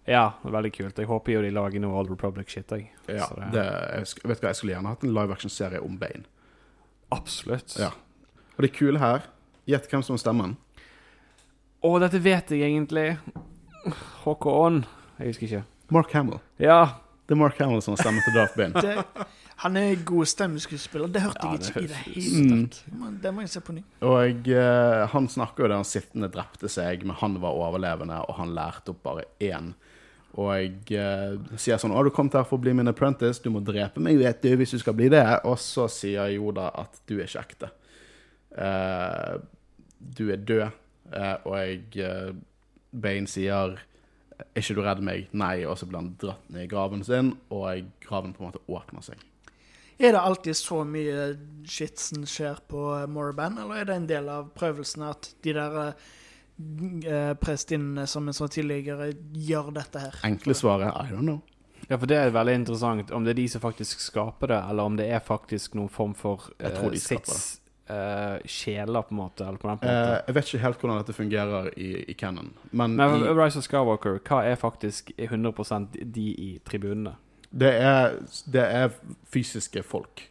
[0.07, 0.99] Ja, veldig kult.
[1.01, 2.91] Jeg håper jo de lager noe Old Republic-shit, jeg.
[3.09, 6.25] Ja, det- det, jeg, vet hva, jeg skulle gjerne hatt en live action-serie om Bane.
[7.13, 7.77] Absolutt.
[7.81, 7.91] Ja.
[8.57, 9.23] Og det kule her
[9.67, 10.57] Gjett hvem som er stemmen.
[11.85, 13.17] Å, dette vet jeg egentlig.
[14.25, 14.83] Håkon
[15.19, 15.63] Jeg husker ikke.
[15.95, 16.39] Mark Hamill.
[16.61, 16.83] Ja.
[17.25, 19.05] Det er Mark Hamill som har stemmen til Darth Bane.
[19.65, 21.09] Han er god stemmeskuespiller.
[21.15, 22.65] Det hørte Ja, jeg det ikke i det hele Mm.
[22.69, 23.21] tatt.
[23.23, 23.83] Det må jeg se på ny.
[24.03, 28.35] Og uh, han snakker jo der han sittende drepte seg, men han var overlevende, og
[28.41, 29.73] han lærte opp bare én.
[30.35, 33.39] Og eh, sier sånn 'Å, du kom her for å bli min apprentice.
[33.41, 36.73] Du må drepe meg, vet du, hvis du skal bli det.' Og så sier Joda
[36.75, 37.71] at du er ikke ekte.
[38.59, 39.39] Uh,
[40.01, 40.71] du er død.
[41.15, 42.35] Uh, og jeg
[42.91, 43.79] Bane sier
[44.39, 45.65] 'Er ikke du redd meg?' Nei.
[45.67, 49.03] Og så blir han dratt ned i graven sin, og graven på en måte åpner
[49.03, 49.23] seg.
[49.99, 51.37] Er det alltid så mye
[51.71, 55.77] shit som skjer på eh, eller er det en del av prøvelsen at de der
[55.87, 60.19] eh, prestinnene som en sånn tidligere, gjør dette her?
[60.27, 61.43] Enkle svaret I don't know.
[61.89, 64.83] ja, for det er veldig interessant om det er de som faktisk skaper det, eller
[64.83, 69.03] om det er faktisk noen form for Jeg tror de uh, skaper sits eh, sjeler,
[69.03, 69.45] på en måte.
[69.47, 70.15] Eller på den måten.
[70.27, 73.69] jeg vet ikke helt hvordan dette fungerer i, i canon, men, Men i, Rise of
[73.69, 77.17] Skywalker, hva er faktisk 100% de i tribunene?
[77.55, 78.17] det, er,
[78.51, 78.95] det er
[79.31, 80.27] fysiske folk.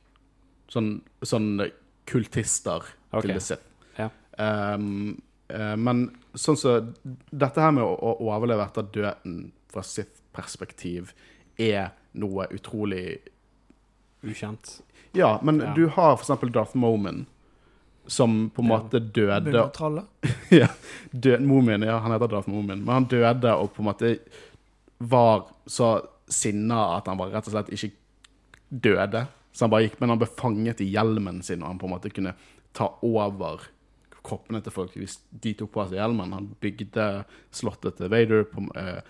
[0.71, 1.67] Sånn, sånn
[2.09, 3.27] kultister okay.
[3.27, 3.69] til det sitt.
[3.99, 4.09] ja.
[4.33, 5.21] Um,
[5.53, 6.71] uh, men sånn så
[7.29, 9.35] Dette her med å, å overleve etter døden
[9.69, 11.11] fra sitt perspektiv
[11.61, 13.19] er noe utrolig
[14.23, 14.79] Ukjent.
[15.13, 15.73] Ja, men Ja.
[15.75, 17.25] du har eksempel Darth Moman,
[18.07, 19.51] som på en måte døde
[20.61, 20.67] ja,
[21.11, 24.15] død, Moomin, ja, han heter Darth Moomin, men han døde og på en måte
[25.03, 25.95] var så
[26.31, 27.93] sinna at han var rett og slett ikke
[28.69, 29.25] døde.
[29.53, 31.93] Så han bare gikk, men han ble fanget i hjelmen sin, og han på en
[31.93, 32.33] måte kunne
[32.73, 33.67] ta over
[34.23, 36.33] kroppene til folk hvis de tok på seg hjelmen.
[36.33, 37.07] Han bygde
[37.53, 39.03] slottet til Vader på, eh,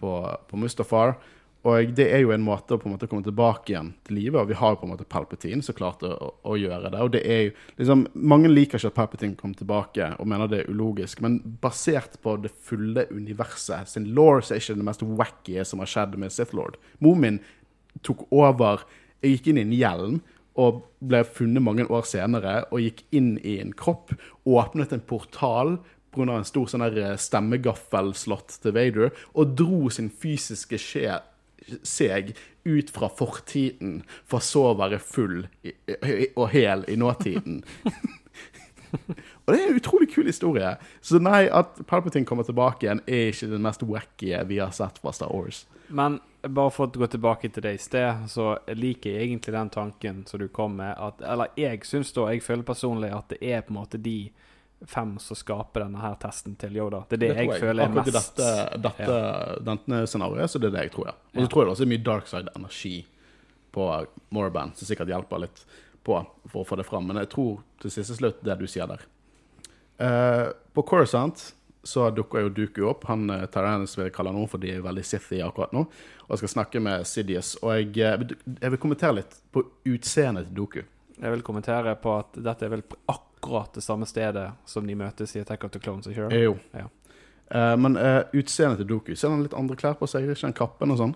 [0.00, 0.12] på,
[0.48, 1.16] på Mustafar.
[1.62, 4.40] Og det er jo en måte å på en måte komme tilbake igjen til livet,
[4.40, 7.02] og vi har jo på en måte Palpatine som klarte å, å gjøre det.
[7.04, 10.62] Og det er jo liksom Mange liker ikke at Palpatine kom tilbake og mener det
[10.62, 15.62] er ulogisk, men basert på det fulle universet sin law, er ikke det mest wacky
[15.68, 16.80] som har skjedd med Sith Lord.
[16.98, 17.38] Momin
[18.02, 18.82] tok over
[19.22, 20.20] gikk inn i en hjelm
[20.58, 24.12] og ble funnet mange år senere og gikk inn i en kropp,
[24.44, 25.76] åpnet en portal
[26.12, 26.26] pga.
[26.36, 31.20] en stor sånn der stemmegaffel-slott til Vader, og dro sin fysiske skje
[31.86, 32.34] seg
[32.64, 35.44] ut fra fortiden, for så å være full
[36.36, 37.62] og hel i nåtiden.
[39.44, 40.74] og det er en utrolig kul historie.
[41.00, 45.00] Så nei, at Palpatine kommer tilbake igjen, er ikke det mest wacky vi har sett
[45.02, 45.64] fra Star Wars.
[45.92, 49.72] Men bare for å gå tilbake til det i sted, så liker jeg egentlig den
[49.72, 50.94] tanken som du kom med.
[50.96, 54.32] At, eller jeg syns da, jeg føler personlig at det er på en måte de
[54.88, 57.04] fem som skaper denne her testen til Yoda.
[57.08, 59.20] Det er det, det jeg, føler er Akkurat mest dette, dette,
[59.68, 61.16] dette scenarioet, så det er det jeg tror, ja.
[61.34, 62.94] Og så tror jeg det også er mye dark side-energi
[63.72, 63.88] på
[64.36, 65.64] Moraband, som sikkert hjelper litt
[66.04, 66.18] på
[66.50, 67.08] for å få det fram.
[67.08, 69.04] Men jeg tror til siste slutt det du sier der.
[70.02, 71.52] Uh, på Coruscant
[71.82, 73.06] så dukker jo Duku opp.
[73.10, 75.86] Han uh, Tyrannus vil kalle noen, for de er veldig sithy akkurat nå.
[76.26, 77.54] Og jeg skal snakke med Sidious.
[77.62, 80.80] Og jeg, eh, jeg vil kommentere litt på utseendet til Duku.
[81.18, 82.98] Jeg vil kommentere på at dette er vel på
[83.42, 86.06] akkurat det samme stedet som de møtes i Attack of the Clones.
[86.06, 86.28] Ikke?
[86.30, 86.56] Eh, jo.
[86.72, 86.86] Ja.
[87.52, 90.24] Uh, men uh, utseendet til Doku Ser han litt andre klær på seg?
[90.24, 91.12] Ikke den kappen og sånn?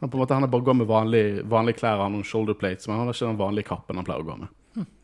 [0.00, 2.56] Han på en måte, han er bare går med vanlige, vanlige klær, og noen shoulder
[2.58, 4.50] plates, men han har ikke den vanlige kappen han pleier å gå med.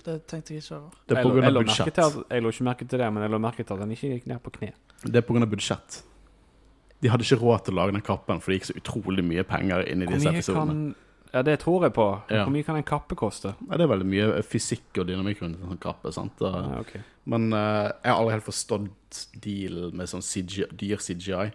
[0.02, 0.97] Det tenkte jeg ikke over.
[1.06, 1.44] Det er Jeg, pga.
[1.44, 2.01] jeg, lå merke budsjett.
[2.02, 4.10] at, jeg lå ikke merke til det, men jeg lå merke til at han ikke
[4.16, 4.72] gikk ned på kne.
[5.05, 5.47] Det er pga.
[5.52, 6.01] budsjett.
[7.01, 9.47] De hadde ikke råd til å lage den kappen, for det gikk så utrolig mye
[9.47, 10.74] penger inn i disse episodene.
[10.74, 12.07] kan Ja, det tror jeg på.
[12.31, 12.43] Ja.
[12.43, 13.55] Hvor mye kan en kappe koste?
[13.69, 16.12] Ja, det er veldig mye fysikk og dynamikk rundt en sånn kappe.
[16.15, 16.40] sant?
[16.43, 16.94] Og, Ja, ok.
[17.31, 21.51] Men uh, jeg har aldri helt forstått dealen med sånn CGI, dyr CGI.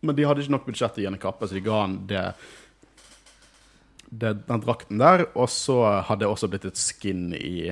[0.00, 1.94] Men de hadde ikke nok budsjett til å gi en kappe, så de ga han
[2.10, 2.24] det,
[4.10, 5.26] det den drakten der.
[5.34, 5.78] Og så
[6.08, 7.70] hadde det også blitt et skin i,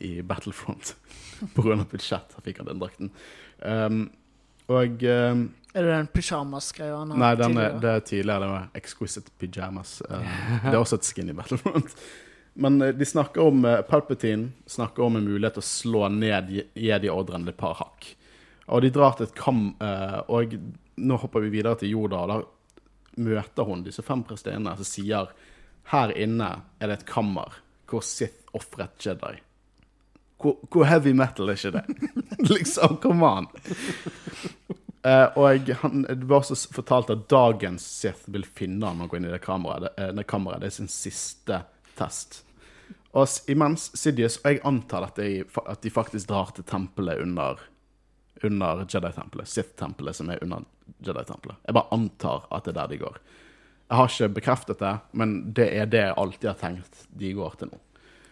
[0.00, 0.94] i Battlefront.
[1.56, 3.12] På grunn av budsjett fikk han den drakten.
[3.60, 4.06] Um,
[4.72, 8.40] og um, Er det den pyjamas-greia han har Nei, den er, det er tidligere.
[8.44, 9.94] Det var Exquisite Pyjamas.
[10.10, 10.34] Eh,
[10.66, 11.94] det er også et skinny Battlefront.
[12.64, 16.50] Men eh, de snakker om eh, Palpatine snakker om en mulighet til å slå ned
[16.52, 18.10] Je- Jedi-ordren et par hakk.
[18.72, 19.62] Og de drar til et kam...
[20.32, 20.52] og
[21.02, 22.20] nå hopper vi videre til Jorda.
[22.22, 25.32] og da møter hun disse fem presteinene som sier
[25.90, 27.58] her inne er det et kammer
[27.90, 29.34] hvor Sith ofret Jedi.
[30.40, 31.82] Hvor, hvor heavy metal er ikke det?
[32.54, 33.50] liksom, come on.
[35.02, 39.18] Eh, og han, det var også fortalt at dagens Sith vil finne han og gå
[39.18, 39.88] inn i det kameraet.
[39.88, 40.62] Det, eh, det kameraet.
[40.62, 41.62] Det er sin siste
[41.98, 42.42] test.
[43.12, 47.60] Og imens Sidious Og jeg antar at de, at de faktisk drar til tempelet under
[48.42, 49.46] Under Jedi-tempelet.
[49.46, 50.64] Sith-tempelet som er under
[50.98, 51.60] Jedi-tempelet.
[51.66, 53.18] Jeg bare antar at det er der de går.
[53.90, 57.58] Jeg har ikke bekreftet det, men det er det jeg alltid har tenkt de går
[57.60, 57.78] til nå.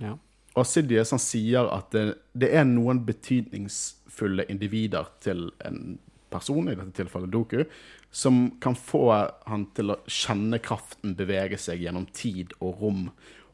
[0.01, 0.14] Ja.
[0.59, 5.98] Og Sidious han sier at det, det er noen betydningsfulle individer til en
[6.31, 7.65] person, i dette tilfellet Doku,
[8.11, 9.05] som kan få
[9.47, 13.05] han til å kjenne kraften bevege seg gjennom tid og rom.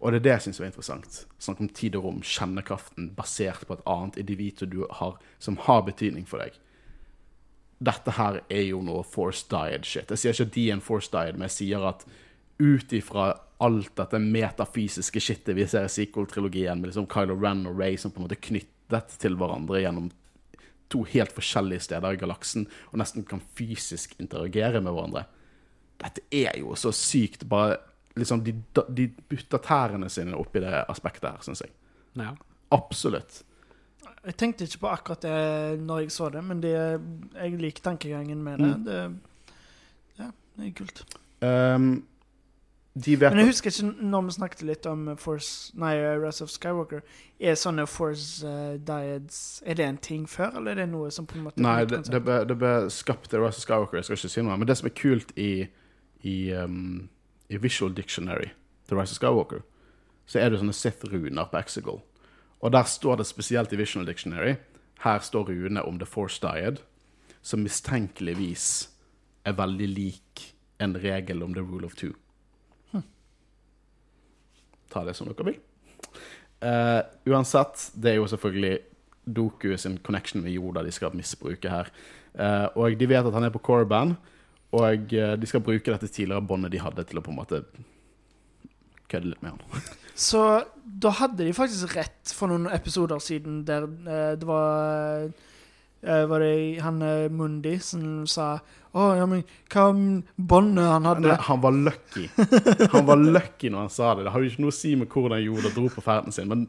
[0.01, 1.19] Og det er det jeg syns er interessant.
[1.43, 5.59] Snakk om tid og rom, kjenne kraften basert på et annet individ du har, som
[5.66, 6.57] har betydning for deg.
[7.77, 10.09] Dette her er jo noe force died shit.
[10.12, 12.07] Jeg sier ikke at de er en force died, men jeg sier at
[12.57, 13.35] ut ifra
[13.65, 18.12] alt dette metafysiske shitet vi ser i sequel-trilogien, med liksom Kylo Ren og Ray som
[18.12, 20.11] på en måte knyttet til hverandre gjennom
[20.92, 25.26] to helt forskjellige steder i galaksen, og nesten kan fysisk interagere med hverandre.
[26.02, 27.46] Dette er jo så sykt.
[27.48, 27.78] Bare
[28.16, 28.54] liksom De,
[28.96, 31.74] de butter tærne sine oppi det aspektet her, syns jeg.
[32.16, 32.32] Ja.
[32.72, 33.42] Absolutt.
[34.26, 36.74] Jeg tenkte ikke på akkurat det når jeg så det, men det,
[37.36, 38.72] jeg liker tankegangen med det.
[38.72, 38.84] Mm.
[38.84, 39.52] det.
[40.18, 41.02] Ja, det er kult.
[41.44, 42.06] Um,
[42.97, 47.02] Men jeg husker ikke når vi snakket litt om Force Nei, Rise of Skywalker.
[47.36, 51.28] Er sånne Force uh, Dieds Er det en ting før, eller er det noe som
[51.28, 54.09] på en måte Nei, det, det, ble, det ble skapt i Rise of Skywalker, jeg
[54.09, 54.56] skal ikke si noe.
[54.56, 55.51] Men det som er kult i,
[56.24, 57.05] i, um,
[57.52, 58.48] i Visual Dictionary
[58.89, 59.64] til Rise of Skywalker,
[60.24, 62.01] så er det sånne Sith-runer på Exegol.
[62.64, 64.56] Og der står det spesielt i Visual Dictionary
[65.05, 66.81] Her står rune om The Force Died,
[67.44, 68.89] som mistenkeligvis
[69.44, 72.16] er veldig lik en regel om The Rule of Two.
[74.97, 75.59] Ta det som dere vil.
[76.64, 78.78] Uh, uansett, det er jo selvfølgelig
[79.27, 81.90] Doku sin connection med Yoda de skal misbruke her.
[82.32, 84.14] Uh, og de vet at han er på Corban,
[84.77, 87.60] og eh, de skal bruke dette tidligere båndet de hadde, til å på en måte
[89.09, 89.85] kødde litt med han.
[90.27, 90.43] Så
[90.85, 93.86] da hadde de faktisk rett for noen episoder siden der
[94.36, 95.31] det var
[96.06, 98.56] Var det han eh, Mundi som sa
[98.96, 99.42] Å, ja, men
[99.72, 100.02] hva om
[100.36, 101.26] båndet han hadde?
[101.26, 102.28] Nei, han var lucky.
[102.94, 104.24] Han var lucky når han sa det.
[104.24, 106.64] Det har jo ikke noe å si med hvordan Yoda dro på ferden sin, men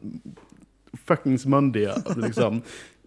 [1.08, 1.86] fuckings Mundi,
[2.20, 2.60] liksom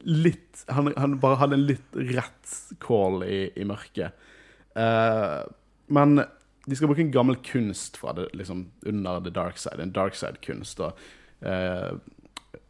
[0.04, 4.18] litt han, han bare hadde en litt rett call i, i mørket.
[4.78, 5.44] Uh,
[5.92, 6.24] men
[6.66, 9.82] de skal bruke en gammel kunst fra det, liksom, under the dark side.
[9.82, 10.82] En dark side-kunst.
[10.82, 10.98] og
[11.46, 11.98] uh,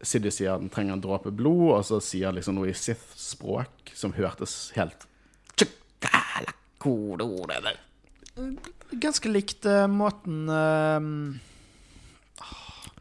[0.03, 3.94] Siddis sier den trenger en dråpe blod, og så sier han liksom noe i Sith-språk
[3.98, 5.07] som hørtes helt
[9.02, 10.98] Ganske likt uh, måten uh,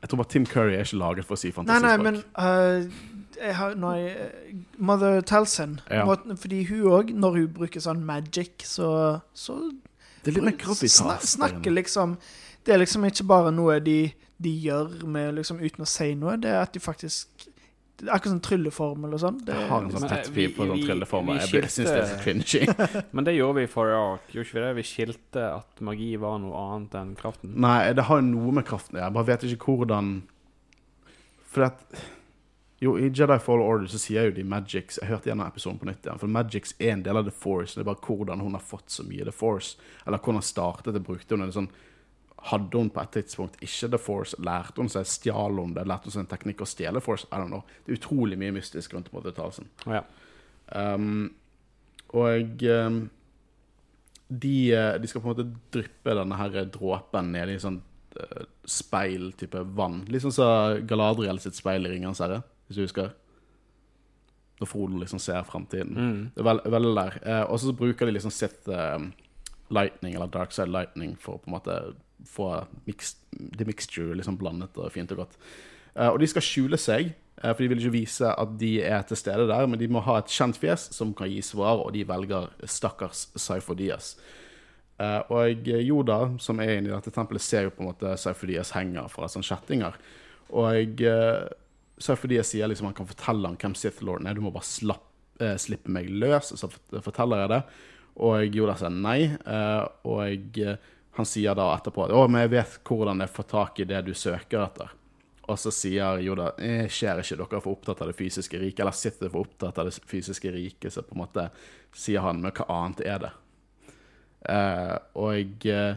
[0.02, 2.84] Jeg tror bare Tim Curry er ikke laget for å si Nei, nei, men uh,
[3.40, 6.04] jeg har, nei, eh, Mother Talson Ja.
[6.04, 9.56] måten, Fordi hun òg, når hun bruker sånn magic, så, så
[10.24, 10.98] det er litt mer gravitas.
[11.00, 12.18] sna, Snakker liksom
[12.66, 16.36] Det er liksom ikke bare noe de, de gjør med liksom uten å si noe,
[16.40, 17.48] det er at de faktisk
[18.00, 19.40] det er Akkurat sånn trylleformel og sånn.
[19.44, 21.36] Det, Jeg har en sånn Men, eh, tett fyr på sånn trylleformel.
[21.36, 22.62] Jeg, jeg syns det er så cringy.
[23.16, 24.70] Men det gjorde vi i forrige ark, gjorde ikke vi det?
[24.78, 27.52] Vi skilte at magi var noe annet enn kraften.
[27.60, 29.02] Nei, det har jo noe med kraften.
[29.02, 30.14] Jeg bare vet ikke hvordan
[31.50, 32.00] For at
[32.80, 35.90] Jo, i Jedi Fall Order så sier jo de Magics Jeg hørte gjennom episoden på
[35.90, 36.22] nytt igjen.
[36.22, 37.76] For Magics er en del av The Force.
[37.76, 39.76] Det er bare hvordan hun har fått så mye The Force.
[40.06, 41.04] Eller hvordan startet det.
[41.04, 41.68] Brukte hun det sånn
[42.48, 44.38] Hadde hun på et tidspunkt ikke The Force?
[44.40, 45.08] Lærte hun seg?
[45.08, 45.84] Stjal hun det?
[45.88, 47.28] Lærte hun seg en teknikk å stjele Force?
[47.28, 47.66] I don't know.
[47.84, 49.68] Det er utrolig mye mystisk rundt på uttalelsen.
[49.90, 50.04] Ja.
[50.72, 51.34] Um,
[52.16, 53.00] og um,
[54.30, 57.80] de, eh, de skal på en måte dryppe denne her dråpen ned i sånn
[58.16, 60.04] uh, speil-type vann.
[60.10, 63.10] Litt sånn som Galadriel sitt speil i Ringenes herre, hvis du husker.
[64.60, 65.96] Når Frodo liksom ser fremtiden.
[65.96, 66.20] Mm.
[66.34, 67.18] Det er veld, veldig der.
[67.26, 69.02] Uh, og så bruker de liksom sitt uh,
[69.74, 71.80] lightning, eller dark side lightning, for på en måte
[72.28, 72.52] få
[72.86, 73.14] mix,
[73.56, 75.36] the mixture liksom blandet og fint og godt.
[75.96, 79.02] Uh, og de skal skjule seg, uh, for de vil ikke vise at de er
[79.08, 81.92] til stede der, men de må ha et kjent fjes som kan gi svar, og
[81.96, 84.14] de velger stakkars Saifo-Dias.
[85.00, 88.74] Eh, og Yoda, som er inne i dette tempelet, ser jo på en måte Saifo-Dias
[88.76, 89.96] henger fra sånne kjettinger.
[90.60, 91.46] Og uh,
[92.02, 95.06] Saifo-Dias sier liksom han kan fortelle ham hvem Sith Lorden er, du må bare slapp,
[95.56, 96.68] slippe meg løs, så
[97.00, 97.60] forteller jeg det.
[98.20, 99.30] Og Yoda sier nei,
[100.04, 100.58] og
[101.20, 104.00] han sier da etterpå at 'Å, men jeg vet hvordan jeg får tak i det
[104.06, 104.96] du søker etter'.
[105.50, 108.80] Og så sier Yoda jeg 'Skjer ikke dere er for opptatt av det fysiske riket',
[108.80, 111.50] eller sitter for opptatt av det fysiske riket, så på en måte
[111.92, 113.32] sier han 'Men hva annet er det?'
[114.48, 115.96] Eh, og eh,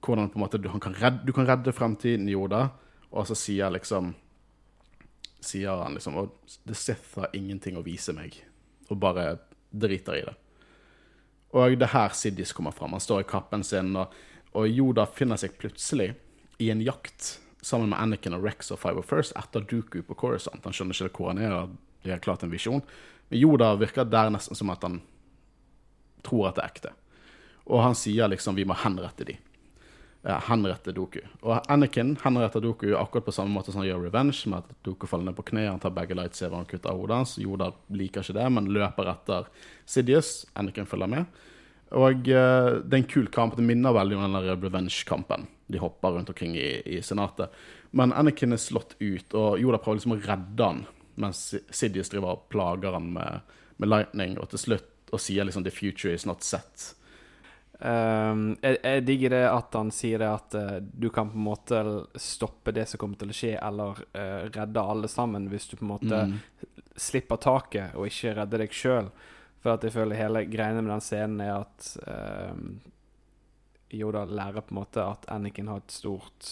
[0.00, 2.70] hvordan på en måte du, kan redde, du kan redde fremtiden, Yoda,
[3.10, 4.14] og så sier liksom
[5.40, 6.32] Sier han liksom Og
[6.68, 8.34] The Sith har ingenting å vise meg,
[8.88, 9.38] og bare
[9.72, 10.34] driter i det.
[11.56, 12.92] Og det er her Siddis kommer fram.
[12.92, 14.12] Han står i kappen sin, og,
[14.56, 16.12] og Yoda finner seg plutselig
[16.60, 20.16] i en jakt sammen med Anakin og Rex og Five of First etter Dooku på
[20.18, 20.64] Coruscant.
[20.64, 22.82] Han skjønner ikke hvor han er, og det er klart en visjon.
[23.28, 25.00] Men Yoda virker der nesten som at han
[26.26, 26.92] tror at det er ekte.
[27.70, 29.36] Og han sier liksom vi må henrette de.
[30.48, 31.20] henrette Doku.
[31.46, 35.06] Og Anakin henretter Doku akkurat på samme måte som han gjør Revenge, med at Doku
[35.06, 37.38] faller ned på kne, han tar begge lightsaverne og kutter hodet hans.
[37.40, 39.48] Yoda liker ikke det, men løper etter
[39.86, 40.44] Sidious.
[40.54, 41.40] Anakin følger med.
[41.90, 43.56] Og uh, kul kamp.
[43.56, 45.48] Det minner veldig om den Revenge-kampen.
[45.66, 47.50] De hopper rundt omkring i, i senatet.
[47.90, 50.84] Men Anakin er slått ut, og Yoda prøver liksom å redde han,
[51.18, 55.64] mens Sidious driver og plager han med, med lightning, og til slutt og sier liksom
[55.66, 56.94] 'the future is not set'.
[57.80, 61.46] Um, jeg, jeg digger det at han sier det at uh, du kan på en
[61.46, 61.78] måte
[62.20, 65.86] stoppe det som kommer til å skje, eller uh, redde alle sammen, hvis du på
[65.86, 66.34] en måte Mm.
[66.96, 69.08] slipper taket og ikke redder deg sjøl.
[69.60, 71.90] For at jeg føler hele greiene med den scenen er at
[72.52, 72.80] um,
[73.92, 76.50] Yoda lærer på en måte at Anakin har et stort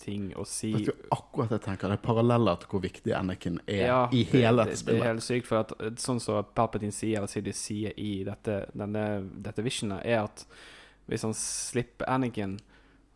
[0.00, 0.72] ting å si.
[0.74, 4.22] Vet du, akkurat jeg tenker, det er paralleller til hvor viktig Anakin er Ja, i
[4.32, 5.02] hele det, dette det, det spillet.
[5.02, 8.60] er helt sykt, for at eh, sånn som Palpatine sier, eller Sidious sier i dette,
[8.74, 9.04] denne,
[9.44, 10.46] dette visionet, er at
[11.10, 12.56] hvis han slipper Anakin,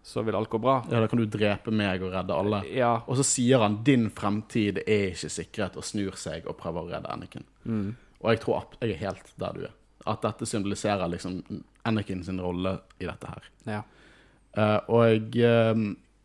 [0.04, 0.78] så vil alt gå bra.
[0.90, 2.62] Ja, da kan du drepe meg og redde alle.
[2.72, 2.98] Ja.
[3.08, 6.90] Og så sier han 'din fremtid er ikke sikret', og snur seg og prøver å
[6.94, 7.44] redde Anakin.
[7.64, 7.96] Mm.
[8.22, 9.76] Og jeg tror jeg er helt der du er.
[10.08, 11.40] At dette symboliserer liksom
[11.88, 13.48] Anakin sin rolle i dette her.
[13.76, 13.84] ja.
[14.58, 15.82] Uh, og um,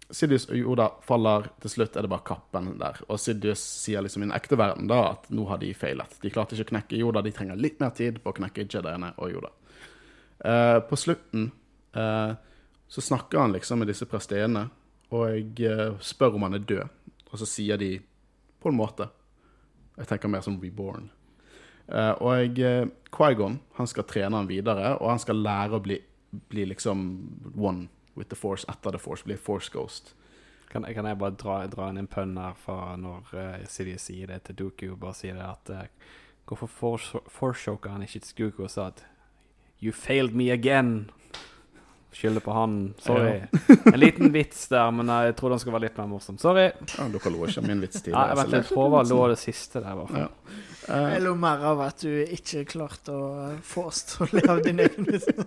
[0.09, 3.01] Sidious og Yoda faller til slutt, er det bare kappen der.
[3.11, 6.15] Og Sidious sier liksom i den ekte verden da at nå har de feilet.
[6.23, 9.11] De klarte ikke å knekke Yoda, de trenger litt mer tid på å knekke Jediene
[9.17, 9.51] og Yoda.
[10.39, 11.51] Uh, på slutten
[11.99, 12.33] uh,
[12.93, 14.67] så snakker han liksom med disse prestene
[15.13, 16.99] og eh, spør om han er død.
[17.31, 17.95] Og så sier de
[18.61, 19.09] på en måte
[19.97, 21.09] Jeg tenker mer som reborn.
[21.87, 25.99] Eh, og uh, Quaigon skal trene han videre, og han skal lære å bli,
[26.49, 27.05] bli liksom
[27.55, 29.25] one with the force etter the force.
[29.25, 30.13] Bli force ghost.
[30.71, 34.43] Kan, kan jeg bare dra, dra inn en pønn her fra når uh, sier det
[34.47, 36.99] til og bare sier det at uh, Hvorfor
[37.31, 39.05] forshoker han ikke til Dooku og sa at
[39.79, 41.09] You failed me again?
[42.13, 42.73] Skylder på han.
[43.01, 43.39] Sorry.
[43.89, 46.37] En liten vits der, men eh, jeg trodde han skulle være litt mer morsom.
[46.41, 46.67] Sorry.
[46.93, 48.27] Ja, dere lo ikke min vits Ja, tidligere.
[48.29, 50.27] jeg vet jeg prøver å lå det siste der, i hvert fall.
[50.27, 50.61] Ja.
[50.83, 53.27] Uh, Jeg lo mer av at du ikke klarte å
[53.63, 55.27] få oss til å le av din egen vits.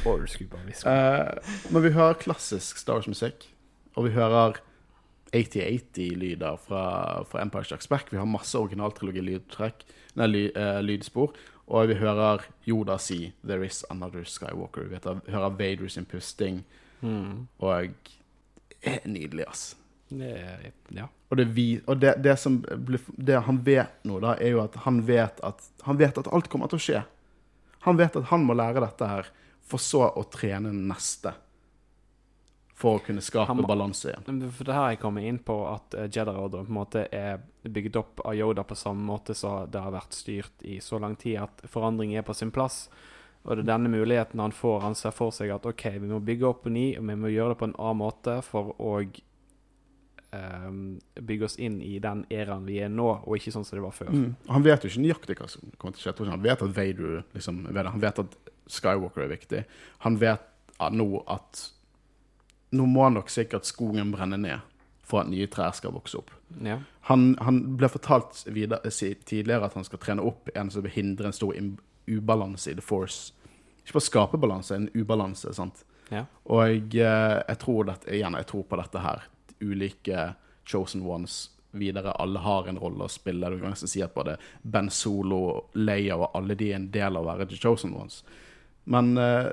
[0.00, 1.28] Eh,
[1.70, 3.44] men vi hører klassisk Star Wars-musikk,
[3.94, 4.58] og vi hører
[5.36, 6.82] 8080-lyder fra,
[7.30, 8.10] fra Empire Strikes Back.
[8.10, 9.84] Vi har masse originaltrilogi-lydtrekk,
[10.24, 11.36] ly, uh, lydspor,
[11.70, 14.88] og vi hører Yoda si 'There is another Skywalker'.
[14.90, 16.64] Vi hører Vader sin pusting,
[17.02, 17.46] Mm.
[17.58, 17.88] og
[19.06, 19.76] nydelig, ass.
[20.08, 21.06] Det ja.
[21.30, 22.64] Og, det, vi, og det, det som
[23.16, 26.48] det han vet nå, da, er jo at han vet at, han vet at alt
[26.50, 27.02] kommer til å skje.
[27.86, 29.30] Han vet at han må lære dette her,
[29.62, 31.32] for så å trene neste.
[32.80, 34.40] For å kunne skape Han må- balanse igjen.
[34.56, 37.42] For det her jeg kommer inn på at uh, Jedi Order på en måte er
[37.62, 41.16] bygd opp av Yoda på samme måte som det har vært styrt i så lang
[41.20, 42.86] tid, at forandring er på sin plass.
[43.44, 44.80] Og det er denne muligheten han får.
[44.84, 47.32] Han ser for seg at OK, vi må bygge opp på ny, og vi må
[47.32, 48.94] gjøre det på en annen måte for å
[50.32, 53.84] um, bygge oss inn i den æraen vi er nå, og ikke sånn som det
[53.84, 54.12] var før.
[54.12, 54.30] Mm.
[54.48, 56.30] Han vet jo ikke nøyaktig hva som kommer til å skje.
[56.30, 57.66] Han vet at Vader liksom.
[57.76, 58.38] Han vet at
[58.70, 59.62] Skywalker er viktig.
[60.06, 60.44] Han vet
[60.78, 61.64] ja, nå at
[62.70, 64.66] Nå må nok sikkert skogen brenne ned
[65.10, 66.30] for at nye trær skal vokse opp.
[66.62, 66.78] Ja.
[67.10, 68.92] Han, han ble fortalt videre,
[69.26, 71.56] tidligere at han skal trene opp en som vil hindre en stor
[72.06, 73.32] ubalanse i The Force.
[73.82, 75.54] Ikke bare skape balanse, en ubalanse.
[75.54, 75.84] sant?
[76.10, 76.24] Ja.
[76.46, 79.24] Og jeg, eh, jeg tror dette, igjen, jeg tror på dette her.
[79.60, 80.34] Ulike
[80.66, 82.12] chosen ones videre.
[82.12, 83.50] Alle har en rolle å spille.
[83.50, 87.16] Du kan nesten si at både Ben Solo, Leia og alle de er en del
[87.16, 88.22] av å være the chosen ones.
[88.90, 89.50] Men eh,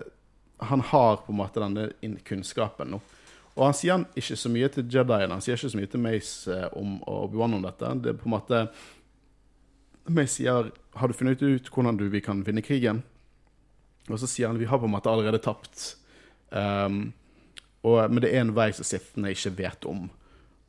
[0.57, 1.89] han har på en måte denne
[2.25, 3.01] kunnskapen nå.
[3.57, 6.01] Og han sier han ikke så mye til Jediene, han sier ikke så mye til
[6.03, 7.93] Mace eh, om og Obi-Wan om dette.
[8.03, 8.65] Det er på en måte
[10.07, 13.03] Mace sier 'Har du funnet ut hvordan du, vi kan vinne krigen?'
[14.09, 15.95] Og så sier han 'Vi har på en måte allerede tapt'.
[16.51, 17.13] Um,
[17.83, 20.09] og, men det er en vei som sittende ikke vet om.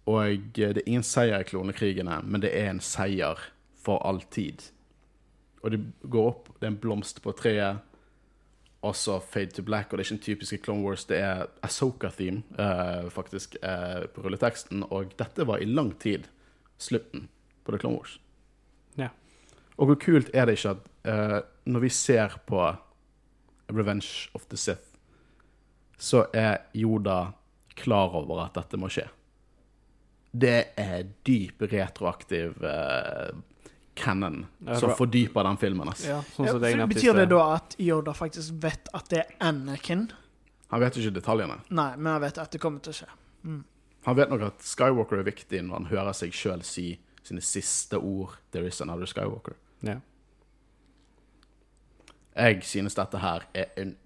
[0.07, 3.39] Og eh, det er ingen seier i klonekrigene, men det er en seier
[3.77, 4.63] for all tid.
[5.63, 7.85] Og det går opp, det er en blomst på treet,
[8.83, 12.43] også Fade to Black, og det er ikke den typiske Clone Wars, det er Asoka-theme,
[12.59, 16.29] uh, faktisk, uh, på rulleteksten, og dette var i lang tid
[16.79, 17.29] slutten
[17.65, 18.21] på The Clone Wars.
[18.99, 19.09] Ja.
[19.77, 22.63] Og hvor kult er det ikke at uh, når vi ser på
[23.69, 24.89] Revenge of the Sith,
[25.99, 27.33] så er Yoda
[27.75, 29.09] klar over at dette må skje.
[30.31, 33.31] Det er dyp retroaktiv eh,
[33.99, 34.47] canon
[34.81, 35.91] som fordyper den filmen.
[35.91, 36.07] Altså.
[36.09, 39.11] ja sånn Ja, som det jeg nevnte betyr det da at Yoda faktisk vet at
[39.13, 40.09] det er Anakin?
[40.69, 41.59] Han vet ikke detaljene.
[41.69, 43.11] Nei, men han vet at det kommer til å skje.
[44.09, 46.91] Han vet nok at Skywalker er viktig når han hører seg sjøl si
[47.29, 49.57] sine siste ord 'There is another Skywalker'.
[49.83, 50.01] Ja.
[52.37, 53.97] Jeg synes dette her er en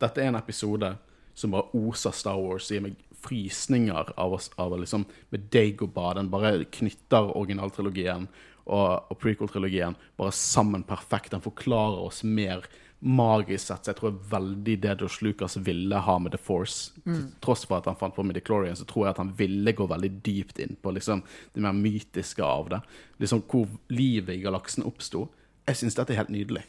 [0.00, 0.96] Dette er en episode
[1.34, 2.68] som bare oser Star Wars.
[2.68, 6.14] Gir meg frysninger av, oss, av liksom med Dagobah.
[6.14, 8.28] Den bare knytter originaltrilogien
[8.66, 11.30] og, og prequel-trilogien bare sammen perfekt.
[11.32, 12.66] Den forklarer oss mer
[13.06, 13.84] magisk sett.
[13.84, 16.92] Så jeg tror veldig det Josh Lucas ville ha med The Force.
[17.04, 17.26] Mm.
[17.44, 20.10] tross for at han fant på Midichlorian, så tror jeg at han ville gå veldig
[20.26, 21.22] dypt inn på liksom,
[21.54, 22.80] det mer mytiske av det.
[23.22, 25.26] Liksom hvor livet i galaksen oppsto.
[25.66, 26.62] Jeg syns dette er helt nydelig.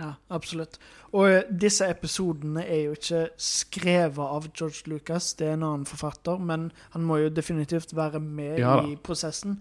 [0.00, 0.78] Ja, absolutt.
[1.12, 5.84] Og eh, disse episodene er jo ikke skrevet av George Lucas, det er en annen
[5.88, 9.58] forfatter, men han må jo definitivt være med Ja i prosessen.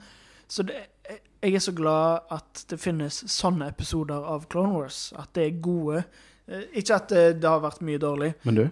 [0.47, 4.99] Så det, jeg- jeg er så glad at det finnes sånne episoder av Clone Wars.
[5.17, 6.03] At det er gode.
[6.47, 8.33] Eh, Ikke at eh, det har vært mye dårlig.
[8.45, 8.63] Men du,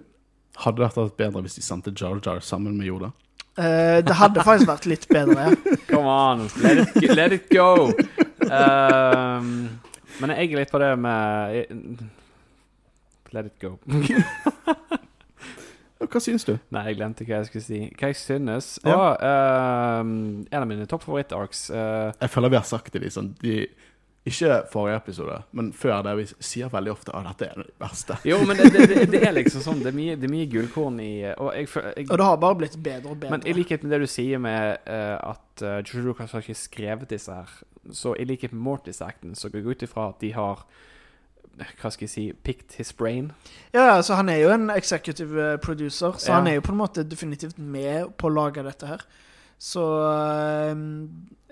[0.63, 3.11] hadde dette vært bedre hvis de sendte Jar Jar sammen med Yoda?
[3.59, 5.49] Uh, Det hadde faktisk vært litt bedre.
[5.89, 7.89] Come on, let it, let it go.
[8.45, 9.41] Uh,
[10.21, 12.05] men jeg er litt på det med
[13.33, 13.77] Let it go.
[15.99, 16.53] Hva syns du?
[16.71, 17.81] Nei, jeg glemte hva jeg skulle si.
[17.99, 18.71] Hva jeg synes.
[18.87, 18.95] Ja.
[18.95, 20.15] Og ehm,
[20.47, 23.33] en av mine toppfavoritt-arcs uh, Jeg føler vi har sagt det, liksom.
[23.43, 23.65] De,
[24.29, 26.13] ikke forrige episode, men før det.
[26.19, 28.17] Vi sier veldig ofte at dette er det verste.
[28.27, 30.49] Jo, men det, det, det, det er liksom sånn Det er mye, det er mye
[30.51, 33.31] gullkorn i Og jeg, jeg Og det har bare blitt bedre og bedre.
[33.35, 36.59] Men i likhet med det du sier med uh, at uh, George Lucas har ikke
[36.59, 37.57] skrevet disse her,
[37.95, 40.67] så i likhet med Mortis-acten, så går jeg ut ifra at de har
[41.81, 43.31] Hva skal jeg si Picked his brain.
[43.73, 46.35] Ja, altså han er jo en executive eh, producer, så Ja.
[46.39, 49.01] han er jo på en måte definitivt med på å lage dette her.
[49.59, 50.75] Så eh,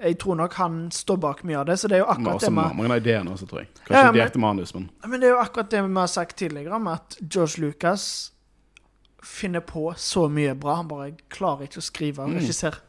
[0.07, 1.75] jeg tror nok han står bak mye av det.
[1.79, 3.67] Så det er jo Men akkurat også det med mange av ideene også, tror jeg.
[3.67, 6.37] Ja, Kanskje men- direkte manus, men Men det er jo akkurat det vi har sagt
[6.37, 8.31] tidligere, om at George Lucas
[9.23, 10.75] finner på så mye bra.
[10.75, 12.37] Han bare klarer ikke å skrive og Mm.
[12.39, 12.71] regissere.
[12.71, 12.86] mm.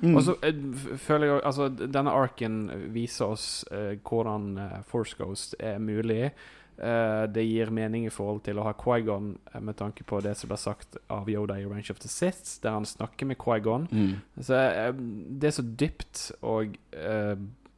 [0.00, 0.56] Og så eh,
[1.00, 2.62] føler jeg Altså, denne arken
[2.94, 6.30] viser oss uh, hvordan eh, Force Ghost er mulig.
[6.80, 10.32] Uh, det gir mening i forhold til å ha Quaigon uh, med tanke på det
[10.40, 13.84] som ble sagt av Yoda i Range of the Sith, der han snakker med Quaigon.
[13.90, 14.14] mm.
[14.40, 16.78] Så eh, det er så dypt og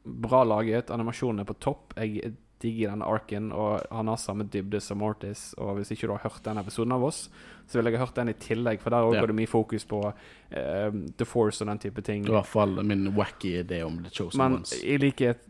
[0.03, 0.91] bra laget.
[0.91, 1.93] Animasjonen er på topp.
[1.99, 5.51] Jeg digger denne arken, og han har samme dybde som Mortis.
[5.59, 7.25] Og hvis ikke du har hørt den episoden av oss,
[7.67, 9.21] så vil jeg ha hørt den i tillegg, for der òg Ja.
[9.23, 12.25] går det mye fokus på uh, The Force og den type ting.
[12.27, 14.73] I hvert fall min wacky idé om The Chosen Men Ones.
[14.83, 15.43] i likhet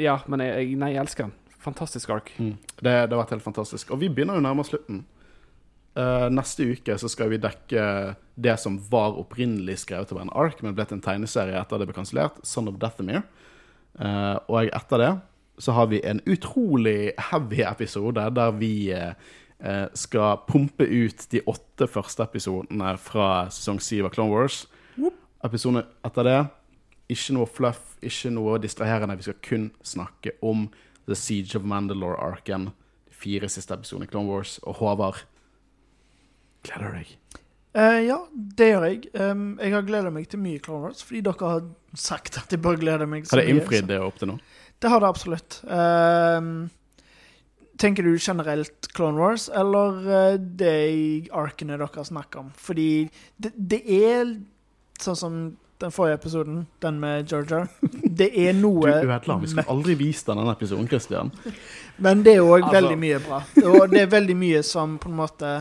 [0.00, 1.34] Ja, men jeg, nei, jeg elsker den.
[1.64, 2.32] Fantastisk ark.
[2.38, 2.56] Mm.
[2.76, 3.90] Det, det har vært helt fantastisk.
[3.94, 5.04] Og vi begynner jo nærmere slutten.
[5.94, 7.82] Uh, neste uke så skal vi dekke
[8.34, 11.54] det som var opprinnelig skrevet til å være en ark, men ble til en tegneserie
[11.60, 13.22] etter det ble kansellert, Son of Dethamir.
[13.94, 15.12] Uh, og etter det
[15.58, 19.14] så har vi en utrolig heavy episode der vi eh,
[19.60, 24.64] eh, skal pumpe ut de åtte første episodene fra sesong syv av Clone Wars.
[25.44, 26.38] Episoden etter det
[27.12, 29.16] ikke noe fluff, ikke noe distraherende.
[29.20, 30.68] Vi skal kun snakke om
[31.04, 32.70] The Siege of Mandalore-arken.
[33.08, 34.56] De fire siste episodene i Clone Wars.
[34.64, 35.20] Og Håvard,
[36.64, 37.12] gleder deg?
[37.74, 39.00] Uh, ja, det gjør jeg.
[39.18, 41.64] Um, jeg har gleda meg til mye Clone Wars, fordi dere har
[41.98, 44.38] sagt at jeg bør glede meg Har det innfridd det opp til nå?
[44.84, 45.62] Det har det absolutt.
[45.64, 46.68] Uh,
[47.80, 52.50] tenker du generelt Clone Wars, eller uh, de arkene dere snakker om?
[52.60, 53.06] Fordi
[53.40, 54.34] det, det er
[55.00, 55.38] sånn som
[55.80, 57.70] den forrige episoden, den med Jar Jar.
[58.04, 61.32] Det er Du noe ødela Vi skulle aldri vist denne episoden, Christian.
[61.96, 63.40] Men det er òg Altså- veldig mye bra.
[63.64, 65.54] Og det er veldig mye som på en måte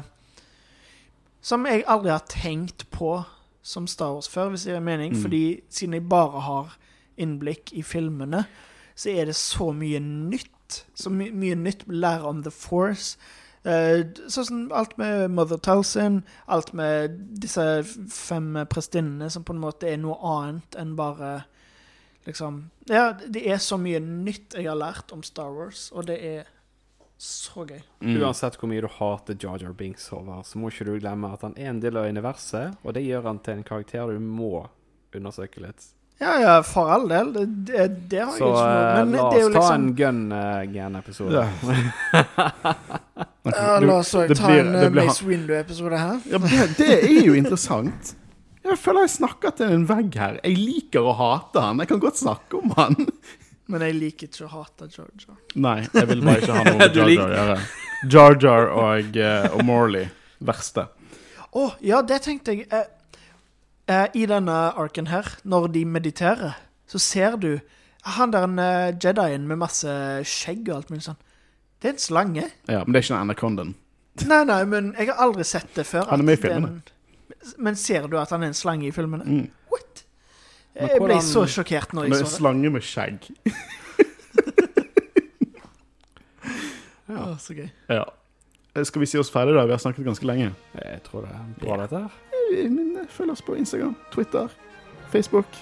[1.41, 3.21] Som jeg aldri har tenkt på
[3.63, 5.15] som Star Wars før, hvis det gir mening.
[5.15, 5.21] Mm.
[5.21, 6.77] Fordi siden jeg bare har
[7.17, 8.43] innblikk i filmene,
[8.95, 10.83] så er det så mye nytt.
[10.97, 13.17] Så my mye nytt lære om The Force.
[13.63, 16.21] Uh, sånn som alt med Mother Talcin,
[16.51, 17.63] alt med disse
[18.11, 21.43] fem prestinnene som på en måte er noe annet enn bare
[22.23, 26.19] Liksom Ja, det er så mye nytt jeg har lært om Star Wars, og det
[26.23, 26.45] er
[27.19, 27.81] så gøy.
[28.03, 28.17] Mm.
[28.19, 31.43] Uansett hvor mye du hater Jar Jar Binks, over, så må ikke du glemme at
[31.45, 34.65] han er en del av universet, og det gjør han til en karakter du må
[35.15, 35.85] undersøke litt.
[36.23, 37.31] Ja, ja, for all del.
[37.35, 39.53] Det, det, det har jeg Så ikke noe eh, Men la det er jo oss
[39.53, 41.43] ta liksom en gun-gen-episode.
[41.43, 41.47] Ja.
[43.53, 46.19] ja, La oss også ta blir- en eh, blir- Mace Window-episode her.
[46.31, 48.13] Ja, det, det er jo interessant.
[48.63, 50.37] Jeg føler jeg snakker til en vegg her.
[50.45, 51.81] Jeg liker å hate han.
[51.83, 52.95] Jeg kan godt snakke om han.
[53.71, 55.35] Men jeg liker ikke å hate Georgia.
[55.55, 57.57] Nei, jeg vil bare ikke ha noe med Jar å gjøre.
[58.11, 60.07] Jar Jar og, eh, og Morley.
[60.43, 60.87] Verste.
[61.53, 62.67] Å, ja, det tenkte jeg.
[62.73, 62.87] Eh,
[63.87, 66.55] eh, I denne arken her, når de mediterer,
[66.87, 67.59] så ser du
[68.03, 69.87] han der en eh, Jedien med masse
[70.27, 71.19] skjegg og alt mulig sånn.
[71.81, 72.45] Det er en slange.
[72.67, 73.75] Ja, Men det er ikke en Anacondaen.
[74.29, 76.05] Nei, nei, men jeg har aldri sett det før.
[76.11, 76.67] Han er med i filmene.
[76.67, 79.23] en- Men ser du at han er en slange i filmene?
[79.25, 79.47] Mm.
[79.73, 80.03] What?
[80.75, 82.33] Jeg ble så sjokkert når jeg en så det.
[82.37, 83.25] slange med skjegg.
[87.13, 87.67] Å, så gøy.
[87.91, 88.03] Ja.
[88.73, 89.65] Eh, Skal vi si oss ferdig, da?
[89.67, 90.51] Vi har snakket ganske lenge.
[90.79, 92.22] Jeg tror det er bra, dette her.
[92.69, 94.51] Men eh, følg oss på Instagram, Twitter,
[95.13, 95.59] Facebook.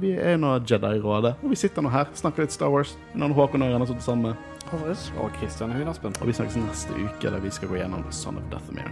[0.00, 2.96] Vi er nå Jedi-rådet, og vi sitter nå her snakker litt Star Wars.
[3.14, 4.38] Er Håkon og jeg har sittet sammen.
[4.72, 5.10] Håvard.
[5.22, 6.16] Og Kristian Hunaspen.
[6.20, 8.90] Og vi snakkes neste uke, der vi skal gå gjennom Son of Dathomir.